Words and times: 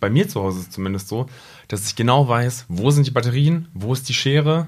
Bei 0.00 0.10
mir 0.10 0.28
zu 0.28 0.40
Hause 0.42 0.60
ist 0.60 0.68
es 0.68 0.70
zumindest 0.70 1.08
so, 1.08 1.26
dass 1.68 1.86
ich 1.86 1.96
genau 1.96 2.28
weiß, 2.28 2.66
wo 2.68 2.90
sind 2.90 3.06
die 3.06 3.10
Batterien, 3.10 3.68
wo 3.74 3.92
ist 3.92 4.08
die 4.08 4.14
Schere, 4.14 4.66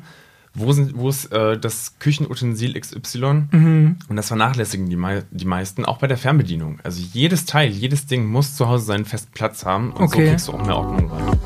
wo, 0.54 0.72
sind, 0.72 0.96
wo 0.96 1.08
ist 1.08 1.26
äh, 1.32 1.58
das 1.58 1.98
Küchenutensil 1.98 2.78
XY? 2.78 3.44
Mhm. 3.50 3.96
Und 4.08 4.17
das 4.17 4.28
vernachlässigen 4.28 4.88
die, 4.91 4.96
mei 4.96 5.22
die 5.30 5.44
meisten, 5.44 5.84
auch 5.84 5.98
bei 5.98 6.06
der 6.06 6.17
Fernbedienung. 6.17 6.80
Also 6.83 7.02
jedes 7.12 7.44
Teil, 7.44 7.70
jedes 7.70 8.06
Ding 8.06 8.27
muss 8.27 8.56
zu 8.56 8.68
Hause 8.68 8.84
seinen 8.84 9.04
festen 9.04 9.32
Platz 9.32 9.64
haben 9.64 9.93
und 9.93 10.04
okay. 10.04 10.25
so 10.25 10.30
kriegst 10.30 10.48
du 10.48 10.52
auch 10.52 10.66
mehr 10.66 10.77
Ordnung 10.77 11.11
rein. 11.11 11.39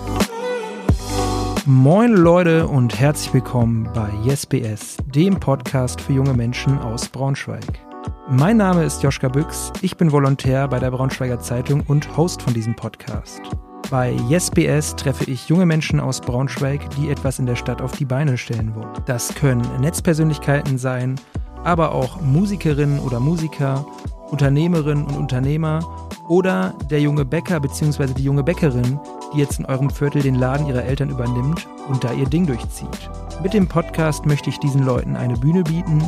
Moin 1.66 2.12
Leute 2.12 2.66
und 2.66 2.98
herzlich 2.98 3.32
willkommen 3.32 3.88
bei 3.94 4.10
YesBS, 4.26 4.98
dem 5.14 5.40
Podcast 5.40 5.98
für 6.00 6.12
junge 6.12 6.34
Menschen 6.34 6.78
aus 6.78 7.08
Braunschweig. 7.08 7.80
Mein 8.28 8.58
Name 8.58 8.84
ist 8.84 9.02
Joschka 9.02 9.28
Büchs, 9.28 9.72
ich 9.80 9.96
bin 9.96 10.12
Volontär 10.12 10.68
bei 10.68 10.78
der 10.78 10.90
Braunschweiger 10.90 11.40
Zeitung 11.40 11.82
und 11.86 12.16
Host 12.18 12.42
von 12.42 12.52
diesem 12.52 12.74
Podcast. 12.74 13.40
Bei 13.90 14.12
YesBS 14.28 14.96
treffe 14.96 15.30
ich 15.30 15.48
junge 15.48 15.66
Menschen 15.66 16.00
aus 16.00 16.20
Braunschweig, 16.20 16.88
die 16.90 17.10
etwas 17.10 17.38
in 17.38 17.46
der 17.46 17.56
Stadt 17.56 17.82
auf 17.82 17.92
die 17.92 18.04
Beine 18.04 18.38
stellen 18.38 18.74
wollen. 18.74 18.92
Das 19.06 19.34
können 19.34 19.62
Netzpersönlichkeiten 19.80 20.78
sein, 20.78 21.20
aber 21.62 21.92
auch 21.92 22.20
Musikerinnen 22.20 22.98
oder 22.98 23.20
Musiker, 23.20 23.86
Unternehmerinnen 24.30 25.04
und 25.04 25.16
Unternehmer 25.16 25.80
oder 26.28 26.74
der 26.90 27.00
junge 27.00 27.24
Bäcker 27.24 27.60
bzw. 27.60 28.14
die 28.14 28.24
junge 28.24 28.42
Bäckerin, 28.42 28.98
die 29.32 29.38
jetzt 29.38 29.58
in 29.58 29.66
eurem 29.66 29.90
Viertel 29.90 30.22
den 30.22 30.36
Laden 30.36 30.66
ihrer 30.66 30.84
Eltern 30.84 31.10
übernimmt 31.10 31.66
und 31.88 32.02
da 32.02 32.12
ihr 32.12 32.26
Ding 32.26 32.46
durchzieht. 32.46 33.10
Mit 33.42 33.52
dem 33.52 33.68
Podcast 33.68 34.24
möchte 34.24 34.48
ich 34.48 34.58
diesen 34.58 34.84
Leuten 34.84 35.16
eine 35.16 35.36
Bühne 35.36 35.62
bieten 35.62 36.02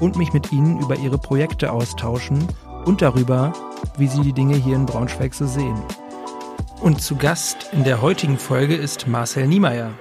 und 0.00 0.16
mich 0.16 0.32
mit 0.32 0.52
ihnen 0.52 0.78
über 0.80 0.96
ihre 0.96 1.18
Projekte 1.18 1.72
austauschen 1.72 2.46
und 2.84 3.02
darüber, 3.02 3.52
wie 3.98 4.06
sie 4.06 4.20
die 4.20 4.32
Dinge 4.32 4.54
hier 4.54 4.76
in 4.76 4.86
Braunschweig 4.86 5.34
so 5.34 5.46
sehen. 5.46 5.76
Und 6.80 7.00
zu 7.00 7.16
Gast 7.16 7.70
in 7.72 7.84
der 7.84 8.02
heutigen 8.02 8.38
Folge 8.38 8.74
ist 8.74 9.06
Marcel 9.06 9.46
Niemeyer. 9.46 9.92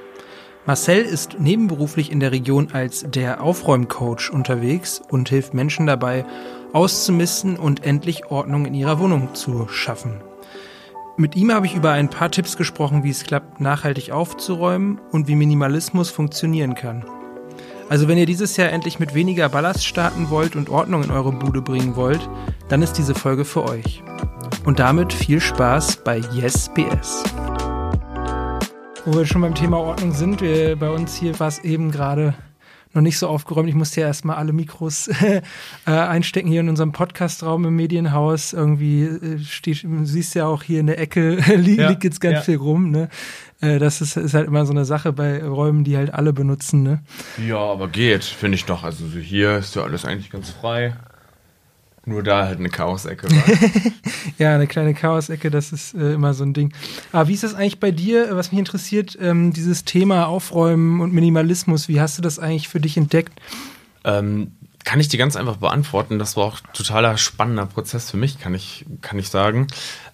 Marcel 0.66 1.04
ist 1.04 1.40
nebenberuflich 1.40 2.12
in 2.12 2.20
der 2.20 2.32
Region 2.32 2.70
als 2.74 3.06
der 3.08 3.42
Aufräumcoach 3.42 4.30
unterwegs 4.32 5.02
und 5.10 5.30
hilft 5.30 5.54
Menschen 5.54 5.88
dabei, 5.88 6.26
auszumisten 6.74 7.58
und 7.58 7.86
endlich 7.86 8.26
Ordnung 8.30 8.66
in 8.66 8.74
ihrer 8.74 9.00
Wohnung 9.00 9.34
zu 9.36 9.68
schaffen. 9.70 10.22
Mit 11.18 11.38
ihm 11.38 11.54
habe 11.54 11.66
ich 11.66 11.76
über 11.76 11.92
ein 11.92 12.10
paar 12.10 12.30
Tipps 12.30 12.58
gesprochen, 12.58 13.04
wie 13.04 13.10
es 13.10 13.24
klappt, 13.24 13.62
nachhaltig 13.62 14.12
aufzuräumen 14.12 15.00
und 15.12 15.30
wie 15.30 15.36
Minimalismus 15.36 16.10
funktionieren 16.10 16.76
kann. 16.76 17.06
Also 17.88 18.08
wenn 18.08 18.18
ihr 18.18 18.26
dieses 18.26 18.58
Jahr 18.58 18.72
endlich 18.72 19.00
mit 19.00 19.14
weniger 19.14 19.48
Ballast 19.48 19.86
starten 19.86 20.32
wollt 20.32 20.56
und 20.56 20.70
Ordnung 20.70 21.04
in 21.04 21.12
eure 21.12 21.32
Bude 21.32 21.62
bringen 21.62 21.96
wollt, 21.96 22.28
dann 22.68 22.82
ist 22.82 22.94
diese 22.94 23.14
Folge 23.14 23.46
für 23.46 23.64
euch. 23.64 24.02
Und 24.66 24.80
damit 24.80 25.14
viel 25.14 25.40
Spaß 25.40 25.98
bei 25.98 26.18
Yes 26.34 26.70
BS. 26.74 27.24
Wo 29.06 29.14
wir 29.14 29.26
schon 29.28 29.42
beim 29.42 29.54
Thema 29.54 29.78
Ordnung 29.78 30.14
sind, 30.14 30.42
wir, 30.42 30.76
bei 30.78 30.90
uns 30.90 31.16
hier 31.16 31.40
war 31.40 31.48
es 31.48 31.60
eben 31.60 31.92
gerade 31.92 32.34
noch 32.96 33.02
nicht 33.02 33.18
so 33.18 33.28
aufgeräumt. 33.28 33.70
Ich 33.70 33.76
musste 33.76 34.02
ja 34.02 34.08
erstmal 34.08 34.38
alle 34.38 34.54
Mikros 34.54 35.08
äh, 35.22 35.42
einstecken 35.86 36.48
hier 36.48 36.62
in 36.62 36.70
unserem 36.70 36.92
Podcastraum 36.92 37.66
im 37.66 37.76
Medienhaus. 37.76 38.54
Irgendwie 38.54 39.04
äh, 39.04 39.40
steht, 39.40 39.84
du 39.84 40.06
siehst 40.06 40.34
ja 40.36 40.48
auch 40.48 40.64
hier 40.64 40.80
in 40.80 40.88
der 40.88 41.00
Ecke 41.00 41.36
li 41.56 41.76
ja, 41.76 41.90
liegt 41.90 42.04
jetzt 42.04 42.22
ganz 42.22 42.36
ja. 42.36 42.42
viel 42.42 42.58
rum. 42.58 42.90
Ne? 42.92 43.10
Äh, 43.62 43.80
das 43.80 44.02
ist, 44.02 44.18
ist 44.18 44.34
halt 44.34 44.48
immer 44.48 44.66
so 44.66 44.72
eine 44.72 44.86
Sache 44.86 45.14
bei 45.14 45.44
Räumen, 45.44 45.84
die 45.84 45.98
halt 45.98 46.14
alle 46.14 46.34
benutzen. 46.34 46.84
Ne? 46.84 47.04
Ja, 47.46 47.58
aber 47.58 47.88
geht, 47.88 48.24
finde 48.24 48.56
ich 48.56 48.66
doch. 48.66 48.84
Also 48.84 49.06
hier 49.06 49.58
ist 49.58 49.76
ja 49.76 49.84
alles 49.84 50.06
eigentlich 50.06 50.30
ganz 50.30 50.50
frei. 50.50 50.96
Nur 52.06 52.22
da 52.22 52.46
halt 52.46 52.60
eine 52.60 52.70
Chaosecke 52.70 53.30
war. 53.30 53.44
ja, 54.38 54.54
eine 54.54 54.68
kleine 54.68 54.94
Chaosecke, 54.94 55.50
das 55.50 55.72
ist 55.72 55.96
äh, 55.96 56.14
immer 56.14 56.34
so 56.34 56.44
ein 56.44 56.54
Ding. 56.54 56.72
Aber 57.12 57.28
wie 57.28 57.34
ist 57.34 57.44
das 57.44 57.56
eigentlich 57.56 57.80
bei 57.80 57.92
dir, 57.92 58.36
was 58.36 58.52
mich 58.52 58.60
interessiert, 58.60 59.18
ähm, 59.20 59.54
dieses 59.54 59.86
Thema 59.86 60.28
Aufräumen 60.28 61.02
und 61.02 61.14
Minimalismus, 61.14 61.88
wie 61.88 62.00
hast 62.00 62.18
du 62.18 62.22
das 62.22 62.38
eigentlich 62.38 62.70
für 62.70 62.80
dich 62.80 62.96
entdeckt? 62.98 63.40
Ähm, 64.04 64.52
kann 64.86 65.00
ich 65.00 65.08
dir 65.08 65.18
ganz 65.18 65.36
einfach 65.36 65.58
beantworten. 65.58 66.20
Das 66.20 66.38
war 66.38 66.46
auch 66.46 66.62
ein 66.62 66.74
totaler 66.74 67.18
spannender 67.18 67.66
Prozess 67.66 68.12
für 68.12 68.18
mich, 68.18 68.40
kann 68.40 68.54
ich, 68.54 68.86
kann 69.02 69.18
ich 69.18 69.30
sagen. 69.30 69.68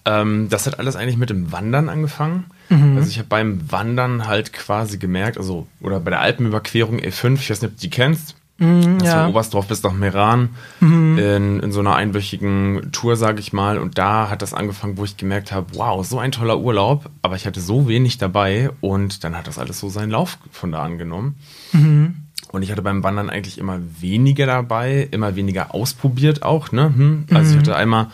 Ähm, 0.06 0.48
das 0.48 0.66
hat 0.66 0.78
alles 0.78 0.96
eigentlich 0.96 1.18
mit 1.18 1.30
dem 1.30 1.52
Wandern 1.52 1.90
angefangen. 1.90 2.46
Mhm. 2.70 2.96
Also 2.96 3.10
ich 3.10 3.18
habe 3.18 3.28
beim 3.28 3.70
Wandern 3.70 4.26
halt 4.26 4.52
quasi 4.54 4.96
gemerkt, 4.96 5.36
also, 5.36 5.66
oder 5.80 6.00
bei 6.00 6.10
der 6.10 6.20
Alpenüberquerung 6.20 6.98
E5, 6.98 7.34
ich 7.34 7.50
weiß 7.50 7.60
nicht, 7.60 7.70
ob 7.70 7.76
du 7.76 7.82
die 7.82 7.90
kennst. 7.90 8.34
Mhm, 8.62 8.98
also 9.00 9.06
ja. 9.06 9.28
Oberstdorf 9.28 9.66
bis 9.66 9.82
nach 9.82 9.92
Meran 9.92 10.50
mhm. 10.78 11.18
in, 11.18 11.60
in 11.60 11.72
so 11.72 11.80
einer 11.80 11.96
einwöchigen 11.96 12.92
Tour, 12.92 13.16
sage 13.16 13.40
ich 13.40 13.52
mal. 13.52 13.78
Und 13.78 13.98
da 13.98 14.30
hat 14.30 14.40
das 14.40 14.54
angefangen, 14.54 14.96
wo 14.96 15.04
ich 15.04 15.16
gemerkt 15.16 15.50
habe, 15.50 15.66
wow, 15.74 16.06
so 16.06 16.20
ein 16.20 16.30
toller 16.30 16.60
Urlaub, 16.60 17.10
aber 17.22 17.34
ich 17.34 17.44
hatte 17.44 17.60
so 17.60 17.88
wenig 17.88 18.18
dabei 18.18 18.70
und 18.80 19.24
dann 19.24 19.36
hat 19.36 19.48
das 19.48 19.58
alles 19.58 19.80
so 19.80 19.88
seinen 19.88 20.10
Lauf 20.10 20.38
von 20.52 20.70
da 20.70 20.82
angenommen. 20.82 21.34
Mhm. 21.72 22.14
Und 22.52 22.62
ich 22.62 22.70
hatte 22.70 22.82
beim 22.82 23.02
Wandern 23.02 23.30
eigentlich 23.30 23.58
immer 23.58 23.80
weniger 24.00 24.46
dabei, 24.46 25.08
immer 25.10 25.34
weniger 25.34 25.74
ausprobiert 25.74 26.42
auch. 26.42 26.70
Ne? 26.70 26.92
Hm. 26.94 27.26
Also 27.32 27.50
ich 27.50 27.56
mhm. 27.56 27.60
hatte 27.60 27.76
einmal 27.76 28.08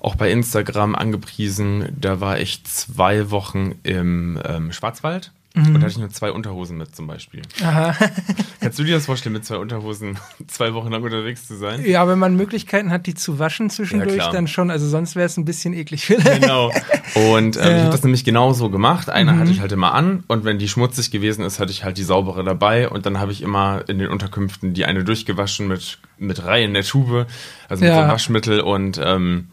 auch 0.00 0.14
bei 0.14 0.30
Instagram 0.30 0.94
angepriesen, 0.94 1.88
da 1.98 2.20
war 2.20 2.38
ich 2.38 2.62
zwei 2.64 3.30
Wochen 3.30 3.76
im 3.82 4.38
ähm, 4.44 4.72
Schwarzwald 4.72 5.32
Mhm. 5.58 5.74
Und 5.74 5.74
da 5.74 5.80
hatte 5.80 5.90
ich 5.90 5.98
nur 5.98 6.10
zwei 6.10 6.30
Unterhosen 6.30 6.78
mit 6.78 6.94
zum 6.94 7.06
Beispiel. 7.06 7.42
Aha. 7.62 7.94
Kannst 8.60 8.78
du 8.78 8.84
dir 8.84 8.94
das 8.94 9.06
vorstellen, 9.06 9.32
mit 9.32 9.44
zwei 9.44 9.56
Unterhosen 9.56 10.18
zwei 10.46 10.72
Wochen 10.74 10.90
lang 10.90 11.02
unterwegs 11.02 11.46
zu 11.46 11.56
sein? 11.56 11.84
Ja, 11.84 12.06
wenn 12.06 12.18
man 12.18 12.36
Möglichkeiten 12.36 12.90
hat, 12.90 13.06
die 13.06 13.14
zu 13.14 13.38
waschen 13.38 13.68
zwischendurch, 13.70 14.18
ja, 14.18 14.30
dann 14.30 14.46
schon. 14.46 14.70
Also 14.70 14.88
sonst 14.88 15.16
wäre 15.16 15.26
es 15.26 15.36
ein 15.36 15.44
bisschen 15.44 15.74
eklig. 15.74 16.06
Genau. 16.06 16.70
Und 17.32 17.56
ähm, 17.56 17.62
ja. 17.62 17.76
ich 17.76 17.82
habe 17.82 17.90
das 17.90 18.02
nämlich 18.04 18.24
genauso 18.24 18.70
gemacht. 18.70 19.10
Eine 19.10 19.32
mhm. 19.32 19.38
hatte 19.40 19.50
ich 19.50 19.60
halt 19.60 19.72
immer 19.72 19.94
an 19.94 20.24
und 20.28 20.44
wenn 20.44 20.58
die 20.58 20.68
schmutzig 20.68 21.10
gewesen 21.10 21.44
ist, 21.44 21.58
hatte 21.58 21.72
ich 21.72 21.84
halt 21.84 21.96
die 21.98 22.02
saubere 22.02 22.44
dabei 22.44 22.88
und 22.88 23.06
dann 23.06 23.18
habe 23.18 23.32
ich 23.32 23.42
immer 23.42 23.82
in 23.88 23.98
den 23.98 24.08
Unterkünften 24.08 24.74
die 24.74 24.84
eine 24.84 25.04
durchgewaschen 25.04 25.68
mit, 25.68 25.98
mit 26.18 26.44
Reihe 26.44 26.64
in 26.64 26.74
der 26.74 26.84
Tube, 26.84 27.26
also 27.68 27.84
mit 27.84 27.92
ja. 27.92 28.02
so 28.02 28.12
Waschmittel 28.12 28.60
und 28.60 29.00
ähm, 29.02 29.48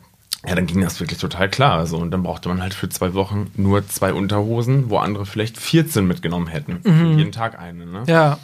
ja, 0.48 0.56
dann 0.56 0.68
ging 0.68 0.82
das 0.82 1.00
wirklich 1.00 1.20
total 1.20 1.50
klar. 1.50 1.78
Also, 1.78 1.98
und 1.98 2.12
dann 2.12 2.24
brauchte 2.24 2.50
man 2.50 2.62
halt 2.62 2.74
für 2.74 2.90
zwei 2.90 3.14
Wochen 3.14 3.52
nur 3.56 3.88
zwei 3.88 4.14
Unterhosen, 4.14 4.90
wo 4.90 4.98
andere 4.98 5.26
vielleicht 5.26 5.58
14 5.58 6.06
mitgenommen 6.06 6.48
hätten. 6.48 6.80
Mhm. 6.84 7.18
jeden 7.18 7.32
Tag 7.32 7.60
eine. 7.60 7.86
Ne? 7.86 8.04
Ja. 8.08 8.38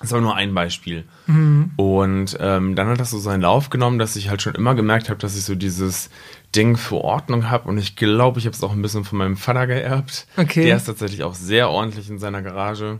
Das 0.00 0.10
war 0.10 0.20
nur 0.20 0.34
ein 0.34 0.52
Beispiel. 0.52 1.04
Mhm. 1.28 1.70
Und 1.76 2.36
ähm, 2.40 2.74
dann 2.74 2.88
hat 2.88 2.98
das 2.98 3.10
so 3.10 3.20
seinen 3.20 3.42
Lauf 3.42 3.70
genommen, 3.70 4.00
dass 4.00 4.16
ich 4.16 4.28
halt 4.28 4.42
schon 4.42 4.56
immer 4.56 4.74
gemerkt 4.74 5.08
habe, 5.08 5.20
dass 5.20 5.36
ich 5.36 5.44
so 5.44 5.54
dieses 5.54 6.10
Ding 6.56 6.76
für 6.76 6.96
Ordnung 6.96 7.50
habe. 7.50 7.68
Und 7.68 7.78
ich 7.78 7.94
glaube, 7.94 8.40
ich 8.40 8.46
habe 8.46 8.54
es 8.54 8.62
auch 8.64 8.72
ein 8.72 8.82
bisschen 8.82 9.04
von 9.04 9.18
meinem 9.18 9.36
Vater 9.36 9.68
geerbt. 9.68 10.26
Okay. 10.36 10.64
Der 10.64 10.76
ist 10.76 10.86
tatsächlich 10.86 11.22
auch 11.22 11.34
sehr 11.34 11.70
ordentlich 11.70 12.10
in 12.10 12.18
seiner 12.18 12.42
Garage. 12.42 12.98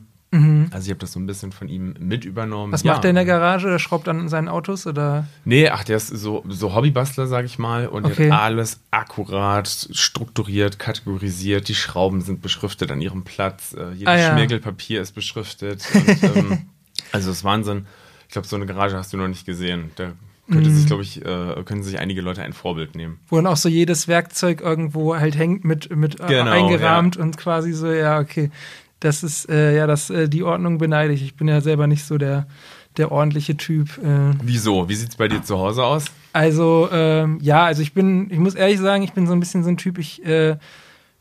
Mhm. 0.72 0.77
Also 0.77 0.87
ich 0.87 0.91
habe 0.91 1.00
das 1.00 1.12
so 1.12 1.21
ein 1.21 1.27
bisschen 1.27 1.53
von 1.53 1.69
ihm 1.69 1.94
mit 1.99 2.25
übernommen. 2.25 2.72
Was 2.72 2.83
ja. 2.83 2.93
macht 2.93 3.05
der 3.05 3.10
in 3.10 3.16
der 3.16 3.25
Garage? 3.25 3.69
Der 3.69 3.78
schraubt 3.78 4.09
in 4.09 4.28
seinen 4.28 4.49
Autos 4.49 4.87
oder? 4.87 5.27
Nee, 5.44 5.69
ach, 5.69 5.84
der 5.84 5.97
ist 5.97 6.09
so, 6.09 6.44
so 6.49 6.75
Hobbybastler, 6.75 7.27
sag 7.27 7.44
ich 7.44 7.59
mal. 7.59 7.87
Und 7.87 8.05
okay. 8.06 8.27
der 8.28 8.34
hat 8.34 8.43
alles 8.43 8.81
akkurat, 8.91 9.69
strukturiert, 9.69 10.78
kategorisiert. 10.78 11.69
Die 11.69 11.75
Schrauben 11.75 12.21
sind 12.21 12.43
beschriftet 12.43 12.91
an 12.91 13.00
ihrem 13.00 13.25
Platz. 13.25 13.75
Äh, 13.75 13.93
jedes 13.93 14.09
ah, 14.09 14.16
ja. 14.16 14.32
Schmirgelpapier 14.32 15.00
ist 15.00 15.12
beschriftet. 15.12 15.84
Und, 15.94 16.22
ähm, 16.37 16.59
also 17.12 17.28
das 17.28 17.38
ist 17.38 17.44
Wahnsinn. 17.44 17.87
Ich 18.27 18.32
glaube, 18.32 18.49
so 18.49 18.56
eine 18.56 18.66
Garage 18.66 18.97
hast 18.97 19.12
du 19.12 19.16
noch 19.16 19.28
nicht 19.28 19.44
gesehen. 19.44 19.91
Da 19.97 20.12
könnte 20.50 20.71
sich, 20.71 20.84
mhm. 20.84 20.87
glaube 20.87 21.03
ich, 21.03 21.25
äh, 21.25 21.62
können 21.65 21.82
sich 21.82 21.99
einige 21.99 22.21
Leute 22.21 22.43
ein 22.43 22.53
Vorbild 22.53 22.94
nehmen. 22.94 23.19
Wo 23.28 23.37
dann 23.37 23.47
auch 23.47 23.56
so 23.56 23.69
jedes 23.69 24.09
Werkzeug 24.09 24.61
irgendwo 24.61 25.16
halt 25.16 25.37
hängt 25.37 25.65
mit, 25.65 25.94
mit 25.94 26.21
äh, 26.21 26.27
genau, 26.27 26.50
eingerahmt 26.50 27.16
ja. 27.16 27.22
und 27.22 27.37
quasi 27.37 27.72
so, 27.72 27.91
ja, 27.91 28.19
okay 28.19 28.50
das 29.05 29.23
ist, 29.23 29.49
äh, 29.49 29.77
ja, 29.77 29.87
das, 29.87 30.11
äh, 30.11 30.29
die 30.29 30.43
Ordnung 30.43 30.79
beneide 30.79 31.13
ich. 31.13 31.23
Ich 31.23 31.35
bin 31.35 31.49
ja 31.49 31.61
selber 31.61 31.87
nicht 31.87 32.05
so 32.05 32.19
der, 32.19 32.47
der 32.97 33.11
ordentliche 33.11 33.57
Typ. 33.57 33.99
Äh. 33.99 34.35
Wieso? 34.43 34.89
Wie 34.89 34.95
sieht 34.95 35.11
es 35.11 35.17
bei 35.17 35.29
dir 35.29 35.43
zu 35.43 35.59
Hause 35.59 35.85
aus? 35.85 36.05
Also, 36.33 36.89
ähm, 36.93 37.39
ja, 37.43 37.65
also 37.65 37.83
ich 37.83 37.93
bin, 37.93 38.31
ich 38.31 38.39
muss 38.39 38.55
ehrlich 38.55 38.79
sagen, 38.79 39.03
ich 39.03 39.12
bin 39.12 39.27
so 39.27 39.33
ein 39.33 39.41
bisschen 39.41 39.65
so 39.65 39.71
ein 39.71 39.77
Typ, 39.77 39.99
ich 39.99 40.25
äh, 40.25 40.57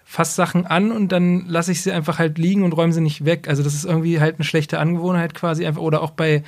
fasse 0.04 0.36
Sachen 0.36 0.68
an 0.68 0.92
und 0.92 1.12
dann 1.12 1.48
lasse 1.48 1.72
ich 1.72 1.82
sie 1.82 1.92
einfach 1.92 2.20
halt 2.20 2.38
liegen 2.38 2.64
und 2.64 2.74
räume 2.74 2.94
sie 2.94 3.02
nicht 3.02 3.26
weg. 3.26 3.48
Also 3.48 3.64
das 3.64 3.74
ist 3.74 3.86
irgendwie 3.86 4.20
halt 4.20 4.36
eine 4.36 4.44
schlechte 4.44 4.80
Angewohnheit 4.80 5.34
quasi 5.34 5.66
einfach. 5.66 5.82
Oder 5.82 6.02
auch 6.02 6.12
bei, 6.12 6.44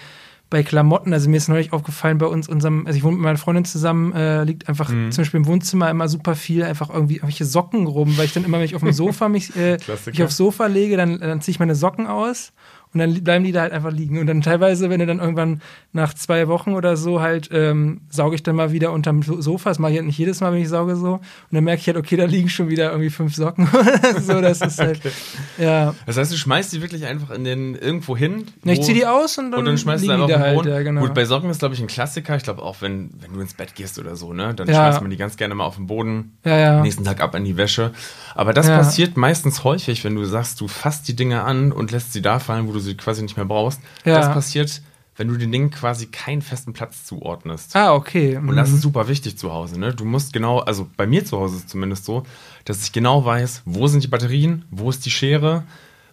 bei 0.54 0.62
Klamotten, 0.62 1.14
also 1.14 1.32
mir 1.32 1.38
ist 1.38 1.50
neulich 1.50 1.74
aufgefallen, 1.74 2.20
bei 2.20 2.28
uns, 2.28 2.48
unserem, 2.48 2.86
also 2.86 2.96
ich 2.96 3.04
wohne 3.04 3.16
mit 3.16 3.24
meiner 3.24 3.40
Freundin 3.40 3.66
zusammen, 3.66 4.14
äh, 4.14 4.44
liegt 4.44 4.70
einfach 4.70 4.90
mhm. 4.90 5.12
zum 5.12 5.24
Beispiel 5.24 5.40
im 5.40 5.48
Wohnzimmer 5.48 5.90
immer 5.90 6.08
super 6.08 6.36
viel 6.36 6.64
einfach 6.64 6.92
irgendwie 6.92 7.16
irgendwelche 7.16 7.46
Socken 7.46 7.88
rum, 7.88 8.16
weil 8.20 8.26
ich 8.26 8.34
dann 8.34 8.44
immer, 8.46 8.60
wenn 8.60 8.66
ich 8.66 8.76
auf 8.76 8.84
dem 8.84 8.94
Sofa 8.94 9.30
mich, 9.30 9.56
äh, 9.56 9.80
mich 10.06 10.22
aufs 10.22 10.38
Sofa 10.38 10.68
lege, 10.68 10.96
dann, 10.96 11.20
dann 11.20 11.42
ziehe 11.42 11.54
ich 11.54 11.60
meine 11.60 11.74
Socken 11.74 12.06
aus 12.06 12.54
und 12.94 13.00
dann 13.00 13.24
bleiben 13.24 13.44
die 13.44 13.52
da 13.52 13.62
halt 13.62 13.74
einfach 13.74 13.92
liegen. 13.92 14.20
Und 14.20 14.28
dann 14.28 14.42
teilweise, 14.42 14.90
wenn 14.90 15.00
du 15.00 15.08
dann 15.08 15.20
irgendwann 15.20 15.62
nach 15.94 16.14
zwei 16.14 16.48
Wochen 16.48 16.74
oder 16.74 16.96
so 16.96 17.22
halt, 17.22 17.50
ähm, 17.52 18.02
sauge 18.10 18.36
ich 18.36 18.44
dann 18.44 18.56
mal 18.56 18.72
wieder 18.72 18.92
unterm 18.92 19.24
Sofa. 19.24 19.70
Das 19.72 19.80
mache 19.80 19.94
ich 19.94 19.98
halt 19.98 20.06
nicht 20.06 20.18
jedes 20.18 20.42
Mal, 20.42 20.54
wenn 20.54 20.62
ich 20.62 20.70
sauge 20.70 20.96
so. 20.96 21.14
Und 21.14 21.22
dann 21.52 21.64
merke 21.64 21.82
ich 21.82 21.88
halt, 21.88 21.98
okay, 21.98 22.18
da 22.18 22.26
liegen 22.26 22.50
schon 22.50 22.70
wieder 22.70 22.92
irgendwie 22.92 23.10
fünf 23.10 23.36
Socken. 23.36 23.68
so, 24.20 24.42
das 24.42 24.62
ist 24.62 24.78
halt, 24.78 25.00
okay. 25.00 25.12
ja. 25.58 25.96
Das 26.06 26.18
heißt, 26.18 26.32
du 26.32 26.38
schmeißt 26.38 26.72
die 26.74 26.82
wirklich 26.82 27.06
einfach 27.06 27.32
in 27.32 27.44
den, 27.44 27.74
irgendwo 27.74 28.16
hin? 28.16 28.46
Na, 28.64 28.74
ich 28.74 28.82
zieh 28.84 28.94
die 28.94 29.08
aus 29.08 29.40
und 29.40 29.52
dann, 29.52 29.62
und 29.62 29.66
dann 29.66 29.78
schmeißt 29.80 30.04
liegen 30.04 30.28
die 30.28 30.32
da 30.32 30.40
halt, 30.40 30.66
ja, 30.66 30.82
genau. 30.84 31.02
Gut, 31.02 31.16
bei 31.16 31.26
Socken 31.26 31.50
ist, 31.50 31.60
glaube 31.60 31.74
ich, 31.74 31.82
ein 31.82 31.88
Klassiker. 31.88 32.36
Ich 32.36 32.44
glaube 32.44 32.62
auch, 32.62 32.82
wenn, 32.82 33.10
wenn 33.20 33.34
du 33.34 33.40
ins 33.40 33.56
Bett 33.56 33.74
gehst 33.74 33.98
oder 33.98 34.16
so, 34.16 34.34
ne, 34.34 34.54
dann 34.54 34.68
ja. 34.68 34.76
schmeißt 34.76 35.02
man 35.02 35.10
die 35.10 35.18
ganz 35.18 35.36
gerne 35.36 35.56
mal 35.56 35.66
auf 35.66 35.78
den 35.78 35.88
Boden. 35.88 36.38
Ja, 36.46 36.58
ja. 36.58 36.82
Nächsten 36.82 37.04
Tag 37.04 37.22
ab 37.22 37.34
in 37.34 37.44
die 37.44 37.58
Wäsche. 37.58 37.92
Aber 38.36 38.54
das 38.54 38.68
passiert 38.68 39.18
meistens 39.18 39.64
häufig, 39.64 40.04
wenn 40.04 40.14
du 40.14 40.26
sagst, 40.26 40.62
du 40.62 40.68
fasst 40.68 41.08
die 41.08 41.16
Dinge 41.16 41.44
an 41.44 41.72
und 41.72 41.92
lässt 41.92 42.14
sie 42.14 42.22
da 42.22 42.40
fallen, 42.40 42.68
wo 42.68 42.72
du 42.72 42.83
sie 42.84 42.96
quasi 42.96 43.22
nicht 43.22 43.38
mehr 43.38 43.46
brauchst. 43.46 43.82
Ja. 44.06 44.20
Das 44.20 44.34
passiert, 44.34 44.82
wenn 45.16 45.28
du 45.28 45.38
den 45.38 45.52
Dingen 45.52 45.72
quasi 45.72 46.08
keinen 46.08 46.42
festen 46.42 46.74
Platz 46.74 47.06
zuordnest. 47.06 47.76
Ah, 47.76 47.94
okay. 47.94 48.40
Mhm. 48.40 48.50
Und 48.50 48.56
das 48.56 48.72
ist 48.72 48.82
super 48.82 49.08
wichtig 49.08 49.38
zu 49.38 49.52
Hause. 49.52 49.80
Ne? 49.80 49.94
Du 49.94 50.06
musst 50.06 50.34
genau, 50.34 50.60
also 50.60 50.90
bei 50.98 51.06
mir 51.06 51.26
zu 51.26 51.40
Hause 51.40 51.58
ist 51.58 51.64
es 51.64 51.68
zumindest 51.68 52.06
so, 52.06 52.24
dass 52.66 52.84
ich 52.84 52.92
genau 52.92 53.26
weiß, 53.26 53.64
wo 53.66 53.88
sind 53.88 54.04
die 54.04 54.08
Batterien, 54.08 54.66
wo 54.72 54.90
ist 54.90 55.06
die 55.06 55.12
Schere, 55.12 55.64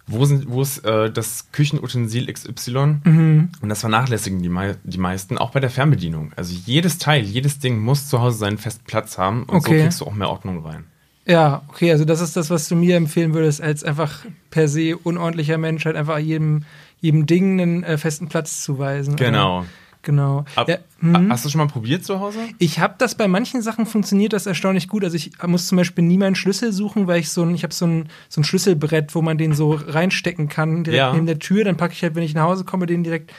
wo, 0.07 0.25
sind, 0.25 0.49
wo 0.49 0.61
ist 0.61 0.79
äh, 0.79 1.11
das 1.11 1.51
Küchenutensil 1.51 2.31
XY? 2.31 2.99
Mhm. 3.03 3.49
Und 3.61 3.69
das 3.69 3.79
vernachlässigen 3.81 4.41
die, 4.41 4.49
mei 4.49 4.75
die 4.83 4.97
meisten, 4.97 5.37
auch 5.37 5.51
bei 5.51 5.59
der 5.59 5.69
Fernbedienung. 5.69 6.33
Also 6.35 6.53
jedes 6.53 6.97
Teil, 6.97 7.23
jedes 7.23 7.59
Ding 7.59 7.79
muss 7.79 8.07
zu 8.07 8.19
Hause 8.19 8.37
seinen 8.37 8.57
festen 8.57 8.83
Platz 8.85 9.17
haben 9.17 9.43
und 9.43 9.57
okay. 9.57 9.77
so 9.77 9.83
kriegst 9.83 10.01
du 10.01 10.05
auch 10.05 10.13
mehr 10.13 10.29
Ordnung 10.29 10.65
rein. 10.65 10.85
Ja, 11.25 11.61
okay, 11.67 11.91
also 11.91 12.03
das 12.03 12.19
ist 12.21 12.35
das, 12.35 12.49
was 12.49 12.67
du 12.67 12.75
mir 12.75 12.95
empfehlen 12.97 13.33
würdest, 13.33 13.61
als 13.61 13.83
einfach 13.83 14.25
per 14.49 14.67
se 14.67 14.97
unordentlicher 14.97 15.57
Mensch, 15.57 15.85
halt 15.85 15.95
einfach 15.95 16.17
jedem, 16.17 16.65
jedem 16.99 17.25
Ding 17.25 17.61
einen 17.61 17.83
äh, 17.83 17.97
festen 17.97 18.27
Platz 18.27 18.63
zuweisen. 18.63 19.15
Genau. 19.15 19.65
Genau. 20.03 20.45
Ab, 20.55 20.67
ja, 20.67 20.77
hm. 20.99 21.31
Hast 21.31 21.45
du 21.45 21.49
schon 21.49 21.59
mal 21.59 21.67
probiert 21.67 22.03
zu 22.03 22.19
Hause? 22.19 22.39
Ich 22.57 22.79
habe 22.79 22.95
das 22.97 23.15
bei 23.15 23.27
manchen 23.27 23.61
Sachen 23.61 23.85
funktioniert 23.85 24.33
das 24.33 24.45
erstaunlich 24.47 24.87
gut. 24.87 25.03
Also 25.03 25.15
ich 25.15 25.31
muss 25.45 25.67
zum 25.67 25.77
Beispiel 25.77 26.03
nie 26.03 26.17
meinen 26.17 26.35
Schlüssel 26.35 26.71
suchen, 26.71 27.07
weil 27.07 27.19
ich 27.19 27.29
so 27.29 27.43
ein, 27.43 27.53
ich 27.53 27.63
habe 27.63 27.73
so 27.73 27.85
ein, 27.85 28.09
so 28.27 28.41
ein 28.41 28.43
Schlüsselbrett, 28.43 29.13
wo 29.13 29.21
man 29.21 29.37
den 29.37 29.53
so 29.53 29.73
reinstecken 29.73 30.49
kann, 30.49 30.83
direkt 30.83 30.97
ja. 30.97 31.13
neben 31.13 31.27
der 31.27 31.39
Tür. 31.39 31.63
Dann 31.63 31.77
packe 31.77 31.93
ich 31.93 32.01
halt, 32.01 32.15
wenn 32.15 32.23
ich 32.23 32.33
nach 32.33 32.43
Hause 32.43 32.63
komme, 32.63 32.87
den 32.87 33.03
direkt 33.03 33.31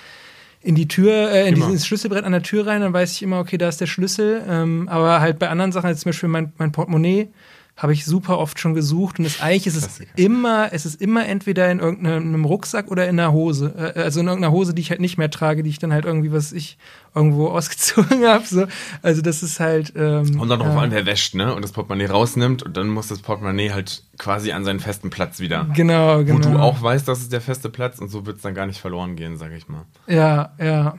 in 0.61 0.77
die 0.77 0.87
Tür, 0.87 1.33
äh, 1.33 1.49
in 1.49 1.57
dieses 1.57 1.85
Schlüsselbrett 1.85 2.25
an 2.25 2.33
der 2.33 2.43
Tür 2.43 2.67
rein, 2.69 2.81
dann 2.81 2.93
weiß 2.93 3.13
ich 3.13 3.23
immer, 3.23 3.41
okay, 3.41 3.59
da 3.59 3.69
ist 3.69 3.81
der 3.81 3.87
Schlüssel. 3.87 4.45
Ähm, 4.49 4.89
aber 4.89 5.21
halt 5.21 5.41
bei 5.41 5.49
anderen 5.49 5.73
Sachen, 5.73 5.87
als 5.87 6.01
zum 6.01 6.11
Beispiel 6.11 6.29
mein, 6.29 6.53
mein 6.59 6.71
Portemonnaie, 6.71 7.29
habe 7.77 7.95
ich 7.95 8.05
super 8.05 8.39
oft 8.39 8.61
schon 8.61 8.75
gesucht 8.75 9.19
und 9.19 9.25
es, 9.25 9.41
eigentlich 9.41 9.67
ist 9.67 9.77
es 9.77 10.01
immer, 10.15 10.73
es 10.73 10.85
ist 10.85 11.01
immer 11.01 11.27
entweder 11.27 11.71
in 11.71 11.81
irgendeinem 11.81 12.45
Rucksack 12.45 12.91
oder 12.91 13.09
in 13.09 13.19
einer 13.19 13.33
Hose, 13.33 13.75
äh, 13.77 14.01
also 14.01 14.21
in 14.21 14.27
irgendeiner 14.27 14.53
Hose, 14.53 14.75
die 14.75 14.83
ich 14.83 14.91
halt 14.91 15.01
nicht 15.01 15.17
mehr 15.17 15.31
trage, 15.31 15.63
die 15.63 15.71
ich 15.71 15.79
dann 15.79 15.93
halt 15.93 16.05
irgendwie, 16.05 16.33
was 16.33 16.53
ich 16.53 16.77
irgendwo 17.15 17.49
ausgezogen 17.51 18.25
habe. 18.25 18.45
So. 18.45 18.67
Also 19.01 19.23
das 19.23 19.43
ist 19.43 19.59
halt. 19.59 19.95
Ähm, 19.97 20.39
und 20.39 20.49
dann 20.49 20.61
darauf 20.61 20.75
ja. 20.75 20.83
an, 20.83 20.91
wer 20.91 21.07
wäscht, 21.07 21.35
ne? 21.35 21.55
Und 21.55 21.63
das 21.63 21.73
Portemonnaie 21.73 22.07
rausnimmt 22.07 22.63
und 22.63 22.77
dann 22.77 22.89
muss 22.89 23.09
das 23.09 23.21
Portemonnaie 23.21 23.71
halt 23.73 24.05
quasi 24.19 24.53
an 24.53 24.65
seinen 24.65 24.81
festen 24.81 25.11
Platz 25.11 25.41
wieder. 25.41 25.67
Genau, 25.75 26.23
genau. 26.25 26.45
Wo 26.45 26.53
du 26.53 26.59
auch 26.59 26.83
weißt, 26.83 27.09
das 27.09 27.21
ist 27.21 27.33
der 27.33 27.41
feste 27.41 27.71
Platz 27.71 27.99
und 27.99 28.11
so 28.11 28.27
wird 28.27 28.37
es 28.37 28.43
dann 28.43 28.55
gar 28.55 28.67
nicht 28.67 28.81
verloren 28.81 29.17
gehen, 29.17 29.39
sage 29.39 29.57
ich 29.57 29.69
mal. 29.69 29.87
Ja, 30.07 30.53
ja. 30.59 30.99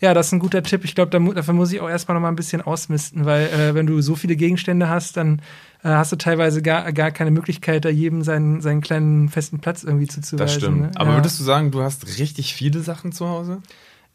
Ja, 0.00 0.14
das 0.14 0.28
ist 0.28 0.32
ein 0.32 0.38
guter 0.38 0.62
Tipp. 0.62 0.84
Ich 0.84 0.94
glaube, 0.94 1.10
dafür 1.34 1.54
muss 1.54 1.72
ich 1.72 1.80
auch 1.80 1.88
erstmal 1.88 2.14
noch 2.14 2.22
mal 2.22 2.28
ein 2.28 2.36
bisschen 2.36 2.62
ausmisten, 2.62 3.26
weil 3.26 3.48
äh, 3.48 3.74
wenn 3.74 3.86
du 3.86 4.00
so 4.00 4.16
viele 4.16 4.34
Gegenstände 4.34 4.88
hast, 4.88 5.16
dann 5.16 5.42
äh, 5.82 5.88
hast 5.88 6.10
du 6.10 6.16
teilweise 6.16 6.62
gar, 6.62 6.90
gar 6.92 7.10
keine 7.10 7.30
Möglichkeit, 7.30 7.84
da 7.84 7.90
jedem 7.90 8.22
seinen, 8.22 8.62
seinen 8.62 8.80
kleinen 8.80 9.28
festen 9.28 9.60
Platz 9.60 9.84
irgendwie 9.84 10.06
zuzuweisen. 10.06 10.38
Das 10.38 10.54
stimmt. 10.54 10.80
Ne? 10.80 10.90
Aber 10.94 11.10
ja. 11.10 11.16
würdest 11.16 11.38
du 11.38 11.44
sagen, 11.44 11.70
du 11.70 11.82
hast 11.82 12.18
richtig 12.18 12.54
viele 12.54 12.80
Sachen 12.80 13.12
zu 13.12 13.28
Hause? 13.28 13.60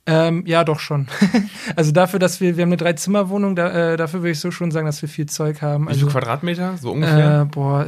Ähm, 0.07 0.43
ja, 0.45 0.63
doch 0.63 0.79
schon. 0.79 1.07
also 1.75 1.91
dafür, 1.91 2.19
dass 2.19 2.41
wir, 2.41 2.57
wir 2.57 2.63
haben 2.63 2.69
eine 2.69 2.77
Drei-Zimmer-Wohnung, 2.77 3.55
da, 3.55 3.93
äh, 3.93 3.97
dafür 3.97 4.21
würde 4.21 4.31
ich 4.31 4.39
so 4.39 4.51
schon 4.51 4.71
sagen, 4.71 4.85
dass 4.85 5.01
wir 5.01 5.09
viel 5.09 5.27
Zeug 5.27 5.61
haben. 5.61 5.85
Wie 5.85 5.89
also, 5.89 6.01
viele 6.01 6.11
Quadratmeter, 6.11 6.77
so 6.77 6.91
ungefähr? 6.91 7.41
Äh, 7.41 7.45
boah, 7.45 7.85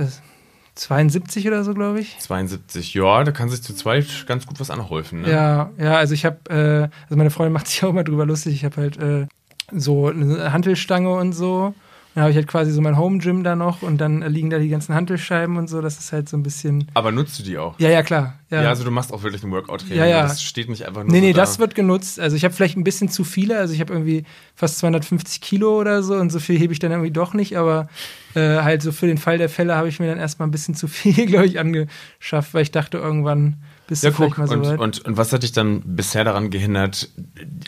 72 0.77 1.47
oder 1.47 1.63
so, 1.63 1.73
glaube 1.73 1.99
ich. 1.99 2.17
72, 2.19 2.93
ja, 2.93 3.23
da 3.23 3.31
kann 3.31 3.49
sich 3.49 3.63
zu 3.63 3.73
zweit 3.73 4.25
ganz 4.27 4.45
gut 4.45 4.59
was 4.59 4.69
anhäufen. 4.69 5.21
Ne? 5.21 5.31
Ja, 5.31 5.71
ja, 5.77 5.97
also 5.97 6.13
ich 6.13 6.25
habe, 6.25 6.37
äh, 6.49 6.95
also 7.03 7.15
meine 7.15 7.31
Freundin 7.31 7.53
macht 7.53 7.67
sich 7.67 7.83
auch 7.83 7.89
immer 7.89 8.03
drüber 8.03 8.25
lustig. 8.25 8.53
Ich 8.53 8.65
habe 8.65 8.77
halt 8.77 8.97
äh, 8.97 9.27
so 9.71 10.07
eine 10.07 10.51
Hantelstange 10.53 11.11
und 11.13 11.33
so. 11.33 11.73
Dann 12.17 12.23
habe 12.23 12.31
ich 12.31 12.37
halt 12.37 12.47
quasi 12.47 12.71
so 12.71 12.81
mein 12.81 12.97
Home 12.97 13.19
Gym 13.19 13.43
da 13.43 13.55
noch 13.55 13.83
und 13.83 13.99
dann 13.99 14.23
liegen 14.23 14.49
da 14.49 14.57
die 14.57 14.69
ganzen 14.69 14.95
Hantelscheiben 14.95 15.55
und 15.55 15.67
so. 15.67 15.81
Das 15.81 15.99
ist 15.99 16.11
halt 16.11 16.27
so 16.27 16.35
ein 16.35 16.41
bisschen. 16.41 16.87
Aber 16.95 17.11
nutzt 17.11 17.37
du 17.37 17.43
die 17.43 17.59
auch? 17.59 17.79
Ja, 17.79 17.89
ja, 17.89 18.01
klar. 18.01 18.39
Ja, 18.49 18.63
ja 18.63 18.69
also 18.69 18.83
du 18.83 18.89
machst 18.89 19.13
auch 19.13 19.21
wirklich 19.21 19.43
ein 19.43 19.51
Workout-Training. 19.51 19.99
Ja, 19.99 20.07
ja. 20.07 20.23
Das 20.23 20.41
steht 20.41 20.67
nicht 20.67 20.87
einfach 20.87 21.03
nur. 21.03 21.11
Nee, 21.11 21.21
nee, 21.21 21.33
so 21.33 21.37
das 21.37 21.59
wird 21.59 21.75
genutzt. 21.75 22.19
Also 22.19 22.35
ich 22.35 22.43
habe 22.43 22.55
vielleicht 22.55 22.75
ein 22.75 22.83
bisschen 22.83 23.09
zu 23.09 23.23
viele. 23.23 23.59
Also 23.59 23.75
ich 23.75 23.81
habe 23.81 23.93
irgendwie 23.93 24.23
fast 24.55 24.79
250 24.79 25.41
Kilo 25.41 25.79
oder 25.79 26.01
so 26.01 26.15
und 26.15 26.31
so 26.31 26.39
viel 26.39 26.57
hebe 26.57 26.73
ich 26.73 26.79
dann 26.79 26.89
irgendwie 26.89 27.11
doch 27.11 27.35
nicht. 27.35 27.55
Aber 27.55 27.87
äh, 28.33 28.61
halt 28.63 28.81
so 28.81 28.91
für 28.91 29.05
den 29.05 29.19
Fall 29.19 29.37
der 29.37 29.47
Fälle 29.47 29.75
habe 29.75 29.87
ich 29.87 29.99
mir 29.99 30.07
dann 30.07 30.17
erstmal 30.17 30.47
ein 30.47 30.51
bisschen 30.51 30.73
zu 30.73 30.87
viel, 30.87 31.25
glaube 31.27 31.45
ich, 31.45 31.59
angeschafft, 31.59 32.55
weil 32.55 32.63
ich 32.63 32.71
dachte 32.71 32.97
irgendwann 32.97 33.57
bist 33.87 34.03
ja, 34.03 34.11
du 34.11 34.17
guck, 34.17 34.37
mal 34.37 34.47
so 34.47 34.53
und. 34.53 34.79
Und, 34.79 35.05
und 35.05 35.17
was 35.17 35.31
hat 35.31 35.43
dich 35.43 35.53
dann 35.53 35.81
bisher 35.81 36.23
daran 36.23 36.49
gehindert, 36.49 37.09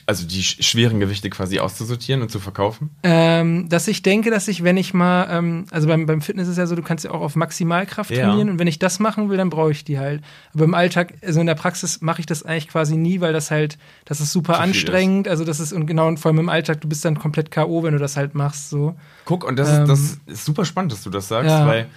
also 0.06 0.27
die 0.27 0.44
schweren 0.44 1.00
Gewichte 1.00 1.30
quasi 1.30 1.60
auszusortieren 1.60 2.21
und 2.21 2.30
zu 2.30 2.39
verkaufen? 2.39 2.89
Ähm, 3.04 3.69
dass 3.69 3.88
ich 3.88 4.01
denke, 4.01 4.30
dass 4.30 4.48
ich, 4.50 4.63
wenn 4.63 4.77
ich 4.77 4.94
mal, 4.94 5.27
ähm, 5.30 5.66
also 5.71 5.88
beim, 5.88 6.06
beim 6.06 6.21
Fitness 6.21 6.48
ist 6.50 6.57
ja 6.57 6.68
so, 6.68 6.75
du 6.75 6.81
kannst 6.81 7.06
ja 7.06 7.12
auch 7.12 7.21
auf 7.21 7.36
Maximalkraft 7.36 8.12
ja. 8.12 8.27
trainieren 8.27 8.50
und 8.50 8.60
wenn 8.60 8.68
ich 8.68 8.80
das 8.80 9.00
machen 9.00 9.30
will, 9.30 9.38
dann 9.38 9.50
brauche 9.50 9.71
ich 9.71 9.86
die 9.86 9.98
halt. 9.98 10.21
Aber 10.54 10.66
im 10.66 10.74
Alltag, 10.74 11.13
also 11.25 11.39
in 11.39 11.48
der 11.48 11.56
Praxis 11.56 12.01
mache 12.01 12.19
ich 12.19 12.25
das 12.25 12.44
eigentlich 12.44 12.68
quasi 12.68 12.98
nie, 12.98 13.21
weil 13.21 13.31
das 13.31 13.50
halt, 13.50 13.77
das 14.06 14.19
ist 14.19 14.33
super 14.33 14.60
anstrengend. 14.60 15.27
Ist. 15.27 15.31
Also 15.31 15.45
das 15.45 15.60
ist, 15.60 15.71
und 15.71 15.86
genau, 15.86 16.07
und 16.07 16.19
vor 16.19 16.30
allem 16.30 16.39
im 16.39 16.50
Alltag, 16.50 16.81
du 16.81 16.89
bist 16.89 17.06
dann 17.06 17.18
komplett 17.18 17.50
K.O., 17.50 17.83
wenn 17.83 17.94
du 17.94 18.00
das 18.00 18.18
halt 18.18 18.36
machst. 18.36 18.69
So. 18.69 18.95
Guck, 19.24 19.45
und 19.45 19.57
das, 19.57 19.69
ähm, 19.69 19.83
ist, 19.83 19.89
das 19.89 20.33
ist 20.33 20.45
super 20.45 20.66
spannend, 20.66 20.92
dass 20.92 21.04
du 21.04 21.10
das 21.10 21.30
sagst, 21.30 21.50
ja. 21.50 21.66
weil 21.66 21.88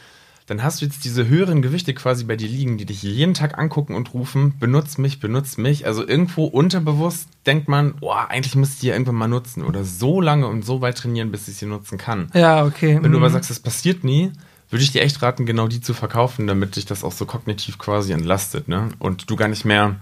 dann 0.52 0.62
hast 0.62 0.82
du 0.82 0.84
jetzt 0.84 1.06
diese 1.06 1.28
höheren 1.28 1.62
Gewichte 1.62 1.94
quasi 1.94 2.24
bei 2.24 2.36
dir 2.36 2.46
liegen, 2.46 2.76
die 2.76 2.84
dich 2.84 3.02
jeden 3.02 3.32
Tag 3.32 3.56
angucken 3.56 3.94
und 3.94 4.12
rufen, 4.12 4.58
benutzt 4.58 4.98
mich, 4.98 5.18
benutzt 5.18 5.56
mich. 5.56 5.86
Also 5.86 6.06
irgendwo 6.06 6.44
unterbewusst 6.44 7.26
denkt 7.46 7.68
man, 7.68 7.94
oh, 8.02 8.10
eigentlich 8.10 8.54
müsste 8.54 8.74
ich 8.74 8.80
die 8.80 8.88
irgendwann 8.88 9.14
mal 9.14 9.28
nutzen 9.28 9.64
oder 9.64 9.82
so 9.82 10.20
lange 10.20 10.46
und 10.46 10.62
so 10.62 10.82
weit 10.82 10.98
trainieren, 10.98 11.32
bis 11.32 11.48
ich 11.48 11.56
sie 11.56 11.64
nutzen 11.64 11.96
kann. 11.96 12.28
Ja, 12.34 12.66
okay. 12.66 12.98
Wenn 13.00 13.10
mhm. 13.10 13.12
du 13.12 13.18
aber 13.18 13.30
sagst, 13.30 13.48
das 13.48 13.60
passiert 13.60 14.04
nie, 14.04 14.30
würde 14.68 14.84
ich 14.84 14.92
dir 14.92 15.00
echt 15.00 15.22
raten, 15.22 15.46
genau 15.46 15.68
die 15.68 15.80
zu 15.80 15.94
verkaufen, 15.94 16.46
damit 16.46 16.76
dich 16.76 16.84
das 16.84 17.02
auch 17.02 17.12
so 17.12 17.24
kognitiv 17.24 17.78
quasi 17.78 18.12
entlastet, 18.12 18.68
ne? 18.68 18.90
Und 18.98 19.30
du 19.30 19.36
gar 19.36 19.48
nicht 19.48 19.64
mehr 19.64 19.96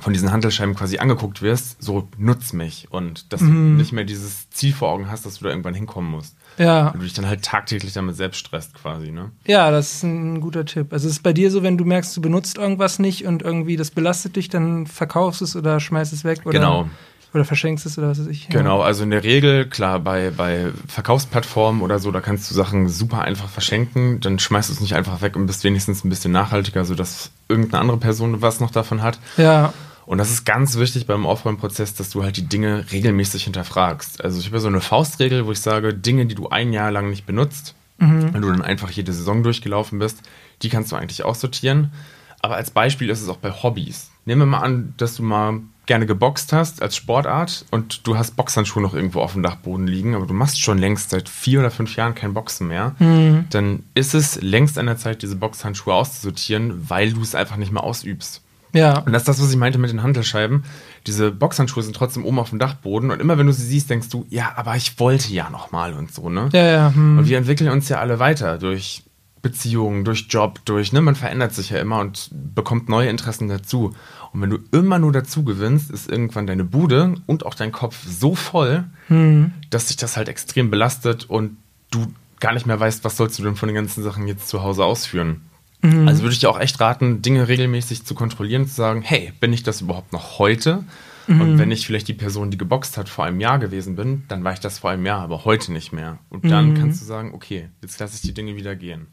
von 0.00 0.12
diesen 0.12 0.30
Handelscheiben 0.30 0.74
quasi 0.74 0.98
angeguckt 0.98 1.42
wirst, 1.42 1.82
so 1.82 2.08
nutz 2.18 2.52
mich 2.52 2.88
und 2.90 3.32
dass 3.32 3.40
mhm. 3.40 3.48
du 3.48 3.76
nicht 3.78 3.92
mehr 3.92 4.04
dieses 4.04 4.50
Ziel 4.50 4.72
vor 4.72 4.90
Augen 4.90 5.10
hast, 5.10 5.24
dass 5.24 5.38
du 5.38 5.44
da 5.44 5.50
irgendwann 5.50 5.74
hinkommen 5.74 6.10
musst. 6.10 6.36
Ja. 6.58 6.86
Weil 6.86 7.00
du 7.00 7.04
dich 7.04 7.14
dann 7.14 7.26
halt 7.26 7.42
tagtäglich 7.42 7.92
damit 7.92 8.16
selbst 8.16 8.38
stresst 8.38 8.74
quasi, 8.74 9.10
ne? 9.10 9.30
Ja, 9.46 9.70
das 9.70 9.94
ist 9.94 10.02
ein 10.02 10.40
guter 10.40 10.64
Tipp. 10.64 10.92
Also 10.92 11.08
es 11.08 11.14
ist 11.14 11.22
bei 11.22 11.32
dir 11.32 11.50
so, 11.50 11.62
wenn 11.62 11.78
du 11.78 11.84
merkst, 11.84 12.16
du 12.16 12.20
benutzt 12.20 12.58
irgendwas 12.58 12.98
nicht 12.98 13.26
und 13.26 13.42
irgendwie 13.42 13.76
das 13.76 13.90
belastet 13.90 14.36
dich, 14.36 14.48
dann 14.48 14.86
verkaufst 14.86 15.42
es 15.42 15.56
oder 15.56 15.80
schmeißt 15.80 16.12
es 16.12 16.24
weg 16.24 16.40
oder, 16.44 16.58
genau. 16.58 16.90
Oder 17.36 17.44
verschenkst 17.44 17.84
es 17.84 17.98
oder 17.98 18.08
was 18.08 18.18
weiß 18.18 18.28
ich. 18.28 18.48
Genau, 18.48 18.80
also 18.80 19.02
in 19.02 19.10
der 19.10 19.22
Regel, 19.22 19.66
klar, 19.66 20.00
bei, 20.00 20.30
bei 20.30 20.72
Verkaufsplattformen 20.88 21.82
oder 21.82 21.98
so, 21.98 22.10
da 22.10 22.22
kannst 22.22 22.50
du 22.50 22.54
Sachen 22.54 22.88
super 22.88 23.22
einfach 23.22 23.48
verschenken, 23.48 24.20
dann 24.20 24.38
schmeißt 24.38 24.70
du 24.70 24.72
es 24.72 24.80
nicht 24.80 24.94
einfach 24.94 25.20
weg 25.20 25.36
und 25.36 25.46
bist 25.46 25.62
wenigstens 25.62 26.02
ein 26.02 26.08
bisschen 26.08 26.32
nachhaltiger, 26.32 26.86
sodass 26.86 27.30
irgendeine 27.48 27.82
andere 27.82 27.98
Person 27.98 28.40
was 28.40 28.60
noch 28.60 28.70
davon 28.70 29.02
hat. 29.02 29.18
Ja. 29.36 29.74
Und 30.06 30.18
das 30.18 30.30
ist 30.30 30.46
ganz 30.46 30.78
wichtig 30.78 31.06
beim 31.06 31.26
Aufräumprozess, 31.26 31.94
dass 31.94 32.10
du 32.10 32.22
halt 32.22 32.38
die 32.38 32.46
Dinge 32.46 32.86
regelmäßig 32.90 33.44
hinterfragst. 33.44 34.24
Also 34.24 34.40
ich 34.40 34.46
habe 34.46 34.60
so 34.60 34.68
eine 34.68 34.80
Faustregel, 34.80 35.46
wo 35.46 35.52
ich 35.52 35.60
sage, 35.60 35.92
Dinge, 35.92 36.24
die 36.24 36.34
du 36.34 36.48
ein 36.48 36.72
Jahr 36.72 36.90
lang 36.90 37.10
nicht 37.10 37.26
benutzt, 37.26 37.74
mhm. 37.98 38.32
wenn 38.32 38.40
du 38.40 38.48
dann 38.48 38.62
einfach 38.62 38.90
jede 38.90 39.12
Saison 39.12 39.42
durchgelaufen 39.42 39.98
bist, 39.98 40.22
die 40.62 40.70
kannst 40.70 40.90
du 40.90 40.96
eigentlich 40.96 41.24
aussortieren. 41.24 41.92
Aber 42.40 42.54
als 42.54 42.70
Beispiel 42.70 43.10
ist 43.10 43.20
es 43.20 43.28
auch 43.28 43.36
bei 43.36 43.50
Hobbys. 43.50 44.10
Nehmen 44.24 44.42
wir 44.42 44.46
mal 44.46 44.60
an, 44.60 44.94
dass 44.96 45.16
du 45.16 45.22
mal 45.22 45.60
gerne 45.86 46.06
geboxt 46.06 46.52
hast 46.52 46.82
als 46.82 46.96
Sportart 46.96 47.64
und 47.70 48.06
du 48.06 48.18
hast 48.18 48.36
Boxhandschuhe 48.36 48.82
noch 48.82 48.94
irgendwo 48.94 49.20
auf 49.20 49.32
dem 49.32 49.42
Dachboden 49.42 49.86
liegen, 49.86 50.14
aber 50.14 50.26
du 50.26 50.34
machst 50.34 50.60
schon 50.60 50.78
längst 50.78 51.10
seit 51.10 51.28
vier 51.28 51.60
oder 51.60 51.70
fünf 51.70 51.96
Jahren 51.96 52.14
kein 52.14 52.34
Boxen 52.34 52.68
mehr, 52.68 52.94
mhm. 52.98 53.46
dann 53.50 53.84
ist 53.94 54.14
es 54.14 54.40
längst 54.42 54.78
an 54.78 54.86
der 54.86 54.98
Zeit, 54.98 55.22
diese 55.22 55.36
Boxhandschuhe 55.36 55.94
auszusortieren, 55.94 56.90
weil 56.90 57.12
du 57.12 57.22
es 57.22 57.34
einfach 57.34 57.56
nicht 57.56 57.72
mehr 57.72 57.84
ausübst. 57.84 58.42
Ja. 58.72 58.98
Und 58.98 59.12
das 59.12 59.22
ist 59.22 59.28
das, 59.28 59.40
was 59.40 59.50
ich 59.50 59.56
meinte 59.56 59.78
mit 59.78 59.90
den 59.90 60.02
Handelscheiben. 60.02 60.64
Diese 61.06 61.30
Boxhandschuhe 61.30 61.82
sind 61.82 61.96
trotzdem 61.96 62.24
oben 62.24 62.38
auf 62.38 62.50
dem 62.50 62.58
Dachboden 62.58 63.10
und 63.10 63.20
immer 63.20 63.38
wenn 63.38 63.46
du 63.46 63.52
sie 63.52 63.64
siehst, 63.64 63.88
denkst 63.88 64.08
du, 64.10 64.26
ja, 64.28 64.52
aber 64.56 64.76
ich 64.76 64.98
wollte 64.98 65.32
ja 65.32 65.48
nochmal 65.50 65.94
und 65.94 66.12
so, 66.12 66.28
ne? 66.28 66.48
Ja, 66.52 66.66
ja. 66.66 66.94
Hm. 66.94 67.18
Und 67.18 67.28
wir 67.28 67.38
entwickeln 67.38 67.70
uns 67.70 67.88
ja 67.88 68.00
alle 68.00 68.18
weiter 68.18 68.58
durch 68.58 69.04
Beziehungen, 69.46 70.04
durch 70.04 70.26
Job, 70.28 70.58
durch, 70.64 70.92
ne, 70.92 71.00
man 71.00 71.14
verändert 71.14 71.54
sich 71.54 71.70
ja 71.70 71.78
immer 71.78 72.00
und 72.00 72.30
bekommt 72.32 72.88
neue 72.88 73.08
Interessen 73.08 73.48
dazu. 73.48 73.94
Und 74.36 74.42
wenn 74.42 74.50
du 74.50 74.58
immer 74.70 74.98
nur 74.98 75.12
dazu 75.12 75.44
gewinnst, 75.44 75.90
ist 75.90 76.10
irgendwann 76.10 76.46
deine 76.46 76.64
Bude 76.64 77.14
und 77.24 77.46
auch 77.46 77.54
dein 77.54 77.72
Kopf 77.72 77.96
so 78.06 78.34
voll, 78.34 78.84
hm. 79.08 79.52
dass 79.70 79.88
sich 79.88 79.96
das 79.96 80.18
halt 80.18 80.28
extrem 80.28 80.70
belastet 80.70 81.24
und 81.24 81.56
du 81.90 82.06
gar 82.38 82.52
nicht 82.52 82.66
mehr 82.66 82.78
weißt, 82.78 83.02
was 83.02 83.16
sollst 83.16 83.38
du 83.38 83.44
denn 83.44 83.56
von 83.56 83.66
den 83.66 83.74
ganzen 83.74 84.02
Sachen 84.02 84.28
jetzt 84.28 84.48
zu 84.48 84.62
Hause 84.62 84.84
ausführen. 84.84 85.40
Mhm. 85.80 86.06
Also 86.06 86.20
würde 86.22 86.34
ich 86.34 86.40
dir 86.40 86.50
auch 86.50 86.60
echt 86.60 86.78
raten, 86.80 87.22
Dinge 87.22 87.48
regelmäßig 87.48 88.04
zu 88.04 88.14
kontrollieren, 88.14 88.68
zu 88.68 88.74
sagen, 88.74 89.00
hey, 89.00 89.32
bin 89.40 89.54
ich 89.54 89.62
das 89.62 89.80
überhaupt 89.80 90.12
noch 90.12 90.38
heute? 90.38 90.84
Mhm. 91.28 91.40
Und 91.40 91.58
wenn 91.58 91.70
ich 91.70 91.86
vielleicht 91.86 92.08
die 92.08 92.12
Person, 92.12 92.50
die 92.50 92.58
geboxt 92.58 92.98
hat, 92.98 93.08
vor 93.08 93.24
einem 93.24 93.40
Jahr 93.40 93.58
gewesen 93.58 93.96
bin, 93.96 94.24
dann 94.28 94.44
war 94.44 94.52
ich 94.52 94.60
das 94.60 94.80
vor 94.80 94.90
einem 94.90 95.06
Jahr, 95.06 95.22
aber 95.22 95.46
heute 95.46 95.72
nicht 95.72 95.94
mehr. 95.94 96.18
Und 96.28 96.44
dann 96.50 96.72
mhm. 96.72 96.74
kannst 96.74 97.00
du 97.00 97.06
sagen, 97.06 97.32
okay, 97.32 97.70
jetzt 97.80 97.98
lasse 98.00 98.16
ich 98.16 98.20
die 98.20 98.34
Dinge 98.34 98.54
wieder 98.56 98.76
gehen. 98.76 99.06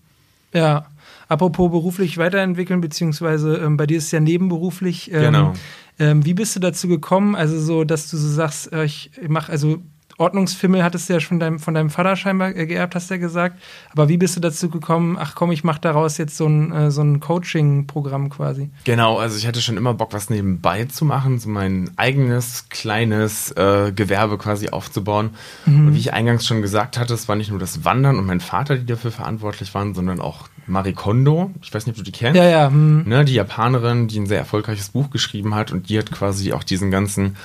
Ja, 0.54 0.88
apropos 1.28 1.72
beruflich 1.72 2.18
weiterentwickeln, 2.18 2.82
beziehungsweise 2.82 3.58
ähm, 3.58 3.78
bei 3.78 3.88
dir 3.88 3.98
ist 3.98 4.06
es 4.06 4.12
ja 4.12 4.20
nebenberuflich. 4.20 5.12
Ähm, 5.12 5.22
genau. 5.22 5.54
Ähm, 6.00 6.26
wie 6.26 6.34
bist 6.34 6.56
du 6.56 6.60
dazu 6.60 6.88
gekommen? 6.88 7.36
Also 7.36 7.60
so, 7.60 7.84
dass 7.84 8.10
du 8.10 8.18
so 8.18 8.28
sagst, 8.28 8.72
äh, 8.72 8.86
ich 8.86 9.12
mache, 9.28 9.52
also 9.52 9.82
Ordnungsfimmel 10.18 10.84
hattest 10.84 11.10
du 11.10 11.14
ja 11.14 11.20
schon 11.20 11.40
dein, 11.40 11.60
von 11.60 11.74
deinem 11.74 11.90
Vater 11.90 12.16
scheinbar 12.16 12.56
äh, 12.56 12.66
geerbt, 12.66 12.96
hast 12.96 13.10
du 13.10 13.16
ja 13.16 13.20
gesagt. 13.20 13.58
Aber 13.92 14.10
wie 14.10 14.18
bist 14.18 14.36
du 14.36 14.40
dazu 14.40 14.70
gekommen, 14.70 15.18
ach 15.20 15.36
komm, 15.36 15.52
ich 15.52 15.64
mache 15.64 15.82
daraus 15.82 16.18
jetzt 16.18 16.38
so 16.38 16.48
ein, 16.48 16.72
äh, 16.72 16.92
so 16.92 17.02
ein 17.02 17.20
Coaching-Programm 17.20 18.30
quasi? 18.30 18.70
Genau, 18.84 19.18
also 19.18 19.38
ich 19.38 19.48
hatte 19.48 19.62
schon 19.62 19.78
immer 19.78 19.94
Bock, 19.94 20.14
was 20.14 20.30
nebenbei 20.30 20.86
zu 20.86 21.06
machen, 21.06 21.40
so 21.40 21.50
mein 21.50 21.92
eigenes 21.96 22.70
kleines 22.70 23.52
äh, 23.52 23.92
Gewerbe 23.96 24.38
quasi 24.38 24.70
aufzubauen. 24.70 25.32
Mhm. 25.66 25.88
Und 25.88 25.96
wie 25.96 26.00
ich 26.00 26.14
eingangs 26.14 26.46
schon 26.46 26.62
gesagt 26.62 26.98
hatte, 26.98 27.14
es 27.14 27.28
war 27.28 27.36
nicht 27.36 27.50
nur 27.50 27.60
das 27.60 27.86
Wandern 27.86 28.20
und 28.20 28.26
mein 28.26 28.40
Vater, 28.40 28.78
die 28.78 28.86
dafür 28.86 29.12
verantwortlich 29.12 29.74
waren, 29.74 29.94
sondern 29.94 30.20
auch 30.20 30.48
Marie 30.68 30.94
Kondo. 30.94 31.52
Ich 31.62 31.74
weiß 31.74 31.86
nicht, 31.86 31.94
ob 31.94 31.98
du 31.98 32.04
die 32.04 32.18
kennst. 32.18 32.38
Ja, 32.38 32.48
ja. 32.48 32.70
Mhm. 32.70 33.04
Ne, 33.06 33.26
die 33.26 33.34
Japanerin, 33.34 34.08
die 34.08 34.20
ein 34.20 34.28
sehr 34.28 34.40
erfolgreiches 34.40 34.90
Buch 34.90 35.10
geschrieben 35.10 35.56
hat 35.56 35.72
und 35.72 35.90
die 35.90 35.98
hat 35.98 36.12
quasi 36.12 36.54
auch 36.54 36.64
diesen 36.64 36.92
ganzen 36.92 37.36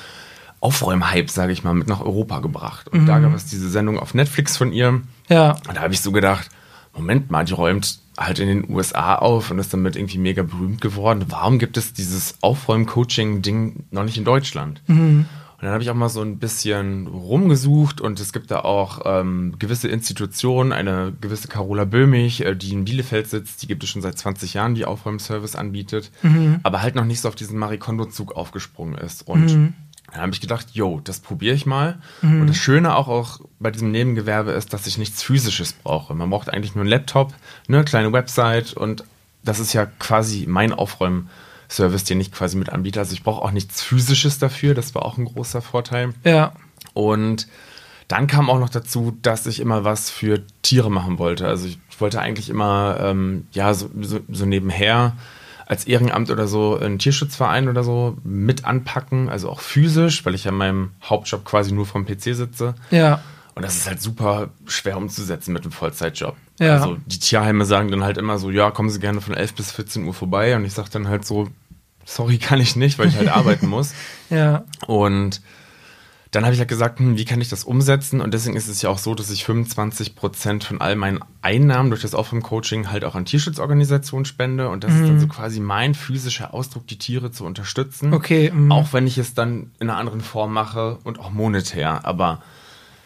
Aufräumhype, 0.60 1.30
sage 1.30 1.52
ich 1.52 1.64
mal, 1.64 1.74
mit 1.74 1.88
nach 1.88 2.00
Europa 2.00 2.40
gebracht. 2.40 2.88
Und 2.88 3.02
mhm. 3.02 3.06
da 3.06 3.18
gab 3.18 3.34
es 3.34 3.46
diese 3.46 3.68
Sendung 3.68 3.98
auf 3.98 4.14
Netflix 4.14 4.56
von 4.56 4.72
ihr. 4.72 5.00
Ja. 5.28 5.56
Und 5.68 5.76
da 5.76 5.82
habe 5.82 5.94
ich 5.94 6.00
so 6.00 6.12
gedacht, 6.12 6.48
Moment 6.94 7.30
mal, 7.30 7.44
die 7.44 7.52
räumt 7.52 8.00
halt 8.18 8.40
in 8.40 8.48
den 8.48 8.70
USA 8.70 9.14
auf 9.14 9.50
und 9.50 9.58
ist 9.58 9.72
damit 9.72 9.94
irgendwie 9.94 10.18
mega 10.18 10.42
berühmt 10.42 10.80
geworden. 10.80 11.26
Warum 11.28 11.58
gibt 11.58 11.76
es 11.76 11.92
dieses 11.92 12.34
Aufräum-Coaching-Ding 12.40 13.84
noch 13.90 14.04
nicht 14.04 14.18
in 14.18 14.24
Deutschland? 14.24 14.82
Mhm. 14.88 15.26
Und 15.58 15.64
dann 15.64 15.72
habe 15.72 15.82
ich 15.82 15.90
auch 15.90 15.94
mal 15.94 16.08
so 16.08 16.22
ein 16.22 16.38
bisschen 16.38 17.08
rumgesucht 17.08 18.00
und 18.00 18.20
es 18.20 18.32
gibt 18.32 18.52
da 18.52 18.60
auch 18.60 19.00
ähm, 19.06 19.56
gewisse 19.58 19.88
Institutionen, 19.88 20.70
eine 20.72 21.12
gewisse 21.20 21.48
Carola 21.48 21.84
Böhmig, 21.84 22.44
äh, 22.44 22.54
die 22.54 22.72
in 22.72 22.84
Bielefeld 22.84 23.28
sitzt, 23.28 23.62
die 23.62 23.66
gibt 23.66 23.82
es 23.82 23.90
schon 23.90 24.00
seit 24.00 24.16
20 24.16 24.54
Jahren, 24.54 24.76
die 24.76 24.84
Aufräumservice 24.84 25.56
anbietet, 25.56 26.12
mhm. 26.22 26.60
aber 26.62 26.80
halt 26.80 26.94
noch 26.94 27.04
nicht 27.04 27.20
so 27.20 27.28
auf 27.28 27.34
diesen 27.34 27.58
Marikondo-Zug 27.58 28.36
aufgesprungen 28.36 28.96
ist. 28.98 29.26
Und 29.26 29.52
mhm. 29.52 29.74
Dann 30.12 30.22
habe 30.22 30.32
ich 30.32 30.40
gedacht, 30.40 30.68
yo, 30.72 31.00
das 31.04 31.20
probiere 31.20 31.54
ich 31.54 31.66
mal. 31.66 31.98
Mhm. 32.22 32.40
Und 32.40 32.46
das 32.48 32.56
Schöne 32.56 32.96
auch, 32.96 33.08
auch 33.08 33.40
bei 33.58 33.70
diesem 33.70 33.90
Nebengewerbe 33.90 34.52
ist, 34.52 34.72
dass 34.72 34.86
ich 34.86 34.98
nichts 34.98 35.22
Physisches 35.22 35.72
brauche. 35.72 36.14
Man 36.14 36.30
braucht 36.30 36.52
eigentlich 36.52 36.74
nur 36.74 36.82
einen 36.82 36.90
Laptop, 36.90 37.34
eine 37.68 37.84
kleine 37.84 38.12
Website 38.12 38.72
und 38.72 39.04
das 39.42 39.60
ist 39.60 39.72
ja 39.72 39.86
quasi 39.86 40.46
mein 40.48 40.72
Aufräumservice, 40.72 42.04
den 42.04 42.20
ich 42.20 42.32
quasi 42.32 42.56
mit 42.56 42.70
anbiete. 42.70 43.00
Also 43.00 43.12
ich 43.12 43.22
brauche 43.22 43.42
auch 43.42 43.50
nichts 43.50 43.82
Physisches 43.82 44.38
dafür, 44.38 44.74
das 44.74 44.94
war 44.94 45.04
auch 45.04 45.18
ein 45.18 45.26
großer 45.26 45.62
Vorteil. 45.62 46.14
Ja. 46.24 46.52
Und 46.94 47.48
dann 48.08 48.26
kam 48.26 48.48
auch 48.48 48.58
noch 48.58 48.70
dazu, 48.70 49.16
dass 49.20 49.46
ich 49.46 49.60
immer 49.60 49.84
was 49.84 50.08
für 50.08 50.42
Tiere 50.62 50.90
machen 50.90 51.18
wollte. 51.18 51.46
Also 51.46 51.66
ich, 51.66 51.78
ich 51.90 52.00
wollte 52.00 52.20
eigentlich 52.20 52.48
immer, 52.48 52.96
ähm, 53.00 53.46
ja, 53.52 53.74
so, 53.74 53.90
so, 54.00 54.20
so 54.28 54.46
nebenher 54.46 55.14
als 55.68 55.84
Ehrenamt 55.84 56.30
oder 56.30 56.48
so 56.48 56.78
einen 56.78 56.98
Tierschutzverein 56.98 57.68
oder 57.68 57.84
so 57.84 58.16
mit 58.24 58.64
anpacken, 58.64 59.28
also 59.28 59.50
auch 59.50 59.60
physisch, 59.60 60.24
weil 60.24 60.34
ich 60.34 60.44
ja 60.44 60.50
in 60.50 60.56
meinem 60.56 60.92
Hauptjob 61.04 61.44
quasi 61.44 61.72
nur 61.72 61.84
vom 61.84 62.06
PC 62.06 62.34
sitze. 62.34 62.74
Ja. 62.90 63.20
Und 63.54 63.64
das 63.64 63.76
ist 63.76 63.86
halt 63.86 64.00
super 64.00 64.48
schwer 64.66 64.96
umzusetzen 64.96 65.52
mit 65.52 65.64
einem 65.64 65.72
Vollzeitjob. 65.72 66.36
Ja. 66.58 66.74
Also 66.74 66.96
die 67.04 67.18
Tierheime 67.18 67.66
sagen 67.66 67.90
dann 67.90 68.02
halt 68.02 68.16
immer 68.16 68.38
so, 68.38 68.50
ja, 68.50 68.70
kommen 68.70 68.88
Sie 68.88 68.98
gerne 68.98 69.20
von 69.20 69.34
11 69.34 69.54
bis 69.54 69.72
14 69.72 70.04
Uhr 70.04 70.14
vorbei. 70.14 70.56
Und 70.56 70.64
ich 70.64 70.72
sage 70.72 70.88
dann 70.90 71.06
halt 71.06 71.26
so, 71.26 71.48
sorry, 72.06 72.38
kann 72.38 72.60
ich 72.60 72.74
nicht, 72.74 72.98
weil 72.98 73.08
ich 73.08 73.16
halt 73.16 73.28
arbeiten 73.28 73.66
muss. 73.66 73.92
Ja. 74.30 74.64
Und 74.86 75.42
dann 76.30 76.44
habe 76.44 76.52
ich 76.52 76.58
halt 76.58 76.68
gesagt, 76.68 76.98
hm, 76.98 77.16
wie 77.16 77.24
kann 77.24 77.40
ich 77.40 77.48
das 77.48 77.64
umsetzen? 77.64 78.20
Und 78.20 78.34
deswegen 78.34 78.56
ist 78.56 78.68
es 78.68 78.82
ja 78.82 78.90
auch 78.90 78.98
so, 78.98 79.14
dass 79.14 79.30
ich 79.30 79.44
25 79.44 80.14
Prozent 80.14 80.64
von 80.64 80.80
all 80.80 80.94
meinen 80.94 81.20
Einnahmen 81.40 81.90
durch 81.90 82.02
das 82.02 82.14
Aufräum-Coaching 82.14 82.90
halt 82.90 83.04
auch 83.04 83.14
an 83.14 83.24
Tierschutzorganisationen 83.24 84.26
spende. 84.26 84.68
Und 84.68 84.84
das 84.84 84.92
mhm. 84.92 85.02
ist 85.02 85.08
dann 85.08 85.20
so 85.20 85.26
quasi 85.28 85.60
mein 85.60 85.94
physischer 85.94 86.52
Ausdruck, 86.52 86.86
die 86.86 86.98
Tiere 86.98 87.30
zu 87.30 87.44
unterstützen. 87.44 88.12
Okay. 88.12 88.50
Mhm. 88.50 88.70
Auch 88.72 88.92
wenn 88.92 89.06
ich 89.06 89.16
es 89.16 89.34
dann 89.34 89.70
in 89.80 89.88
einer 89.88 89.98
anderen 89.98 90.20
Form 90.20 90.52
mache 90.52 90.98
und 91.04 91.18
auch 91.18 91.30
monetär. 91.30 92.04
Aber 92.04 92.42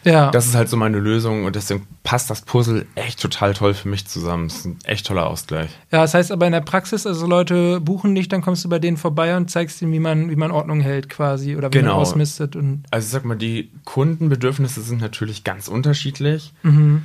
ja. 0.05 0.31
Das 0.31 0.47
ist 0.47 0.55
halt 0.55 0.69
so 0.69 0.77
meine 0.77 0.99
Lösung 0.99 1.45
und 1.45 1.57
deswegen 1.57 1.87
passt 2.03 2.31
das 2.31 2.43
Puzzle 2.43 2.87
echt 2.95 3.21
total 3.21 3.55
toll 3.55 3.75
für 3.75 3.89
mich 3.89 4.07
zusammen. 4.07 4.49
Das 4.49 4.59
ist 4.59 4.65
ein 4.67 4.79
echt 4.85 5.07
toller 5.07 5.27
Ausgleich. 5.27 5.71
Ja, 5.91 6.03
das 6.03 6.15
heißt 6.15 6.33
aber 6.33 6.47
in 6.47 6.53
der 6.53 6.61
Praxis, 6.61 7.07
also 7.07 7.27
Leute 7.27 7.81
buchen 7.81 8.15
dich, 8.15 8.29
dann 8.29 8.43
kommst 8.43 8.65
du 8.65 8.69
bei 8.69 8.79
denen 8.79 8.97
vorbei 8.97 9.37
und 9.37 9.51
zeigst 9.51 9.81
ihnen, 9.83 9.93
wie 9.93 10.01
man, 10.01 10.31
wie 10.31 10.37
man 10.37 10.51
Ordnung 10.51 10.81
hält 10.81 11.09
quasi 11.09 11.57
oder 11.57 11.69
wie 11.69 11.79
genau. 11.79 11.93
man 11.93 12.01
ausmistet. 12.01 12.57
Und 12.57 12.85
also 12.91 13.07
ich 13.07 13.13
sag 13.13 13.25
mal, 13.25 13.37
die 13.37 13.71
Kundenbedürfnisse 13.85 14.81
sind 14.81 15.01
natürlich 15.01 15.45
ganz 15.45 15.69
unterschiedlich. 15.69 16.53
Mhm. 16.63 17.03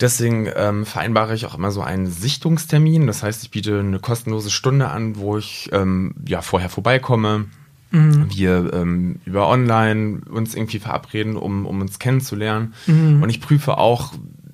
Deswegen 0.00 0.48
ähm, 0.54 0.86
vereinbare 0.86 1.34
ich 1.34 1.44
auch 1.44 1.56
immer 1.56 1.72
so 1.72 1.82
einen 1.82 2.06
Sichtungstermin. 2.06 3.08
Das 3.08 3.24
heißt, 3.24 3.42
ich 3.42 3.50
biete 3.50 3.80
eine 3.80 3.98
kostenlose 3.98 4.50
Stunde 4.50 4.88
an, 4.88 5.16
wo 5.16 5.38
ich 5.38 5.68
ähm, 5.72 6.14
ja 6.24 6.40
vorher 6.40 6.68
vorbeikomme 6.68 7.46
Mhm. 7.90 8.26
Wir 8.30 8.70
ähm, 8.72 9.20
über 9.24 9.48
online 9.48 10.20
uns 10.30 10.54
irgendwie 10.54 10.78
verabreden, 10.78 11.36
um, 11.36 11.66
um 11.66 11.80
uns 11.80 11.98
kennenzulernen. 11.98 12.74
Mhm. 12.86 13.22
Und 13.22 13.30
ich 13.30 13.40
prüfe 13.40 13.78
auch, 13.78 14.12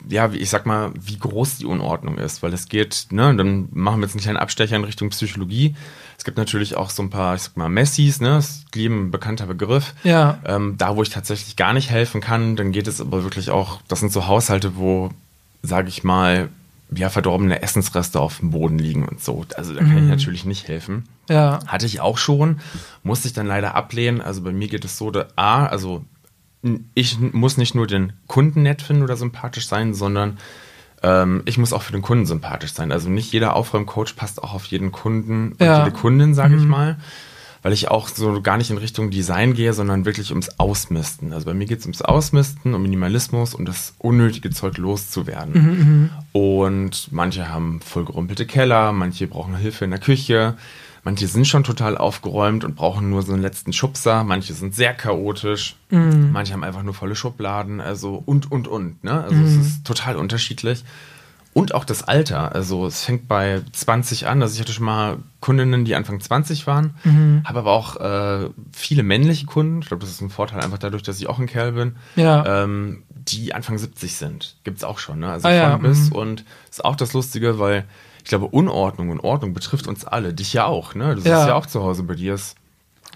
ja, 0.09 0.31
ich 0.33 0.51
sag 0.51 0.67
mal, 0.67 0.93
wie 1.01 1.19
groß 1.19 1.59
die 1.59 1.67
Unordnung 1.67 2.19
ist, 2.19 2.43
weil 2.43 2.53
es 2.53 2.69
geht, 2.69 3.07
ne, 3.11 3.35
dann 3.35 3.69
machen 3.73 4.01
wir 4.01 4.07
jetzt 4.07 4.15
einen 4.15 4.23
kleinen 4.23 4.37
Abstecher 4.37 4.77
in 4.77 4.85
Richtung 4.85 5.11
Psychologie. 5.11 5.75
Es 6.19 6.25
gibt 6.25 6.37
natürlich 6.39 6.77
auch 6.77 6.91
so 6.91 7.03
ein 7.03 7.11
paar, 7.11 7.35
ich 7.35 7.43
sag 7.43 7.57
mal, 7.57 7.69
Messis, 7.69 8.21
ne, 8.21 8.31
das 8.31 8.51
ist 8.51 8.77
ein 8.77 9.11
bekannter 9.11 9.47
Begriff. 9.47 9.95
Ja. 10.05 10.39
Ähm, 10.45 10.77
da, 10.79 10.97
wo 10.97 11.03
ich 11.03 11.11
tatsächlich 11.11 11.57
gar 11.57 11.73
nicht 11.73 11.91
helfen 11.91 12.21
kann, 12.21 12.57
dann 12.57 12.73
geht 12.73 12.87
es 12.87 13.01
aber 13.01 13.23
wirklich 13.25 13.51
auch, 13.51 13.81
das 13.89 14.01
sind 14.01 14.13
so 14.13 14.27
Haushalte, 14.27 14.77
wo, 14.77 15.11
sage 15.63 15.89
ich 15.89 16.05
mal, 16.05 16.51
ja, 16.95 17.09
verdorbene 17.09 17.63
Essensreste 17.63 18.21
auf 18.21 18.39
dem 18.39 18.51
Boden 18.51 18.79
liegen 18.79 19.07
und 19.07 19.21
so. 19.21 19.45
Also 19.57 19.73
da 19.75 19.81
kann 19.81 19.93
mhm. 19.93 20.05
ich 20.05 20.09
natürlich 20.09 20.45
nicht 20.45 20.69
helfen. 20.69 21.05
Ja. 21.29 21.61
Hatte 21.67 21.87
ich 21.87 22.01
auch 22.01 22.19
schon, 22.19 22.61
musste 23.03 23.29
ich 23.29 23.35
dann 23.35 23.47
leider 23.47 23.75
ablehnen. 23.75 24.21
Also 24.21 24.43
bei 24.43 24.53
mir 24.53 24.69
geht 24.69 24.85
es 24.85 24.99
so, 24.99 25.11
dass 25.11 25.27
A, 25.37 25.67
also 25.67 26.05
ich 26.95 27.19
muss 27.19 27.57
nicht 27.57 27.75
nur 27.75 27.87
den 27.87 28.13
Kunden 28.27 28.63
nett 28.63 28.83
finden 28.83 29.03
oder 29.03 29.17
sympathisch 29.17 29.67
sein, 29.67 29.95
sondern 29.95 30.39
ähm, 31.03 31.43
ich 31.45 31.59
muss 31.59 31.73
auch 31.73 31.83
für 31.83 31.93
den 31.93 32.03
Kunden 32.03 32.27
sympathisch 32.27 32.73
sein. 32.73 32.93
Also 32.93 33.11
nicht 33.11 33.33
jeder 33.33 33.55
Aufräumcoach 33.57 34.17
passt 34.17 34.43
auch 34.43 34.55
auf 34.55 34.65
jeden 34.67 34.93
Kunden 34.93 35.55
ja. 35.61 35.79
und 35.79 35.85
jede 35.85 35.97
Kundin, 35.97 36.35
sage 36.35 36.55
mhm. 36.55 36.61
ich 36.61 36.67
mal 36.67 36.97
weil 37.65 37.73
ich 37.73 37.89
auch 37.91 38.09
so 38.09 38.43
gar 38.43 38.59
nicht 38.59 38.71
in 38.71 38.77
Richtung 38.77 39.11
Design 39.11 39.55
gehe, 39.55 39.73
sondern 39.73 40.05
wirklich 40.05 40.31
ums 40.31 40.51
Ausmisten. 40.59 41.33
Also 41.33 41.47
bei 41.47 41.55
mir 41.55 41.65
geht 41.65 41.79
es 41.79 41.87
ums 41.87 42.03
Ausmisten, 42.03 42.75
um 42.75 42.83
Minimalismus, 42.83 43.55
um 43.55 43.65
das 43.65 43.95
unnötige 43.97 44.51
Zeug 44.51 44.77
loszuwerden. 44.77 45.55
Mhm, 45.55 45.71
mhm, 45.71 46.11
und 46.33 47.09
manche 47.11 47.49
haben 47.49 47.81
vollgerumpelte 47.81 48.45
Keller, 48.45 48.93
manche 48.93 49.27
brauchen 49.27 49.57
Hilfe 49.57 49.87
in 49.87 49.93
der 49.93 49.99
Küche, 49.99 50.59
manche 51.05 51.27
sind 51.27 51.47
schon 51.47 51.65
total 51.65 51.97
aufgeräumt 51.97 52.65
und 52.65 52.77
brauchen 52.77 53.09
nur 53.09 53.23
so 53.23 53.33
einen 53.33 53.41
letzten 53.41 53.73
Schubser, 53.73 54.25
manche 54.25 54.53
sind 54.53 54.75
sehr 54.75 54.93
chaotisch, 54.93 55.77
mhm. 55.89 56.33
manche 56.33 56.53
haben 56.53 56.65
einfach 56.65 56.83
nur 56.83 56.93
volle 56.93 57.17
Schubladen, 57.17 57.81
also 57.81 58.23
und, 58.27 58.53
und, 58.53 58.69
und. 58.69 59.03
Ne? 59.03 59.25
Also 59.25 59.37
es 59.43 59.53
mhm. 59.53 59.61
ist 59.63 59.87
total 59.87 60.17
unterschiedlich. 60.17 60.85
Und 61.55 61.73
auch 61.73 61.85
das 61.85 62.03
Alter. 62.03 62.53
Also 62.53 62.85
es 62.85 63.05
fängt 63.05 63.29
bei 63.29 63.63
20 63.73 64.27
an. 64.27 64.43
Also 64.43 64.55
ich 64.55 64.61
hatte 64.61 64.73
schon 64.73 64.85
mal 64.85 65.19
Kundinnen, 65.41 65.85
die 65.85 65.95
Anfang 65.95 66.21
20 66.21 66.67
waren, 66.67 66.97
mhm. 67.05 67.43
habe 67.45 67.61
aber 67.61 67.71
auch 67.71 67.97
äh, 67.97 68.51
viele 68.73 69.05
männliche 69.05 69.47
Kunden. 69.47 69.81
Ich 69.81 69.87
glaube, 69.87 70.01
das 70.01 70.11
ist 70.11 70.21
ein 70.21 70.31
Vorteil 70.31 70.61
einfach 70.61 70.79
dadurch, 70.79 71.05
dass 71.05 71.21
ich 71.21 71.29
auch 71.29 71.39
ein 71.39 71.47
Kerl 71.47 71.73
bin. 71.73 71.95
Ja. 72.17 72.65
Ähm, 72.65 73.05
die 73.09 73.55
Anfang 73.55 73.79
70 73.79 74.17
sind. 74.17 74.57
Gibt 74.65 74.79
es 74.79 74.85
auch 74.85 74.99
schon. 74.99 75.21
Ne? 75.21 75.31
Also 75.31 75.47
ah, 75.47 75.53
ja. 75.53 75.77
bis. 75.77 76.11
Mhm. 76.11 76.17
Und 76.17 76.45
ist 76.69 76.85
auch 76.85 76.97
das 76.97 77.13
Lustige, 77.13 77.61
weil 77.61 77.85
ich 78.19 78.29
glaube, 78.31 78.47
Unordnung 78.47 79.11
und 79.11 79.21
Ordnung 79.21 79.55
betrifft 79.55 79.87
uns 79.87 80.05
alle. 80.05 80.35
Dich 80.35 80.55
ja 80.55 80.65
auch. 80.65 80.97
Ne? 80.97 81.15
Du 81.15 81.23
ja. 81.23 81.37
bist 81.37 81.49
ja 81.49 81.55
auch 81.55 81.67
zu 81.67 81.83
Hause 81.85 82.03
bei 82.03 82.17
dir. 82.17 82.35
Ist 82.35 82.57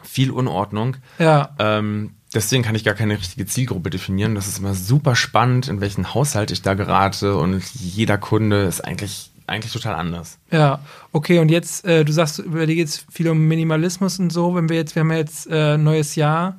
viel 0.05 0.31
Unordnung. 0.31 0.97
Ja. 1.19 1.51
Ähm, 1.59 2.15
deswegen 2.35 2.63
kann 2.63 2.75
ich 2.75 2.85
gar 2.85 2.95
keine 2.95 3.19
richtige 3.19 3.47
Zielgruppe 3.47 3.91
definieren. 3.91 4.35
Das 4.35 4.49
ist 4.49 4.59
immer 4.59 4.75
super 4.75 5.17
spannend, 5.17 5.69
in 5.69 5.81
welchen 5.81 6.15
Haushalt 6.15 6.51
ich 6.51 6.63
da 6.63 6.75
gerate 6.75 7.37
und 7.37 7.63
jeder 7.75 8.19
Kunde 8.19 8.65
ist 8.65 8.81
eigentlich, 8.81 9.31
eigentlich 9.47 9.73
total 9.73 9.95
anders. 9.95 10.39
Ja, 10.51 10.81
okay, 11.13 11.39
und 11.39 11.51
jetzt, 11.51 11.85
äh, 11.85 12.05
du 12.05 12.13
sagst, 12.13 12.39
über 12.39 12.67
dir 12.67 12.77
geht 12.77 12.89
es 12.89 13.05
viel 13.11 13.29
um 13.29 13.49
Minimalismus 13.49 14.19
und 14.19 14.33
so, 14.33 14.55
wenn 14.55 14.69
wir 14.69 14.77
jetzt, 14.77 14.95
wir 14.95 15.01
haben 15.01 15.11
ja 15.11 15.19
jetzt 15.19 15.47
äh, 15.51 15.79
neues 15.79 16.15
Jahr, 16.15 16.59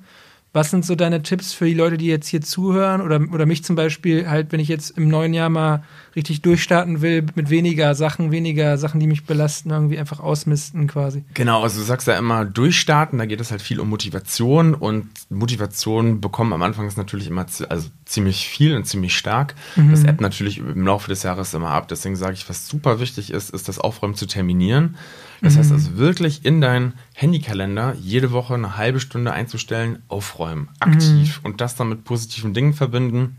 was 0.52 0.72
sind 0.72 0.84
so 0.84 0.96
deine 0.96 1.22
Tipps 1.22 1.54
für 1.54 1.66
die 1.66 1.76
Leute, 1.76 1.98
die 1.98 2.08
jetzt 2.08 2.28
hier 2.28 2.42
zuhören 2.42 3.02
oder, 3.02 3.22
oder 3.32 3.46
mich 3.46 3.64
zum 3.64 3.76
Beispiel 3.76 4.28
halt, 4.28 4.52
wenn 4.52 4.60
ich 4.60 4.68
jetzt 4.68 4.98
im 4.98 5.08
neuen 5.08 5.34
Jahr 5.34 5.50
mal 5.50 5.84
richtig 6.16 6.42
durchstarten 6.42 7.01
will, 7.01 7.25
mit 7.36 7.50
weniger 7.50 7.96
Sachen, 7.96 8.32
weniger 8.32 8.78
Sachen, 8.78 9.00
die 9.00 9.08
mich 9.08 9.25
belasten, 9.25 9.70
irgendwie 9.70 10.00
einfach 10.00 10.20
ausmisten 10.20 10.88
quasi. 10.88 11.24
Genau, 11.34 11.62
also 11.62 11.80
du 11.80 11.86
sagst 11.86 12.08
ja 12.08 12.18
immer 12.18 12.46
durchstarten, 12.46 13.20
da 13.20 13.25
geht 13.25 13.42
es 13.42 13.51
halt 13.51 13.62
viel 13.62 13.80
um 13.80 13.89
Motivation 13.89 14.74
und 14.74 15.08
Motivation 15.30 16.22
bekommen 16.22 16.54
am 16.54 16.63
Anfang 16.63 16.88
ist 16.88 16.98
natürlich 16.98 17.28
immer, 17.28 17.46
also 17.70 17.89
ziemlich 18.06 18.48
viel 18.48 18.75
und 18.75 18.86
ziemlich 18.86 19.16
stark. 19.16 19.56
Mhm. 19.75 19.92
Das 19.92 20.04
ebbt 20.04 20.22
natürlich 20.22 20.58
im 20.58 20.86
Laufe 20.86 21.10
des 21.10 21.24
Jahres 21.24 21.54
immer 21.54 21.70
ab. 21.70 21.88
Deswegen 21.88 22.16
sage 22.16 22.34
ich, 22.34 22.50
was 22.50 22.68
super 22.68 23.00
wichtig 23.00 23.32
ist, 23.32 23.51
ist 23.51 23.68
das 23.68 23.80
Aufräumen 23.80 24.16
zu 24.16 24.25
terminieren. 24.25 24.98
Das 25.42 25.54
mhm. 25.54 25.60
heißt 25.60 25.72
also 25.72 25.98
wirklich 25.98 26.44
in 26.44 26.60
deinen 26.60 26.94
Handykalender 27.13 27.96
jede 28.00 28.32
Woche 28.32 28.56
eine 28.56 28.78
halbe 28.78 29.00
Stunde 29.00 29.32
einzustellen, 29.32 30.00
aufräumen, 30.08 30.70
aktiv 30.80 31.39
mhm. 31.39 31.46
und 31.46 31.62
das 31.62 31.75
dann 31.75 31.89
mit 31.89 32.04
positiven 32.04 32.54
Dingen 32.54 32.74
verbinden, 32.74 33.38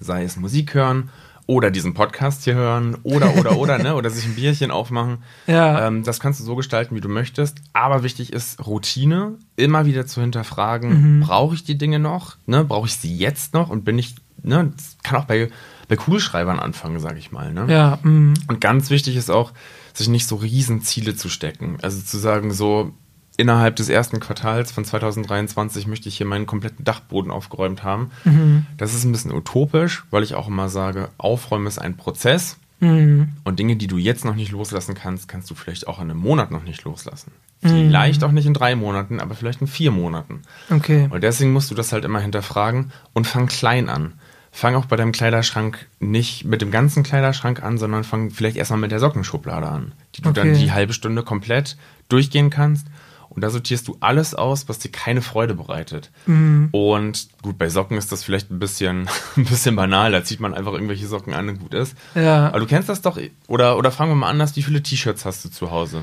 sei 0.00 0.24
es 0.24 0.36
Musik 0.36 0.74
hören 0.74 1.10
oder 1.46 1.70
diesen 1.70 1.94
Podcast 1.94 2.44
hier 2.44 2.54
hören 2.54 2.96
oder 3.02 3.36
oder 3.36 3.56
oder 3.58 3.78
ne 3.78 3.94
oder 3.94 4.10
sich 4.10 4.24
ein 4.24 4.34
Bierchen 4.34 4.70
aufmachen. 4.70 5.18
Ja. 5.46 5.86
Ähm, 5.86 6.04
das 6.04 6.20
kannst 6.20 6.40
du 6.40 6.44
so 6.44 6.54
gestalten, 6.54 6.94
wie 6.94 7.00
du 7.00 7.08
möchtest. 7.08 7.58
Aber 7.72 8.02
wichtig 8.02 8.32
ist 8.32 8.64
Routine, 8.64 9.34
immer 9.56 9.86
wieder 9.86 10.06
zu 10.06 10.20
hinterfragen: 10.20 11.18
mhm. 11.18 11.20
Brauche 11.20 11.54
ich 11.54 11.64
die 11.64 11.76
Dinge 11.76 11.98
noch? 11.98 12.36
Ne, 12.46 12.64
brauche 12.64 12.86
ich 12.86 12.96
sie 12.96 13.16
jetzt 13.16 13.54
noch? 13.54 13.70
Und 13.70 13.84
bin 13.84 13.98
ich 13.98 14.14
ne? 14.42 14.72
Das 14.76 14.96
kann 15.02 15.18
auch 15.18 15.24
bei 15.24 15.50
bei 15.88 15.96
Kugelschreibern 15.96 16.58
anfangen, 16.58 17.00
sage 17.00 17.18
ich 17.18 17.32
mal. 17.32 17.52
Ne? 17.52 17.66
Ja. 17.68 17.98
Mhm. 18.02 18.34
Und 18.48 18.60
ganz 18.60 18.90
wichtig 18.90 19.16
ist 19.16 19.30
auch, 19.30 19.52
sich 19.94 20.08
nicht 20.08 20.26
so 20.26 20.36
Riesenziele 20.36 21.16
zu 21.16 21.28
stecken. 21.28 21.76
Also 21.82 22.00
zu 22.00 22.18
sagen 22.18 22.52
so 22.52 22.94
innerhalb 23.42 23.74
des 23.74 23.88
ersten 23.88 24.20
Quartals 24.20 24.70
von 24.70 24.84
2023 24.84 25.88
möchte 25.88 26.08
ich 26.08 26.16
hier 26.16 26.26
meinen 26.26 26.46
kompletten 26.46 26.84
Dachboden 26.84 27.32
aufgeräumt 27.32 27.82
haben. 27.82 28.12
Mhm. 28.24 28.66
Das 28.76 28.94
ist 28.94 29.04
ein 29.04 29.10
bisschen 29.10 29.32
utopisch, 29.32 30.04
weil 30.10 30.22
ich 30.22 30.36
auch 30.36 30.46
immer 30.46 30.68
sage, 30.68 31.08
Aufräumen 31.18 31.66
ist 31.66 31.80
ein 31.80 31.96
Prozess. 31.96 32.56
Mhm. 32.78 33.30
Und 33.42 33.58
Dinge, 33.58 33.74
die 33.76 33.88
du 33.88 33.98
jetzt 33.98 34.24
noch 34.24 34.36
nicht 34.36 34.52
loslassen 34.52 34.94
kannst, 34.94 35.26
kannst 35.28 35.50
du 35.50 35.56
vielleicht 35.56 35.88
auch 35.88 35.98
in 35.98 36.10
einem 36.10 36.20
Monat 36.20 36.52
noch 36.52 36.62
nicht 36.62 36.84
loslassen. 36.84 37.32
Mhm. 37.62 37.68
Vielleicht 37.68 38.22
auch 38.22 38.30
nicht 38.30 38.46
in 38.46 38.54
drei 38.54 38.76
Monaten, 38.76 39.18
aber 39.18 39.34
vielleicht 39.34 39.60
in 39.60 39.66
vier 39.66 39.90
Monaten. 39.90 40.42
Okay. 40.70 41.08
Und 41.10 41.22
deswegen 41.24 41.52
musst 41.52 41.70
du 41.70 41.74
das 41.74 41.92
halt 41.92 42.04
immer 42.04 42.20
hinterfragen 42.20 42.92
und 43.12 43.26
fang 43.26 43.46
klein 43.46 43.88
an. 43.88 44.14
Fang 44.52 44.76
auch 44.76 44.84
bei 44.84 44.96
deinem 44.96 45.12
Kleiderschrank 45.12 45.88
nicht 45.98 46.44
mit 46.44 46.60
dem 46.60 46.70
ganzen 46.70 47.02
Kleiderschrank 47.02 47.62
an, 47.62 47.78
sondern 47.78 48.04
fang 48.04 48.30
vielleicht 48.30 48.56
erstmal 48.56 48.80
mit 48.80 48.92
der 48.92 49.00
Sockenschublade 49.00 49.66
an, 49.66 49.92
die 50.14 50.22
du 50.22 50.28
okay. 50.28 50.40
dann 50.40 50.54
die 50.54 50.70
halbe 50.70 50.92
Stunde 50.92 51.22
komplett 51.22 51.76
durchgehen 52.08 52.50
kannst 52.50 52.86
und 53.34 53.42
da 53.42 53.50
sortierst 53.50 53.88
du 53.88 53.96
alles 54.00 54.34
aus, 54.34 54.68
was 54.68 54.78
dir 54.78 54.90
keine 54.90 55.22
Freude 55.22 55.54
bereitet. 55.54 56.10
Mhm. 56.26 56.68
Und 56.72 57.28
gut, 57.42 57.56
bei 57.58 57.68
Socken 57.68 57.96
ist 57.96 58.12
das 58.12 58.22
vielleicht 58.24 58.50
ein 58.50 58.58
bisschen, 58.58 59.08
ein 59.36 59.44
bisschen 59.44 59.74
banal. 59.74 60.12
Da 60.12 60.22
zieht 60.22 60.40
man 60.40 60.54
einfach 60.54 60.72
irgendwelche 60.72 61.06
Socken 61.06 61.32
an 61.32 61.48
und 61.48 61.60
gut 61.60 61.74
ist. 61.74 61.96
Ja. 62.14 62.48
Aber 62.48 62.60
du 62.60 62.66
kennst 62.66 62.88
das 62.88 63.00
doch. 63.00 63.18
Oder, 63.48 63.78
oder 63.78 63.90
fangen 63.90 64.10
wir 64.10 64.16
mal 64.16 64.28
anders. 64.28 64.54
Wie 64.56 64.62
viele 64.62 64.82
T-Shirts 64.82 65.24
hast 65.24 65.44
du 65.44 65.48
zu 65.50 65.70
Hause? 65.70 66.02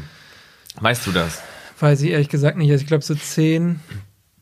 Weißt 0.80 1.06
du 1.06 1.12
das? 1.12 1.42
Weiß 1.80 2.02
ich 2.02 2.12
ehrlich 2.12 2.30
gesagt 2.30 2.58
nicht. 2.58 2.72
Also 2.72 2.82
ich 2.82 2.88
glaube 2.88 3.04
so 3.04 3.16
zehn. 3.16 3.80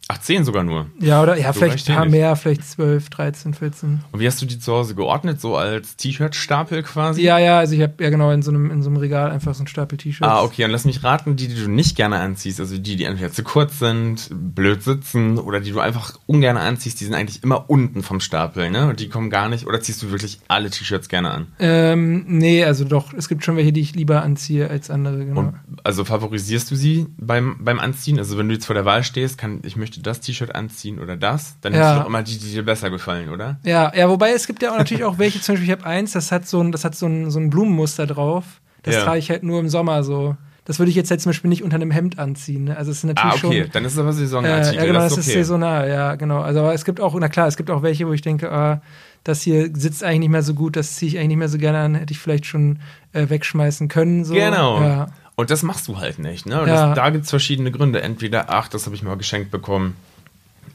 Ach, 0.09 0.19
zehn 0.19 0.45
sogar 0.45 0.63
nur. 0.63 0.87
Ja, 0.99 1.21
oder 1.21 1.37
ja, 1.37 1.51
so 1.51 1.59
vielleicht 1.59 1.89
ein 1.89 1.95
paar 1.95 2.05
mehr, 2.05 2.35
vielleicht 2.37 2.65
zwölf, 2.65 3.09
dreizehn, 3.09 3.53
vierzehn. 3.53 4.03
Und 4.11 4.19
wie 4.21 4.27
hast 4.27 4.41
du 4.41 4.45
die 4.45 4.57
zu 4.57 4.71
Hause 4.71 4.95
geordnet? 4.95 5.41
So 5.41 5.57
als 5.57 5.97
T-Shirt-Stapel 5.97 6.83
quasi? 6.83 7.21
Ja, 7.21 7.37
ja, 7.39 7.59
also 7.59 7.75
ich 7.75 7.81
habe 7.81 8.01
ja 8.01 8.09
genau 8.09 8.31
in 8.31 8.41
so, 8.41 8.51
einem, 8.51 8.71
in 8.71 8.81
so 8.81 8.89
einem 8.89 8.97
Regal 8.97 9.31
einfach 9.31 9.53
so 9.53 9.59
einen 9.59 9.67
Stapel 9.67 9.97
T-Shirts. 9.97 10.31
Ah, 10.31 10.43
okay, 10.43 10.63
und 10.63 10.71
lass 10.71 10.85
mich 10.85 11.03
raten, 11.03 11.35
die, 11.35 11.49
die 11.49 11.55
du 11.55 11.69
nicht 11.69 11.97
gerne 11.97 12.19
anziehst, 12.19 12.61
also 12.61 12.77
die, 12.77 12.95
die 12.95 13.03
entweder 13.03 13.33
zu 13.33 13.43
kurz 13.43 13.79
sind, 13.79 14.29
blöd 14.31 14.81
sitzen 14.81 15.39
oder 15.39 15.59
die 15.59 15.71
du 15.71 15.81
einfach 15.81 16.17
ungern 16.25 16.55
anziehst, 16.55 17.01
die 17.01 17.05
sind 17.05 17.13
eigentlich 17.13 17.43
immer 17.43 17.69
unten 17.69 18.01
vom 18.01 18.21
Stapel, 18.21 18.71
ne? 18.71 18.87
Und 18.87 19.01
die 19.01 19.09
kommen 19.09 19.29
gar 19.29 19.49
nicht, 19.49 19.67
oder 19.67 19.81
ziehst 19.81 20.01
du 20.03 20.11
wirklich 20.11 20.39
alle 20.47 20.69
T-Shirts 20.69 21.09
gerne 21.09 21.31
an? 21.31 21.47
Ähm, 21.59 22.23
nee, 22.27 22.63
also 22.63 22.85
doch, 22.85 23.13
es 23.13 23.27
gibt 23.27 23.43
schon 23.43 23.57
welche, 23.57 23.73
die 23.73 23.81
ich 23.81 23.93
lieber 23.93 24.21
anziehe 24.23 24.69
als 24.69 24.89
andere, 24.89 25.25
genau. 25.25 25.39
Und 25.39 25.55
also 25.83 26.05
favorisierst 26.05 26.71
du 26.71 26.77
sie 26.77 27.07
beim, 27.17 27.57
beim 27.59 27.79
Anziehen? 27.79 28.19
Also 28.19 28.37
wenn 28.37 28.47
du 28.47 28.53
jetzt 28.53 28.65
vor 28.65 28.73
der 28.73 28.85
Wahl 28.85 29.03
stehst, 29.03 29.37
kann, 29.37 29.59
ich 29.63 29.75
möchte 29.75 29.96
das 30.01 30.21
T-Shirt 30.21 30.53
anziehen, 30.55 30.99
oder 30.99 31.17
das, 31.17 31.57
dann 31.61 31.73
ja. 31.73 31.93
du 31.93 31.99
doch 32.01 32.07
immer 32.07 32.23
die, 32.23 32.37
die 32.37 32.51
dir 32.51 32.63
besser 32.63 32.89
gefallen, 32.89 33.29
oder? 33.29 33.59
Ja, 33.63 33.91
ja, 33.95 34.09
wobei 34.09 34.31
es 34.31 34.47
gibt 34.47 34.61
ja 34.61 34.71
auch 34.71 34.77
natürlich 34.77 35.03
auch 35.03 35.17
welche, 35.17 35.41
zum 35.41 35.53
Beispiel, 35.53 35.69
ich 35.69 35.77
habe 35.77 35.85
eins, 35.85 36.11
das 36.13 36.31
hat 36.31 36.47
so 36.47 36.61
ein, 36.61 36.71
das 36.71 36.83
hat 36.83 36.95
so 36.95 37.05
ein, 37.05 37.31
so 37.31 37.39
ein 37.39 37.49
Blumenmuster 37.49 38.07
drauf. 38.07 38.45
Das 38.83 38.95
ja. 38.95 39.03
trage 39.03 39.19
ich 39.19 39.29
halt 39.29 39.43
nur 39.43 39.59
im 39.59 39.69
Sommer 39.69 40.03
so. 40.03 40.37
Das 40.67 40.79
würde 40.79 40.89
ich 40.89 40.95
jetzt 40.95 41.09
halt 41.11 41.21
zum 41.21 41.29
Beispiel 41.29 41.49
nicht 41.49 41.63
unter 41.63 41.75
einem 41.75 41.91
Hemd 41.91 42.19
anziehen. 42.19 42.65
Ne? 42.65 42.77
Also 42.77 42.91
es 42.91 42.97
ist 42.97 43.03
natürlich 43.05 43.41
ah, 43.41 43.47
okay. 43.47 43.61
schon. 43.63 43.71
Dann 43.71 43.85
ist 43.85 43.93
es 43.93 43.99
aber 43.99 44.11
saisonal. 44.11 44.61
Äh, 44.61 44.75
ja, 44.75 44.85
genau, 44.85 44.99
das, 44.99 45.13
ist, 45.13 45.29
okay. 45.29 45.37
saisonal, 45.37 45.89
ja, 45.89 46.15
genau. 46.15 46.41
Also 46.41 46.59
aber 46.59 46.73
es 46.73 46.83
gibt 46.83 46.99
auch, 46.99 47.17
na 47.17 47.29
klar, 47.29 47.47
es 47.47 47.55
gibt 47.55 47.69
auch 47.69 47.83
welche, 47.83 48.05
wo 48.05 48.11
ich 48.11 48.21
denke, 48.21 48.51
ah, 48.51 48.81
das 49.23 49.41
hier 49.41 49.69
sitzt 49.73 50.03
eigentlich 50.03 50.19
nicht 50.19 50.29
mehr 50.29 50.43
so 50.43 50.53
gut, 50.53 50.75
das 50.75 50.95
ziehe 50.95 51.09
ich 51.09 51.17
eigentlich 51.17 51.29
nicht 51.29 51.37
mehr 51.37 51.49
so 51.49 51.57
gerne 51.57 51.79
an, 51.79 51.95
hätte 51.95 52.11
ich 52.11 52.19
vielleicht 52.19 52.45
schon 52.45 52.79
äh, 53.13 53.29
wegschmeißen 53.29 53.87
können. 53.87 54.25
So. 54.25 54.33
Genau. 54.33 54.81
Ja. 54.81 55.07
Und 55.37 55.51
das 55.51 55.61
machst 55.61 55.87
du 55.87 55.99
halt 55.99 56.17
nicht. 56.17 56.47
Ne? 56.47 56.59
Und 56.59 56.67
ja. 56.67 56.87
das, 56.87 56.95
da 56.95 57.09
gibt 57.11 57.25
es 57.25 57.29
verschiedene 57.29 57.71
Gründe. 57.71 58.01
Entweder, 58.01 58.49
ach, 58.49 58.67
das 58.67 58.85
habe 58.85 58.95
ich 58.95 59.03
mal 59.03 59.15
geschenkt 59.15 59.51
bekommen. 59.51 59.95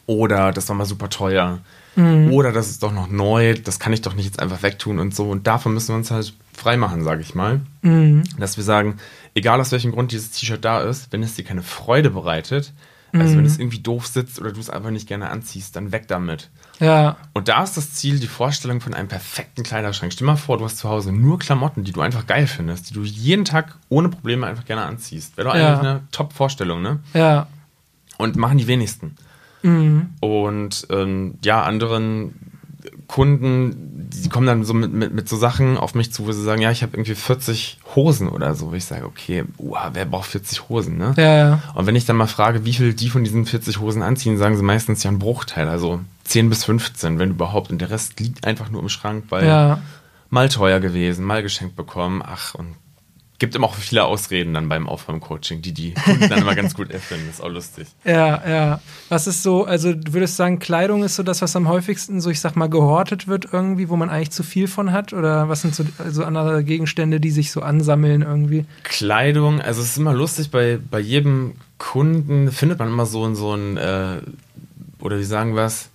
Oder 0.07 0.53
das 0.53 0.69
war 0.69 0.77
mal 0.77 0.85
super 0.85 1.11
teuer. 1.11 1.59
Mhm. 1.97 2.33
Oder 2.33 2.53
das 2.53 2.71
ist 2.71 2.83
doch 2.83 2.93
noch 2.93 3.09
neu, 3.09 3.55
das 3.55 3.81
kann 3.81 3.93
ich 3.93 4.03
doch 4.03 4.15
nicht 4.15 4.27
jetzt 4.27 4.41
einfach 4.41 4.63
wegtun 4.63 5.01
und 5.01 5.15
so. 5.15 5.29
Und 5.29 5.49
davon 5.49 5.75
müssen 5.75 5.89
wir 5.89 5.97
uns 5.97 6.13
halt 6.13 6.33
freimachen, 6.53 7.03
sage 7.03 7.23
ich 7.23 7.35
mal. 7.35 7.61
Mhm. 7.83 8.23
Dass 8.39 8.57
wir 8.57 8.63
sagen, 8.65 8.99
egal 9.35 9.61
aus 9.61 9.73
welchem 9.73 9.91
Grund 9.91 10.13
dieses 10.13 10.31
T-Shirt 10.31 10.65
da 10.65 10.81
ist, 10.81 11.13
wenn 11.13 11.25
es 11.25 11.35
dir 11.35 11.45
keine 11.45 11.63
Freude 11.63 12.11
bereitet, 12.11 12.73
also 13.13 13.35
mhm. 13.35 13.39
wenn 13.39 13.45
es 13.45 13.59
irgendwie 13.59 13.81
doof 13.81 14.07
sitzt 14.07 14.41
oder 14.41 14.53
du 14.53 14.61
es 14.61 14.71
einfach 14.71 14.91
nicht 14.91 15.07
gerne 15.07 15.31
anziehst, 15.31 15.77
dann 15.77 15.93
weg 15.93 16.09
damit. 16.09 16.49
Ja. 16.81 17.17
Und 17.35 17.49
da 17.49 17.63
ist 17.63 17.77
das 17.77 17.93
Ziel, 17.93 18.19
die 18.19 18.27
Vorstellung 18.27 18.81
von 18.81 18.95
einem 18.95 19.09
perfekten 19.09 19.63
Kleiderschrank. 19.63 20.13
Stell 20.13 20.27
dir 20.27 20.33
mal 20.33 20.37
vor, 20.39 20.59
du 20.59 20.65
hast 20.65 20.79
zu 20.79 20.89
Hause 20.89 21.13
nur 21.13 21.39
Klamotten, 21.39 21.85
die 21.85 21.93
du 21.93 22.01
einfach 22.01 22.27
geil 22.27 22.47
findest, 22.47 22.91
die 22.91 22.95
du 22.95 23.03
jeden 23.03 23.45
Tag 23.45 23.77
ohne 23.91 24.09
Probleme 24.09 24.47
einfach 24.47 24.65
gerne 24.65 24.85
anziehst. 24.85 25.37
Wäre 25.37 25.49
doch 25.49 25.55
ja. 25.55 25.69
eigentlich 25.69 25.89
eine 25.89 26.01
Top-Vorstellung, 26.11 26.81
ne? 26.81 27.01
Ja. 27.13 27.49
Und 28.17 28.37
machen 28.37 28.59
die 28.59 28.67
wenigsten. 28.67 29.17
Mhm. 29.63 30.11
Und 30.21 30.87
ähm, 30.91 31.39
ja, 31.45 31.63
anderen 31.63 32.42
Kunden, 33.13 34.09
die 34.11 34.31
kommen 34.31 34.47
dann 34.47 34.65
so 34.65 34.73
mit, 34.73 34.91
mit, 34.91 35.13
mit 35.13 35.29
so 35.29 35.37
Sachen 35.37 35.77
auf 35.77 35.95
mich 35.95 36.15
zu, 36.15 36.27
wo 36.27 36.33
sie 36.33 36.43
sagen, 36.43 36.63
ja, 36.63 36.71
ich 36.71 36.83
habe 36.83 36.97
irgendwie 36.97 37.15
40 37.15 37.79
Hosen 37.95 38.27
oder 38.31 38.55
so. 38.55 38.71
Wo 38.71 38.75
ich 38.75 38.87
sage, 38.87 39.05
okay, 39.05 39.45
uah, 39.59 39.91
wer 39.93 40.07
braucht 40.07 40.31
40 40.31 40.71
Hosen, 40.71 40.97
ne? 40.97 41.13
Ja, 41.19 41.37
ja. 41.37 41.63
Und 41.75 41.87
wenn 41.87 41.95
ich 41.95 42.07
dann 42.07 42.17
mal 42.17 42.27
frage, 42.27 42.65
wie 42.65 42.73
viel 42.73 42.95
die 42.95 43.11
von 43.11 43.23
diesen 43.23 43.45
40 43.45 43.81
Hosen 43.81 44.01
anziehen, 44.03 44.39
sagen 44.39 44.57
sie 44.57 44.63
meistens 44.63 45.03
ja 45.03 45.11
einen 45.11 45.19
Bruchteil, 45.19 45.69
also 45.69 46.01
10 46.25 46.49
bis 46.49 46.65
15, 46.65 47.19
wenn 47.19 47.33
überhaupt. 47.33 47.71
Und 47.71 47.83
der 47.83 47.91
Rest 47.91 48.19
liegt 48.19 48.47
einfach 48.47 48.71
nur 48.71 48.81
im 48.81 48.89
Schrank, 48.89 49.25
weil 49.29 49.47
ja. 49.47 49.83
mal 50.31 50.49
teuer 50.49 50.81
gewesen, 50.81 51.27
mal 51.27 51.43
geschenkt 51.43 51.77
bekommen, 51.77 52.23
ach, 52.25 52.55
und 52.55 52.77
gibt 53.43 53.57
immer 53.57 53.67
auch 53.67 53.75
viele 53.75 54.05
Ausreden 54.05 54.55
dann 54.55 54.69
beim 54.69 54.89
Aufräumcoaching, 54.89 55.63
die 55.63 55.73
die 55.73 55.95
Kunden 55.95 56.29
dann 56.29 56.43
immer 56.43 56.55
ganz 56.55 56.77
gut 56.77 56.93
erfinden. 56.93 57.25
Das 57.27 57.41
ist 57.41 57.45
auch 57.45 57.51
lustig. 57.51 57.89
Ja, 58.05 58.41
ja. 58.49 58.81
Was 59.09 59.27
ist 59.27 59.43
so, 59.43 59.65
also 59.65 59.93
du 59.93 60.13
würdest 60.13 60.37
sagen, 60.37 60.61
Kleidung 60.61 61.03
ist 61.03 61.17
so 61.17 61.25
das, 61.25 61.43
was 61.43 61.57
am 61.57 61.67
häufigsten 61.67 62.21
so, 62.21 62.31
ich 62.31 62.39
sag 62.39 62.55
mal, 62.55 62.69
gehortet 62.69 63.27
wird 63.27 63.49
irgendwie, 63.51 63.89
wo 63.89 63.97
man 63.97 64.11
eigentlich 64.11 64.31
zu 64.31 64.45
viel 64.45 64.69
von 64.69 64.93
hat? 64.93 65.13
Oder 65.13 65.49
was 65.49 65.63
sind 65.63 65.75
so 65.75 65.85
also 65.99 66.23
andere 66.23 66.63
Gegenstände, 66.63 67.19
die 67.19 67.33
sich 67.33 67.51
so 67.51 67.63
ansammeln 67.63 68.23
irgendwie? 68.23 68.65
Kleidung, 68.85 69.61
also 69.61 69.83
es 69.83 69.89
ist 69.89 69.99
immer 69.99 70.15
lustig, 70.15 70.53
bei, 70.53 70.79
bei 70.79 71.01
jedem 71.01 71.55
Kunden 71.79 72.53
findet 72.53 72.79
man 72.79 72.89
immer 72.89 73.07
so, 73.07 73.35
so 73.35 73.55
ein, 73.55 73.77
äh, 73.77 74.21
oder 75.01 75.19
wie 75.19 75.25
sagen 75.25 75.57
wir 75.57 75.65
es, 75.65 75.91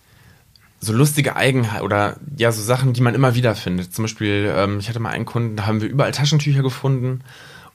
so 0.79 0.93
lustige 0.93 1.35
Eigenheiten 1.35 1.83
oder 1.83 2.17
ja, 2.35 2.51
so 2.51 2.61
Sachen, 2.61 2.93
die 2.93 3.01
man 3.01 3.15
immer 3.15 3.35
wieder 3.35 3.55
findet. 3.55 3.93
Zum 3.93 4.03
Beispiel, 4.03 4.53
ähm, 4.55 4.79
ich 4.79 4.89
hatte 4.89 4.99
mal 4.99 5.09
einen 5.09 5.25
Kunden, 5.25 5.55
da 5.55 5.65
haben 5.65 5.81
wir 5.81 5.89
überall 5.89 6.11
Taschentücher 6.11 6.61
gefunden. 6.61 7.21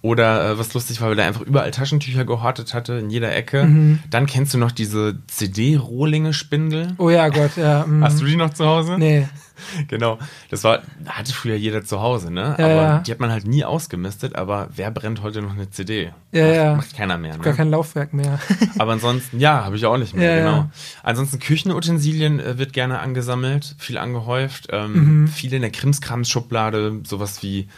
Oder 0.03 0.51
äh, 0.51 0.59
was 0.59 0.75
lustig 0.75 1.01
war, 1.01 1.11
weil 1.11 1.19
er 1.21 1.27
einfach 1.27 1.43
überall 1.43 1.71
Taschentücher 1.71 2.25
gehortet 2.25 2.75
hatte, 2.75 2.95
in 2.95 3.09
jeder 3.09 3.35
Ecke. 3.35 3.62
Mhm. 3.62 4.01
Dann 4.11 4.27
kennst 4.27 4.53
du 4.53 4.59
noch 4.59 4.73
diese 4.73 5.19
CD-Rohlinge-Spindel. 5.29 6.95
Oh 6.99 7.09
ja, 7.09 7.29
Gott, 7.29 7.57
ja. 7.57 7.87
Mhm. 7.93 8.05
Hast 8.05 8.21
du 8.21 8.25
die 8.25 8.37
noch 8.37 8.53
zu 8.53 8.67
Hause? 8.67 8.97
Nee. 8.99 9.29
genau. 9.88 10.19
Das 10.51 10.65
war, 10.65 10.83
hatte 11.07 11.33
früher 11.33 11.57
jeder 11.57 11.85
zu 11.85 12.01
Hause, 12.01 12.33
ne? 12.33 12.57
Ja, 12.59 12.65
aber 12.65 12.75
ja. 12.75 12.99
die 12.99 13.11
hat 13.11 13.21
man 13.21 13.31
halt 13.31 13.47
nie 13.47 13.65
ausgemistet, 13.65 14.35
aber 14.37 14.69
wer 14.75 14.91
brennt 14.91 15.23
heute 15.23 15.43
noch 15.43 15.53
eine 15.53 15.71
CD? 15.71 16.12
Ja, 16.33 16.47
macht, 16.47 16.57
ja. 16.57 16.75
Macht 16.75 16.97
keiner 16.97 17.19
mehr, 17.19 17.37
ne? 17.37 17.43
Gar 17.43 17.55
kein 17.55 17.71
Laufwerk 17.71 18.12
mehr. 18.12 18.41
aber 18.79 18.93
ansonsten, 18.93 19.38
ja, 19.38 19.65
habe 19.65 19.77
ich 19.77 19.87
auch 19.87 19.99
nicht 19.99 20.15
mehr, 20.17 20.37
ja, 20.37 20.45
genau. 20.45 20.71
Ansonsten 21.03 21.38
Küchenutensilien 21.38 22.41
äh, 22.41 22.59
wird 22.59 22.73
gerne 22.73 22.99
angesammelt, 23.01 23.77
viel 23.79 23.99
angehäuft. 23.99 24.69
Ähm, 24.71 25.23
mhm. 25.23 25.29
Viele 25.29 25.57
in 25.57 25.62
der 25.62 25.73
Krimskrams-Schublade, 25.73 27.01
sowas 27.05 27.43
wie 27.43 27.69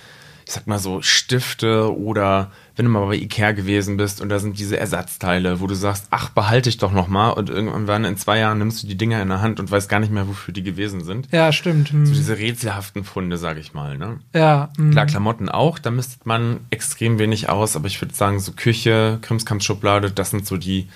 ich 0.46 0.52
sag 0.52 0.66
mal 0.66 0.78
so, 0.78 1.00
Stifte 1.00 1.96
oder 1.96 2.50
wenn 2.76 2.84
du 2.84 2.90
mal 2.90 3.06
bei 3.06 3.14
Ikea 3.14 3.52
gewesen 3.52 3.96
bist 3.96 4.20
und 4.20 4.28
da 4.28 4.38
sind 4.38 4.58
diese 4.58 4.76
Ersatzteile, 4.76 5.60
wo 5.60 5.66
du 5.66 5.74
sagst, 5.74 6.08
ach, 6.10 6.28
behalte 6.30 6.68
ich 6.68 6.76
doch 6.76 6.92
noch 6.92 7.08
mal 7.08 7.30
und 7.30 7.48
irgendwann 7.48 8.04
in 8.04 8.16
zwei 8.16 8.40
Jahren 8.40 8.58
nimmst 8.58 8.82
du 8.82 8.86
die 8.86 8.96
Dinger 8.96 9.22
in 9.22 9.28
der 9.28 9.40
Hand 9.40 9.58
und 9.58 9.70
weißt 9.70 9.88
gar 9.88 10.00
nicht 10.00 10.12
mehr, 10.12 10.28
wofür 10.28 10.52
die 10.52 10.62
gewesen 10.62 11.02
sind. 11.02 11.28
Ja, 11.32 11.52
stimmt. 11.52 11.90
Hm. 11.90 12.04
So 12.04 12.12
diese 12.12 12.36
rätselhaften 12.36 13.04
Funde, 13.04 13.38
sag 13.38 13.58
ich 13.58 13.72
mal, 13.72 13.96
ne? 13.96 14.18
Ja. 14.34 14.70
Hm. 14.76 14.90
Klar, 14.90 15.06
Klamotten 15.06 15.48
auch, 15.48 15.78
da 15.78 15.90
mistet 15.90 16.26
man 16.26 16.60
extrem 16.70 17.18
wenig 17.18 17.48
aus, 17.48 17.76
aber 17.76 17.86
ich 17.86 18.00
würde 18.02 18.14
sagen, 18.14 18.40
so 18.40 18.52
Küche, 18.52 19.18
Krimskampfschublade, 19.22 20.10
das 20.10 20.30
sind 20.30 20.46
so 20.46 20.56
die, 20.56 20.88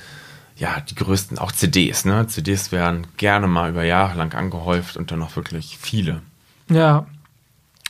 ja, 0.57 0.81
die 0.81 0.95
größten, 0.95 1.39
auch 1.39 1.53
CDs, 1.53 2.05
ne? 2.05 2.27
CDs 2.27 2.71
werden 2.73 3.07
gerne 3.17 3.47
mal 3.47 3.71
über 3.71 3.85
Jahre 3.85 4.19
lang 4.19 4.35
angehäuft 4.35 4.97
und 4.97 5.11
dann 5.11 5.23
auch 5.23 5.37
wirklich 5.37 5.79
viele. 5.81 6.21
Ja, 6.69 7.07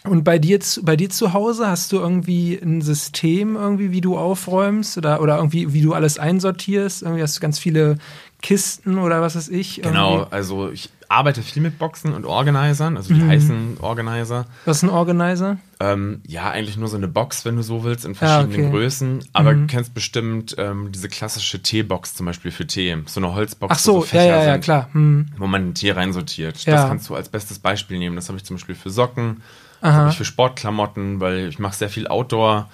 und 0.09 0.25
bei 0.25 0.39
dir, 0.39 0.59
bei 0.83 0.97
dir 0.97 1.11
zu 1.11 1.33
Hause 1.33 1.67
hast 1.69 1.93
du 1.93 1.97
irgendwie 1.99 2.55
ein 2.57 2.81
System, 2.83 3.57
irgendwie, 3.57 3.91
wie 3.93 4.01
du 4.01 4.17
aufräumst 4.19 4.97
oder, 4.99 5.21
oder 5.21 5.37
irgendwie, 5.37 5.73
wie 5.73 5.83
du 5.83 5.95
alles 5.95 6.19
einsortierst? 6.19 7.03
Irgendwie 7.03 7.23
hast 7.23 7.37
du 7.37 7.41
ganz 7.41 7.59
viele 7.59 7.99
Kisten 8.43 8.99
oder 8.99 9.21
was 9.21 9.37
weiß 9.37 9.49
ich? 9.49 9.83
Genau, 9.83 10.19
irgendwie? 10.19 10.33
also 10.33 10.71
ich, 10.71 10.91
arbeite 11.09 11.43
viel 11.43 11.63
mit 11.63 11.79
Boxen 11.79 12.13
und 12.13 12.27
Organisern, 12.27 12.97
also 12.97 13.13
die 13.15 13.21
Mhm. 13.21 13.29
heißen 13.29 13.77
Organizer. 13.81 14.45
Was 14.67 14.79
ist 14.79 14.83
ein 14.85 14.91
Organizer? 14.91 15.57
Ähm, 15.81 16.21
ja, 16.27 16.51
eigentlich 16.51 16.77
nur 16.77 16.89
so 16.89 16.97
eine 16.99 17.09
Box, 17.09 17.45
wenn 17.45 17.57
du 17.57 17.63
so 17.63 17.83
willst, 17.83 18.05
in 18.05 18.15
verschiedenen 18.15 18.61
Ah, 18.61 18.67
okay. 18.67 18.71
Größen. 18.71 19.25
Aber 19.33 19.53
Mhm. 19.53 19.61
du 19.63 19.67
kennst 19.69 19.95
bestimmt 19.95 20.55
ähm, 20.59 20.93
diese 20.93 21.09
klassische 21.09 21.63
Teebox 21.63 22.15
zum 22.15 22.27
Beispiel 22.27 22.51
für 22.51 22.67
Tee. 22.67 22.97
So 23.07 23.21
eine 23.21 23.35
Holzbox, 23.35 23.75
Ach 23.75 23.79
so, 23.79 23.95
wo 23.95 24.01
ja, 24.01 24.05
Fächer 24.07 24.25
ja, 24.27 24.43
ja, 24.45 24.53
sind, 24.53 24.65
klar. 24.65 24.89
Hm. 24.93 25.27
wo 25.39 25.47
man 25.47 25.73
Tee 25.75 25.91
reinsortiert. 25.93 26.63
Ja. 26.67 26.75
Das 26.75 26.89
kannst 26.89 27.09
du 27.09 27.15
als 27.15 27.29
bestes 27.31 27.59
Beispiel 27.59 27.99
nehmen. 27.99 28.17
Das 28.17 28.29
habe 28.29 28.37
ich 28.37 28.45
zum 28.45 28.57
Beispiel 28.57 28.75
für 28.75 28.91
Socken, 28.91 29.43
Aha. 29.81 29.93
habe 29.93 30.11
ich 30.11 30.17
für 30.17 30.25
Sportklamotten, 30.25 31.21
weil 31.21 31.49
ich 31.49 31.59
mache 31.59 31.77
sehr 31.77 31.91
viel 31.91 32.09
Outdoor. 32.09 32.69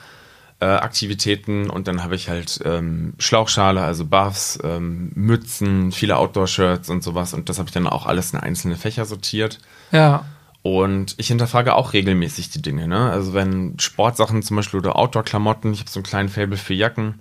Äh, 0.60 0.66
Aktivitäten 0.66 1.68
und 1.68 1.88
dann 1.88 2.04
habe 2.04 2.14
ich 2.14 2.28
halt 2.28 2.60
ähm, 2.64 3.14
Schlauchschale, 3.18 3.82
also 3.82 4.04
Buffs, 4.06 4.56
ähm, 4.62 5.10
Mützen, 5.16 5.90
viele 5.90 6.16
Outdoor-Shirts 6.16 6.88
und 6.90 7.02
sowas 7.02 7.34
und 7.34 7.48
das 7.48 7.58
habe 7.58 7.68
ich 7.68 7.74
dann 7.74 7.88
auch 7.88 8.06
alles 8.06 8.32
in 8.32 8.38
einzelne 8.38 8.76
Fächer 8.76 9.04
sortiert. 9.04 9.58
Ja. 9.90 10.24
Und 10.62 11.16
ich 11.18 11.26
hinterfrage 11.26 11.74
auch 11.74 11.92
regelmäßig 11.92 12.50
die 12.50 12.62
Dinge. 12.62 12.86
Ne? 12.86 13.10
Also 13.10 13.34
wenn 13.34 13.74
Sportsachen 13.80 14.42
zum 14.42 14.56
Beispiel 14.56 14.78
oder 14.78 14.96
Outdoor-Klamotten, 14.96 15.72
ich 15.72 15.80
habe 15.80 15.90
so 15.90 15.98
einen 15.98 16.04
kleinen 16.04 16.28
Fable 16.28 16.56
für 16.56 16.72
Jacken 16.72 17.18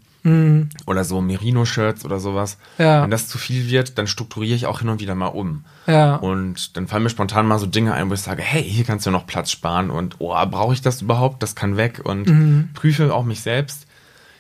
oder 0.86 1.04
so 1.04 1.20
Merino-Shirts 1.22 2.06
oder 2.06 2.20
sowas. 2.20 2.58
Mhm. 2.78 2.84
Ja. 2.86 3.04
Wenn 3.04 3.12
das 3.12 3.28
zu 3.28 3.38
viel 3.38 3.70
wird, 3.70 3.98
dann 3.98 4.08
strukturiere 4.08 4.56
ich 4.56 4.66
auch 4.68 4.80
hin 4.80 4.90
und 4.90 5.02
wieder 5.02 5.16
mal 5.16 5.28
um. 5.28 5.66
Ja. 5.86 6.16
Und 6.16 6.78
dann 6.78 6.88
fallen 6.88 7.04
mir 7.04 7.10
spontan 7.10 7.46
mal 7.46 7.60
so 7.60 7.66
Dinge 7.66 7.94
ein, 7.94 8.10
wo 8.10 8.14
ich 8.14 8.22
sage, 8.22 8.42
hey, 8.42 8.64
hier 8.64 8.86
kannst 8.86 9.06
du 9.06 9.12
noch 9.12 9.28
Platz 9.28 9.52
sparen 9.52 9.90
und 9.90 10.16
oh, 10.20 10.34
brauche 10.50 10.74
ich 10.74 10.82
das 10.82 11.02
überhaupt? 11.02 11.44
Das 11.44 11.56
kann 11.56 11.76
weg 11.76 12.02
und 12.04 12.28
Mhm. 12.30 12.70
prüfe 12.74 13.14
auch 13.14 13.26
mich 13.26 13.42
selbst. 13.42 13.86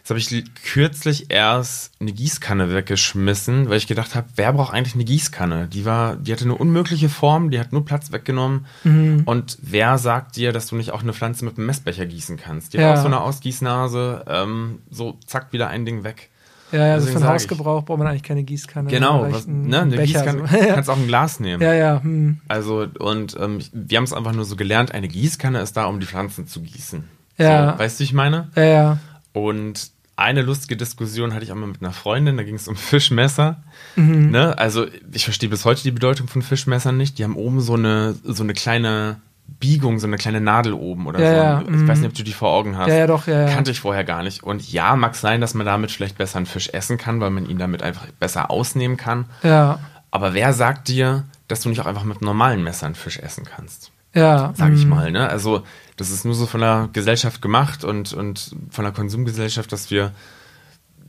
Jetzt 0.04 0.10
habe 0.10 0.20
ich 0.20 0.54
kürzlich 0.66 1.28
erst 1.32 1.94
eine 2.02 2.12
Gießkanne 2.12 2.74
weggeschmissen, 2.74 3.70
weil 3.70 3.78
ich 3.78 3.88
gedacht 3.88 4.16
habe, 4.16 4.28
wer 4.36 4.52
braucht 4.52 4.74
eigentlich 4.74 4.96
eine 4.96 5.06
Gießkanne? 5.06 5.70
Die 5.70 5.86
war, 5.86 6.18
die 6.18 6.34
hatte 6.34 6.44
eine 6.44 6.56
unmögliche 6.56 7.08
Form, 7.08 7.52
die 7.52 7.60
hat 7.60 7.72
nur 7.72 7.86
Platz 7.86 8.12
weggenommen. 8.12 8.66
Mhm. 8.84 9.22
Und 9.24 9.58
wer 9.62 9.98
sagt 9.98 10.36
dir, 10.36 10.52
dass 10.52 10.68
du 10.68 10.76
nicht 10.76 10.92
auch 10.92 11.04
eine 11.04 11.13
Pflanze 11.13 11.46
mit 11.46 11.58
einem 11.58 11.68
Messbecher 11.68 12.06
gießen 12.06 12.36
kannst? 12.36 12.74
Die 12.74 12.80
Ja. 12.80 12.89
hat 12.89 12.98
auch 12.98 13.02
so 13.04 13.08
eine 13.08 13.22
Ausgießnase, 13.22 14.26
ähm, 14.28 14.80
so 14.92 15.18
zack, 15.26 15.54
wieder 15.54 15.70
ein 15.70 15.86
Ding 15.86 16.04
weg. 16.04 16.32
Ja, 16.74 16.86
ja, 16.86 16.94
also 16.96 17.08
für 17.08 17.20
den. 17.20 17.28
Hausgebrauch 17.28 17.86
braucht 17.86 18.00
man 18.00 18.08
eigentlich 18.08 18.24
keine 18.24 18.44
Gießkanne. 18.44 18.89
Genau, 18.89 19.32
was, 19.32 19.48
ne, 19.48 19.84
eine 19.84 19.96
Becher, 19.96 20.26
Gießkanne, 20.26 20.48
so. 20.50 20.58
kannst 20.74 20.89
auch 20.89 20.98
ein 20.98 21.08
Glas 21.08 21.39
nehmen. 21.39 21.62
ja, 21.63 21.74
ja. 21.74 22.04
Hm. 22.04 22.42
Also, 22.50 22.88
und 23.00 23.38
ähm, 23.39 23.60
wir 23.72 23.98
haben 24.00 24.04
es 24.04 24.12
einfach 24.12 24.34
nur 24.34 24.44
so 24.44 24.58
gelernt, 24.58 24.92
eine 24.94 25.08
Gießkanne 25.08 25.62
ist 25.62 25.78
da, 25.78 25.86
um 25.86 26.02
die 26.02 26.08
Pflanzen 26.08 26.46
zu 26.46 26.60
gießen. 26.60 27.06
Ja. 27.38 27.72
So, 27.72 27.80
weißt 27.80 28.00
du, 28.00 28.02
wie 28.02 28.04
ich 28.04 28.13
meine? 28.13 28.50
Ja, 28.58 28.63
ja. 28.63 28.98
Und 29.34 29.91
eine 30.15 30.43
lustige 30.43 30.78
Diskussion 30.78 31.34
hatte 31.34 31.43
ich 31.43 31.52
auch 31.52 31.56
mal 31.56 31.67
mit 31.67 31.82
einer 31.82 31.91
Freundin, 31.91 32.38
da 32.38 32.43
ging 32.43 32.56
es 32.56 32.67
um 32.67 32.76
Fischmesser. 32.76 33.58
Mhm. 33.96 34.30
Ne? 34.32 34.58
Also, 34.58 34.86
ich 35.12 35.24
verstehe 35.24 35.50
bis 35.50 35.65
heute 35.65 35.84
die 35.84 35.91
Bedeutung 35.91 36.28
von 36.28 36.41
Fischmessern 36.41 36.96
nicht. 36.98 37.17
Die 37.17 37.24
haben 37.24 37.36
oben 37.36 37.62
so 37.62 37.74
eine, 37.74 38.15
so 38.24 38.43
eine 38.43 38.54
kleine 38.54 39.17
Biegung, 39.60 40.00
so 40.00 40.08
eine 40.08 40.17
kleine 40.17 40.39
Nadel 40.39 40.74
oben 40.74 41.08
oder 41.08 41.19
Ja, 41.19 41.28
so. 41.30 41.36
ja, 41.36 41.62
Ich 41.62 41.69
mhm. 41.69 41.88
weiß 41.88 42.00
nicht, 42.00 42.08
ob 42.08 42.13
du 42.13 42.24
die 42.24 42.32
vor 42.34 42.52
Augen 42.52 42.78
hast. 42.78 42.88
Ja, 42.89 42.96
ja, 42.96 43.08
doch, 43.08 43.28
ja. 43.28 43.48
Kannte 43.48 43.72
ich 43.72 43.80
vorher 43.80 44.04
gar 44.04 44.24
nicht. 44.24 44.43
Und 44.43 44.72
ja, 44.72 44.96
mag 44.96 45.15
sein, 45.15 45.41
dass 45.41 45.54
man 45.54 45.65
damit 45.65 45.91
vielleicht 45.91 46.17
besser 46.17 46.38
einen 46.38 46.46
Fisch 46.46 46.69
essen 46.69 46.98
kann, 46.98 47.19
weil 47.19 47.30
man 47.32 47.50
ihn 47.50 47.58
damit 47.58 47.82
einfach 47.82 48.06
besser 48.19 48.52
ausnehmen 48.52 48.98
kann. 48.98 49.26
Ja, 49.41 49.80
Aber 50.12 50.34
wer 50.34 50.54
sagt 50.54 50.88
dir, 50.88 51.24
dass 51.48 51.62
du 51.62 51.69
nicht 51.69 51.82
auch 51.82 51.86
einfach 51.88 52.04
mit 52.04 52.22
normalen 52.22 52.63
Messern 52.63 52.96
Fisch 52.96 53.17
essen 53.19 53.46
kannst? 53.46 53.91
ja. 54.13 54.54
Sag 54.56 54.74
ich 54.74 54.84
hm. 54.84 54.89
mal, 54.89 55.12
ne? 55.12 55.28
Also, 55.28 55.63
das 55.98 56.10
ist 56.10 56.26
nur 56.26 56.34
so 56.34 56.46
von 56.46 56.62
der 56.62 56.90
Gesellschaft 56.94 57.42
gemacht 57.42 57.84
und, 57.84 58.14
und 58.14 58.56
von 58.70 58.84
der 58.84 58.94
Konsumgesellschaft, 58.94 59.72
dass 59.72 59.92
wir, 59.92 60.14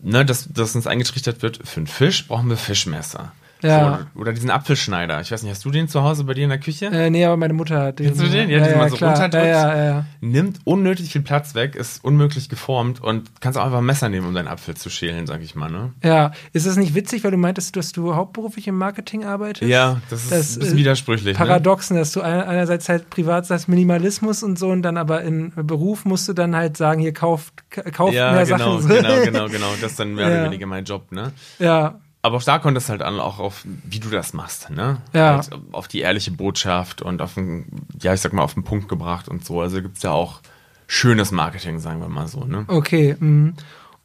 ne, 0.02 0.24
dass, 0.24 0.52
dass 0.52 0.74
uns 0.74 0.86
eingetrichtert 0.86 1.42
wird, 1.42 1.66
für 1.66 1.78
einen 1.78 1.86
Fisch 1.86 2.26
brauchen 2.28 2.48
wir 2.48 2.56
Fischmesser. 2.56 3.32
Ja. 3.64 4.06
So, 4.14 4.20
oder 4.20 4.32
diesen 4.32 4.50
Apfelschneider. 4.50 5.20
Ich 5.20 5.32
weiß 5.32 5.42
nicht, 5.42 5.52
hast 5.52 5.64
du 5.64 5.70
den 5.70 5.88
zu 5.88 6.02
Hause 6.02 6.24
bei 6.24 6.34
dir 6.34 6.44
in 6.44 6.50
der 6.50 6.58
Küche? 6.60 6.86
Äh, 6.86 7.10
nee, 7.10 7.24
aber 7.24 7.36
meine 7.36 7.54
Mutter 7.54 7.80
hat 7.80 7.98
den. 7.98 8.06
Kennst 8.08 8.22
du 8.22 8.28
den? 8.28 8.50
Ja, 8.50 8.60
den 8.66 8.76
man 8.78 8.90
so 8.90 8.96
klar. 8.96 9.12
runterdrückt. 9.12 9.46
Ja, 9.46 9.76
ja, 9.76 9.84
ja. 9.84 10.04
Nimmt 10.20 10.58
unnötig 10.64 11.10
viel 11.10 11.22
Platz 11.22 11.54
weg, 11.54 11.74
ist 11.74 12.04
unmöglich 12.04 12.48
geformt 12.48 13.02
und 13.02 13.40
kannst 13.40 13.58
auch 13.58 13.64
einfach 13.64 13.78
ein 13.78 13.84
Messer 13.86 14.08
nehmen, 14.08 14.26
um 14.28 14.34
deinen 14.34 14.48
Apfel 14.48 14.76
zu 14.76 14.90
schälen, 14.90 15.26
sag 15.26 15.42
ich 15.42 15.54
mal, 15.54 15.70
ne? 15.70 15.92
Ja, 16.02 16.32
ist 16.52 16.66
das 16.66 16.76
nicht 16.76 16.94
witzig, 16.94 17.24
weil 17.24 17.30
du 17.30 17.36
meintest, 17.36 17.74
dass 17.76 17.92
du 17.92 18.14
hauptberuflich 18.14 18.68
im 18.68 18.76
Marketing 18.76 19.24
arbeitest? 19.24 19.70
Ja, 19.70 20.00
das 20.10 20.24
ist 20.24 20.32
Das, 20.32 20.56
ein 20.56 20.60
bisschen 20.60 20.74
äh, 20.76 20.80
widersprüchlich. 20.80 21.38
Ne? 21.38 21.44
Paradoxen, 21.46 21.96
dass 21.96 22.12
du 22.12 22.20
ein- 22.20 22.42
einerseits 22.42 22.88
halt 22.88 23.08
privat 23.10 23.46
sagst 23.46 23.68
Minimalismus 23.68 24.42
und 24.42 24.58
so 24.58 24.68
und 24.68 24.82
dann 24.82 24.96
aber 24.96 25.22
in 25.22 25.52
Beruf 25.56 26.04
musst 26.04 26.28
du 26.28 26.32
dann 26.34 26.54
halt 26.54 26.76
sagen, 26.76 27.00
hier 27.00 27.12
kauft, 27.14 27.54
kauft 27.92 28.12
Ja, 28.14 28.32
mehr 28.32 28.44
genau, 28.44 28.78
Sachen. 28.80 28.96
genau, 28.96 29.20
genau, 29.24 29.46
genau. 29.48 29.66
Das 29.80 29.92
ist 29.92 30.00
dann 30.00 30.14
mehr 30.14 30.28
Ja. 30.28 30.34
oder 30.40 30.44
weniger 30.46 30.66
mein 30.66 30.84
Job, 30.84 31.10
ne? 31.12 31.32
Ja, 31.58 31.98
Aber 32.24 32.38
auch 32.38 32.42
da 32.42 32.58
kommt 32.58 32.74
es 32.78 32.88
halt 32.88 33.02
an, 33.02 33.20
auch 33.20 33.38
auf, 33.38 33.66
wie 33.84 34.00
du 34.00 34.08
das 34.08 34.32
machst, 34.32 34.70
ne? 34.70 34.96
Ja. 35.12 35.34
Halt 35.34 35.50
auf 35.72 35.88
die 35.88 36.00
ehrliche 36.00 36.30
Botschaft 36.30 37.02
und 37.02 37.20
auf 37.20 37.34
den, 37.34 37.66
ja, 38.00 38.14
ich 38.14 38.22
sag 38.22 38.32
mal, 38.32 38.42
auf 38.42 38.54
den 38.54 38.64
Punkt 38.64 38.88
gebracht 38.88 39.28
und 39.28 39.44
so. 39.44 39.60
Also 39.60 39.82
gibt's 39.82 40.02
ja 40.02 40.12
auch 40.12 40.40
schönes 40.86 41.32
Marketing, 41.32 41.80
sagen 41.80 42.00
wir 42.00 42.08
mal 42.08 42.26
so, 42.26 42.46
ne? 42.46 42.64
okay. 42.68 43.14
mhm. 43.20 43.52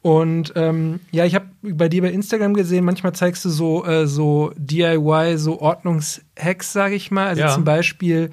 Und 0.02 0.52
ähm, 0.54 1.00
ja, 1.10 1.24
ich 1.24 1.34
habe 1.34 1.46
bei 1.62 1.88
dir 1.88 2.02
bei 2.02 2.10
Instagram 2.10 2.52
gesehen, 2.52 2.84
manchmal 2.84 3.14
zeigst 3.14 3.42
du 3.46 3.48
so, 3.48 3.86
äh, 3.86 4.06
so 4.06 4.52
DIY, 4.56 5.38
so 5.38 5.58
Ordnungshacks, 5.58 6.74
sage 6.74 6.96
ich 6.96 7.10
mal. 7.10 7.26
Also 7.28 7.40
Ja. 7.40 7.48
zum 7.48 7.64
Beispiel, 7.64 8.32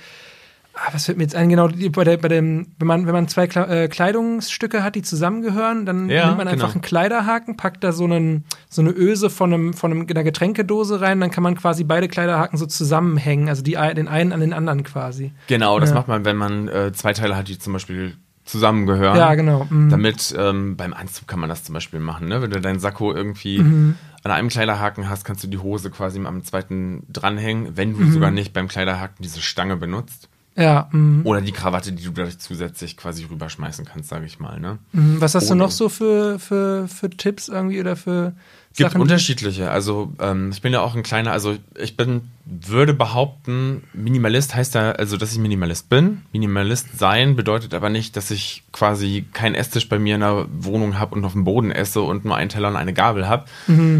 ah, 0.77 0.89
was 0.93 1.05
fällt 1.05 1.17
mir 1.17 1.23
jetzt 1.23 1.35
ein, 1.35 1.49
genau, 1.49 1.67
bei, 1.91 2.03
der, 2.03 2.17
bei 2.17 2.27
dem, 2.27 2.67
wenn 2.79 2.87
man, 2.87 3.05
wenn 3.07 3.13
man 3.13 3.27
zwei 3.27 3.45
äh, 3.45 3.87
Kleidungsstücke 3.87 4.83
hat, 4.83 4.95
die 4.95 5.01
zusammengehören, 5.01 5.85
dann 5.85 6.09
Ja, 6.09 6.27
nimmt 6.27 6.37
man 6.37 6.47
einfach 6.47 6.67
genau. 6.67 6.73
einen 6.75 6.81
Kleiderhaken, 6.81 7.57
packt 7.57 7.83
da 7.83 7.91
so, 7.91 8.05
einen, 8.05 8.45
so 8.69 8.81
eine 8.81 8.91
Öse 8.91 9.29
von, 9.29 9.53
einem, 9.53 9.73
von 9.73 9.91
einem, 9.91 10.07
einer 10.09 10.23
Getränkedose 10.23 11.01
rein, 11.01 11.19
dann 11.19 11.31
kann 11.31 11.43
man 11.43 11.55
quasi 11.55 11.83
beide 11.83 12.07
Kleiderhaken 12.07 12.57
so 12.57 12.65
zusammenhängen, 12.65 13.49
also 13.49 13.63
die, 13.63 13.73
den 13.73 14.07
einen 14.07 14.31
an 14.31 14.39
den 14.39 14.53
anderen 14.53 14.83
quasi. 14.83 15.31
Genau, 15.47 15.79
das 15.79 15.89
Ja. 15.89 15.95
macht 15.95 16.07
man, 16.07 16.23
wenn 16.25 16.37
man 16.37 16.67
äh, 16.67 16.91
zwei 16.93 17.13
Teile 17.13 17.35
hat, 17.35 17.47
die 17.47 17.57
zum 17.59 17.73
Beispiel 17.73 18.15
zusammengehören. 18.45 19.17
Ja, 19.17 19.35
genau. 19.35 19.67
mhm. 19.69 19.89
Damit 19.89 20.33
ähm, 20.37 20.77
beim 20.77 20.93
Anzug 20.93 21.27
kann 21.27 21.39
man 21.39 21.49
das 21.49 21.63
zum 21.65 21.73
Beispiel 21.73 21.99
machen, 21.99 22.29
ne? 22.29 22.41
Wenn 22.41 22.49
du 22.49 22.61
deinen 22.61 22.79
Sakko 22.79 23.13
irgendwie 23.13 23.59
Mhm. 23.59 23.95
an 24.23 24.31
einem 24.31 24.47
Kleiderhaken 24.47 25.09
hast, 25.09 25.25
kannst 25.25 25.43
du 25.43 25.47
die 25.47 25.57
Hose 25.57 25.89
quasi 25.89 26.19
am 26.25 26.43
zweiten 26.45 27.03
dranhängen, 27.11 27.75
wenn 27.75 27.91
Mhm. 27.91 27.97
du 27.99 28.11
sogar 28.11 28.31
nicht 28.31 28.53
beim 28.53 28.67
Kleiderhaken 28.69 29.17
diese 29.19 29.41
Stange 29.41 29.75
benutzt. 29.75 30.29
Ja, 30.57 30.89
mhm. 30.91 31.21
Oder 31.23 31.41
die 31.41 31.51
Krawatte, 31.51 31.91
die 31.91 32.03
du 32.03 32.11
dadurch 32.11 32.39
zusätzlich 32.39 32.97
quasi 32.97 33.23
rüberschmeißen 33.25 33.85
kannst, 33.85 34.09
sage 34.09 34.25
ich 34.25 34.39
mal, 34.39 34.59
ne? 34.59 34.79
Mhm. 34.91 35.21
Was 35.21 35.35
hast 35.35 35.49
du 35.49 35.53
Ohne- 35.53 35.63
noch 35.63 35.71
so 35.71 35.87
für, 35.87 36.39
für, 36.39 36.87
für 36.87 37.09
Tipps 37.11 37.47
irgendwie 37.47 37.79
oder 37.79 37.95
für 37.95 38.33
Gibt 38.77 38.91
Sachen? 38.91 39.01
unterschiedliche. 39.01 39.71
Also 39.71 40.13
ähm, 40.19 40.51
ich 40.53 40.61
bin 40.61 40.71
ja 40.71 40.81
auch 40.81 40.95
ein 40.95 41.01
kleiner, 41.01 41.31
also 41.31 41.57
ich 41.75 41.97
bin, 41.97 42.29
würde 42.45 42.93
behaupten, 42.93 43.83
Minimalist 43.91 44.53
heißt 44.53 44.75
ja, 44.75 44.91
also 44.91 45.17
dass 45.17 45.31
ich 45.31 45.39
Minimalist 45.39 45.89
bin. 45.89 46.21
Minimalist 46.31 46.97
sein 46.97 47.35
bedeutet 47.35 47.73
aber 47.73 47.89
nicht, 47.89 48.15
dass 48.15 48.29
ich 48.29 48.63
quasi 48.71 49.25
keinen 49.33 49.55
Esstisch 49.55 49.89
bei 49.89 49.97
mir 49.97 50.15
in 50.15 50.21
der 50.21 50.45
Wohnung 50.51 50.99
habe 50.99 51.15
und 51.15 51.25
auf 51.25 51.33
dem 51.33 51.43
Boden 51.43 51.71
esse 51.71 52.01
und 52.01 52.23
nur 52.23 52.35
einen 52.35 52.49
Teller 52.49 52.67
und 52.69 52.75
eine 52.75 52.93
Gabel 52.93 53.27
habe. 53.27 53.45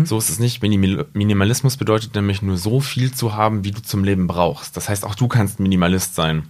So 0.06 0.18
ist 0.18 0.30
es 0.30 0.40
nicht. 0.40 0.62
Minimal 0.62 1.08
Minimalismus 1.14 1.76
bedeutet 1.76 2.14
nämlich 2.16 2.42
nur 2.44 2.58
so 2.58 2.80
viel 2.80 3.12
zu 3.12 3.36
haben, 3.36 3.64
wie 3.66 3.72
du 3.72 3.82
zum 3.82 4.04
Leben 4.04 4.28
brauchst. 4.28 4.78
Das 4.78 4.88
heißt, 4.90 5.04
auch 5.06 5.16
du 5.16 5.28
kannst 5.28 5.60
Minimalist 5.60 6.14
sein. 6.16 6.44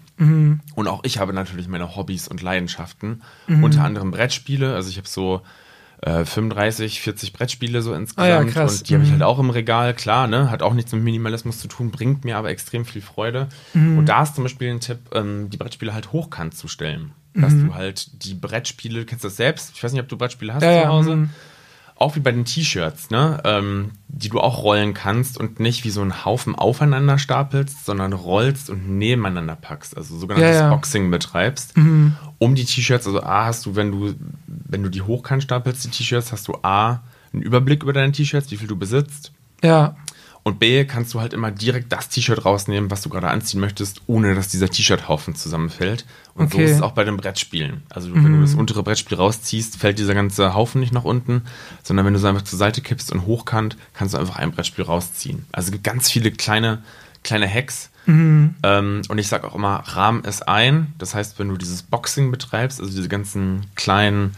Und 0.75 0.87
auch 0.87 1.01
ich 1.03 1.19
habe 1.19 1.31
natürlich 1.31 1.67
meine 1.67 1.95
Hobbys 1.95 2.27
und 2.27 2.41
Leidenschaften. 2.41 3.21
Unter 3.63 3.83
anderem 3.85 4.11
Brettspiele. 4.11 4.75
Also 4.75 4.89
ich 4.89 4.97
habe 4.97 5.07
so 5.07 5.41
äh, 6.01 6.25
35, 6.25 7.01
40 7.01 7.33
Brettspiele 7.33 7.81
so 7.81 7.93
insgesamt. 7.93 8.25
Ah 8.27 8.29
ja, 8.29 8.43
krass. 8.43 8.79
Und 8.79 8.89
die 8.89 8.93
habe 8.93 9.03
ich 9.03 9.09
Mhm. 9.09 9.13
halt 9.13 9.23
auch 9.23 9.39
im 9.39 9.49
Regal, 9.49 9.93
klar, 9.93 10.27
ne? 10.27 10.51
Hat 10.51 10.61
auch 10.61 10.73
nichts 10.73 10.91
mit 10.91 11.03
Minimalismus 11.03 11.59
zu 11.59 11.67
tun, 11.67 11.91
bringt 11.91 12.23
mir 12.25 12.37
aber 12.37 12.49
extrem 12.49 12.85
viel 12.85 13.01
Freude. 13.01 13.47
Mhm. 13.73 13.97
Und 13.97 14.05
da 14.07 14.23
ist 14.23 14.35
zum 14.35 14.43
Beispiel 14.43 14.69
ein 14.69 14.79
Tipp, 14.79 14.99
ähm, 15.13 15.49
die 15.49 15.57
Brettspiele 15.57 15.93
halt 15.93 16.11
hochkant 16.11 16.55
zu 16.55 16.67
stellen. 16.67 17.11
Dass 17.33 17.53
Mhm. 17.53 17.67
du 17.67 17.75
halt 17.75 18.23
die 18.25 18.33
Brettspiele, 18.33 18.99
du 19.01 19.05
kennst 19.05 19.23
das 19.23 19.37
selbst, 19.37 19.71
ich 19.75 19.83
weiß 19.83 19.91
nicht, 19.91 20.01
ob 20.01 20.07
du 20.09 20.17
Brettspiele 20.17 20.53
hast 20.53 20.63
Ja, 20.63 20.71
zu 20.71 20.77
ja, 20.77 20.87
Hause. 20.87 21.15
mhm. 21.15 21.29
Auch 21.99 22.15
wie 22.15 22.19
bei 22.19 22.31
den 22.31 22.45
T-Shirts, 22.45 23.09
ne? 23.09 23.41
Ähm, 23.43 23.91
die 24.07 24.29
du 24.29 24.39
auch 24.39 24.63
rollen 24.63 24.93
kannst 24.93 25.37
und 25.37 25.59
nicht 25.59 25.83
wie 25.83 25.89
so 25.89 26.01
einen 26.01 26.25
Haufen 26.25 26.55
aufeinander 26.55 27.17
stapelst, 27.17 27.85
sondern 27.85 28.13
rollst 28.13 28.69
und 28.69 28.97
nebeneinander 28.97 29.55
packst. 29.55 29.97
Also 29.97 30.17
sogenanntes 30.17 30.55
Ja, 30.55 30.63
ja. 30.63 30.69
Boxing 30.69 31.09
betreibst. 31.09 31.73
Um 31.75 32.55
die 32.55 32.65
T-Shirts, 32.65 33.07
also 33.07 33.23
A 33.23 33.45
hast 33.45 33.65
du, 33.65 33.75
wenn 33.75 33.91
du, 33.91 34.13
wenn 34.45 34.83
du 34.83 34.89
die 34.89 35.01
hochkant 35.01 35.43
stapelst, 35.43 35.85
die 35.85 35.89
T-Shirts, 35.89 36.31
hast 36.31 36.47
du 36.47 36.55
A, 36.61 37.01
einen 37.33 37.41
Überblick 37.41 37.83
über 37.83 37.93
deine 37.93 38.11
T-Shirts, 38.11 38.51
wie 38.51 38.57
viel 38.57 38.67
du 38.67 38.75
besitzt. 38.75 39.31
Ja, 39.63 39.95
Und 40.47 40.59
B, 40.59 40.85
kannst 40.85 41.13
du 41.13 41.19
halt 41.19 41.33
immer 41.33 41.51
direkt 41.51 41.91
das 41.91 42.07
T-Shirt 42.07 42.45
rausnehmen, 42.45 42.89
was 42.89 43.01
du 43.01 43.09
gerade 43.09 43.27
anziehen 43.27 43.59
möchtest, 43.59 44.01
ohne 44.07 44.33
dass 44.33 44.47
dieser 44.47 44.69
T-Shirt-Haufen 44.69 45.35
zusammenfällt. 45.35 46.05
Und 46.35 46.45
Okay. 46.45 46.57
so 46.57 46.63
ist 46.63 46.71
es 46.77 46.81
auch 46.81 46.93
bei 46.93 47.03
den 47.03 47.17
Brettspielen. 47.17 47.81
Also 47.89 48.13
wenn 48.15 48.31
du 48.31 48.39
das 48.39 48.55
untere 48.55 48.81
Brettspiel 48.81 49.17
rausziehst, 49.17 49.75
fällt 49.75 49.99
dieser 49.99 50.13
ganze 50.13 50.53
Haufen 50.53 50.79
nicht 50.79 50.93
nach 50.93 51.03
unten, 51.03 51.41
sondern 51.83 52.05
wenn 52.05 52.13
du 52.13 52.19
es 52.19 52.23
einfach 52.25 52.43
zur 52.43 52.57
Seite 52.57 52.79
kippst 52.79 53.11
und 53.11 53.25
hochkant, 53.25 53.75
kannst 53.93 54.13
du 54.13 54.19
einfach 54.19 54.37
ein 54.37 54.51
Brettspiel 54.51 54.85
rausziehen. 54.85 55.45
Also 55.51 55.67
es 55.67 55.71
gibt 55.73 55.83
ganz 55.83 56.09
viele 56.09 56.31
kleine, 56.31 56.81
kleine 57.25 57.53
Hacks. 57.53 57.89
Ähm, 58.63 59.01
und 59.09 59.17
ich 59.17 59.27
sage 59.27 59.45
auch 59.49 59.55
immer, 59.55 59.83
Rahmen 59.85 60.23
ist 60.23 60.47
ein. 60.47 60.93
Das 60.97 61.13
heißt, 61.13 61.39
wenn 61.39 61.49
du 61.49 61.57
dieses 61.57 61.83
Boxing 61.83 62.31
betreibst, 62.31 62.79
also 62.79 62.89
diese 62.89 63.09
ganzen 63.09 63.65
kleinen 63.75 64.33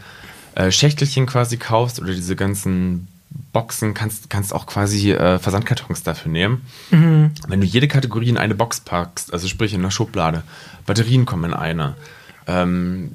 äh, 0.56 0.72
Schächtelchen 0.72 1.26
quasi 1.26 1.56
kaufst 1.56 2.00
oder 2.00 2.12
diese 2.12 2.34
ganzen 2.34 3.06
Boxen, 3.52 3.94
kannst, 3.94 4.30
kannst 4.30 4.54
auch 4.54 4.66
quasi 4.66 5.12
äh, 5.12 5.38
Versandkartons 5.38 6.02
dafür 6.02 6.30
nehmen. 6.30 6.62
Mhm. 6.90 7.32
Wenn 7.48 7.60
du 7.60 7.66
jede 7.66 7.88
Kategorie 7.88 8.28
in 8.28 8.38
eine 8.38 8.54
Box 8.54 8.80
packst, 8.80 9.32
also 9.32 9.48
sprich 9.48 9.74
in 9.74 9.80
einer 9.80 9.90
Schublade, 9.90 10.42
Batterien 10.86 11.26
kommen 11.26 11.50
in 11.50 11.54
eine, 11.54 11.96
ähm, 12.46 13.12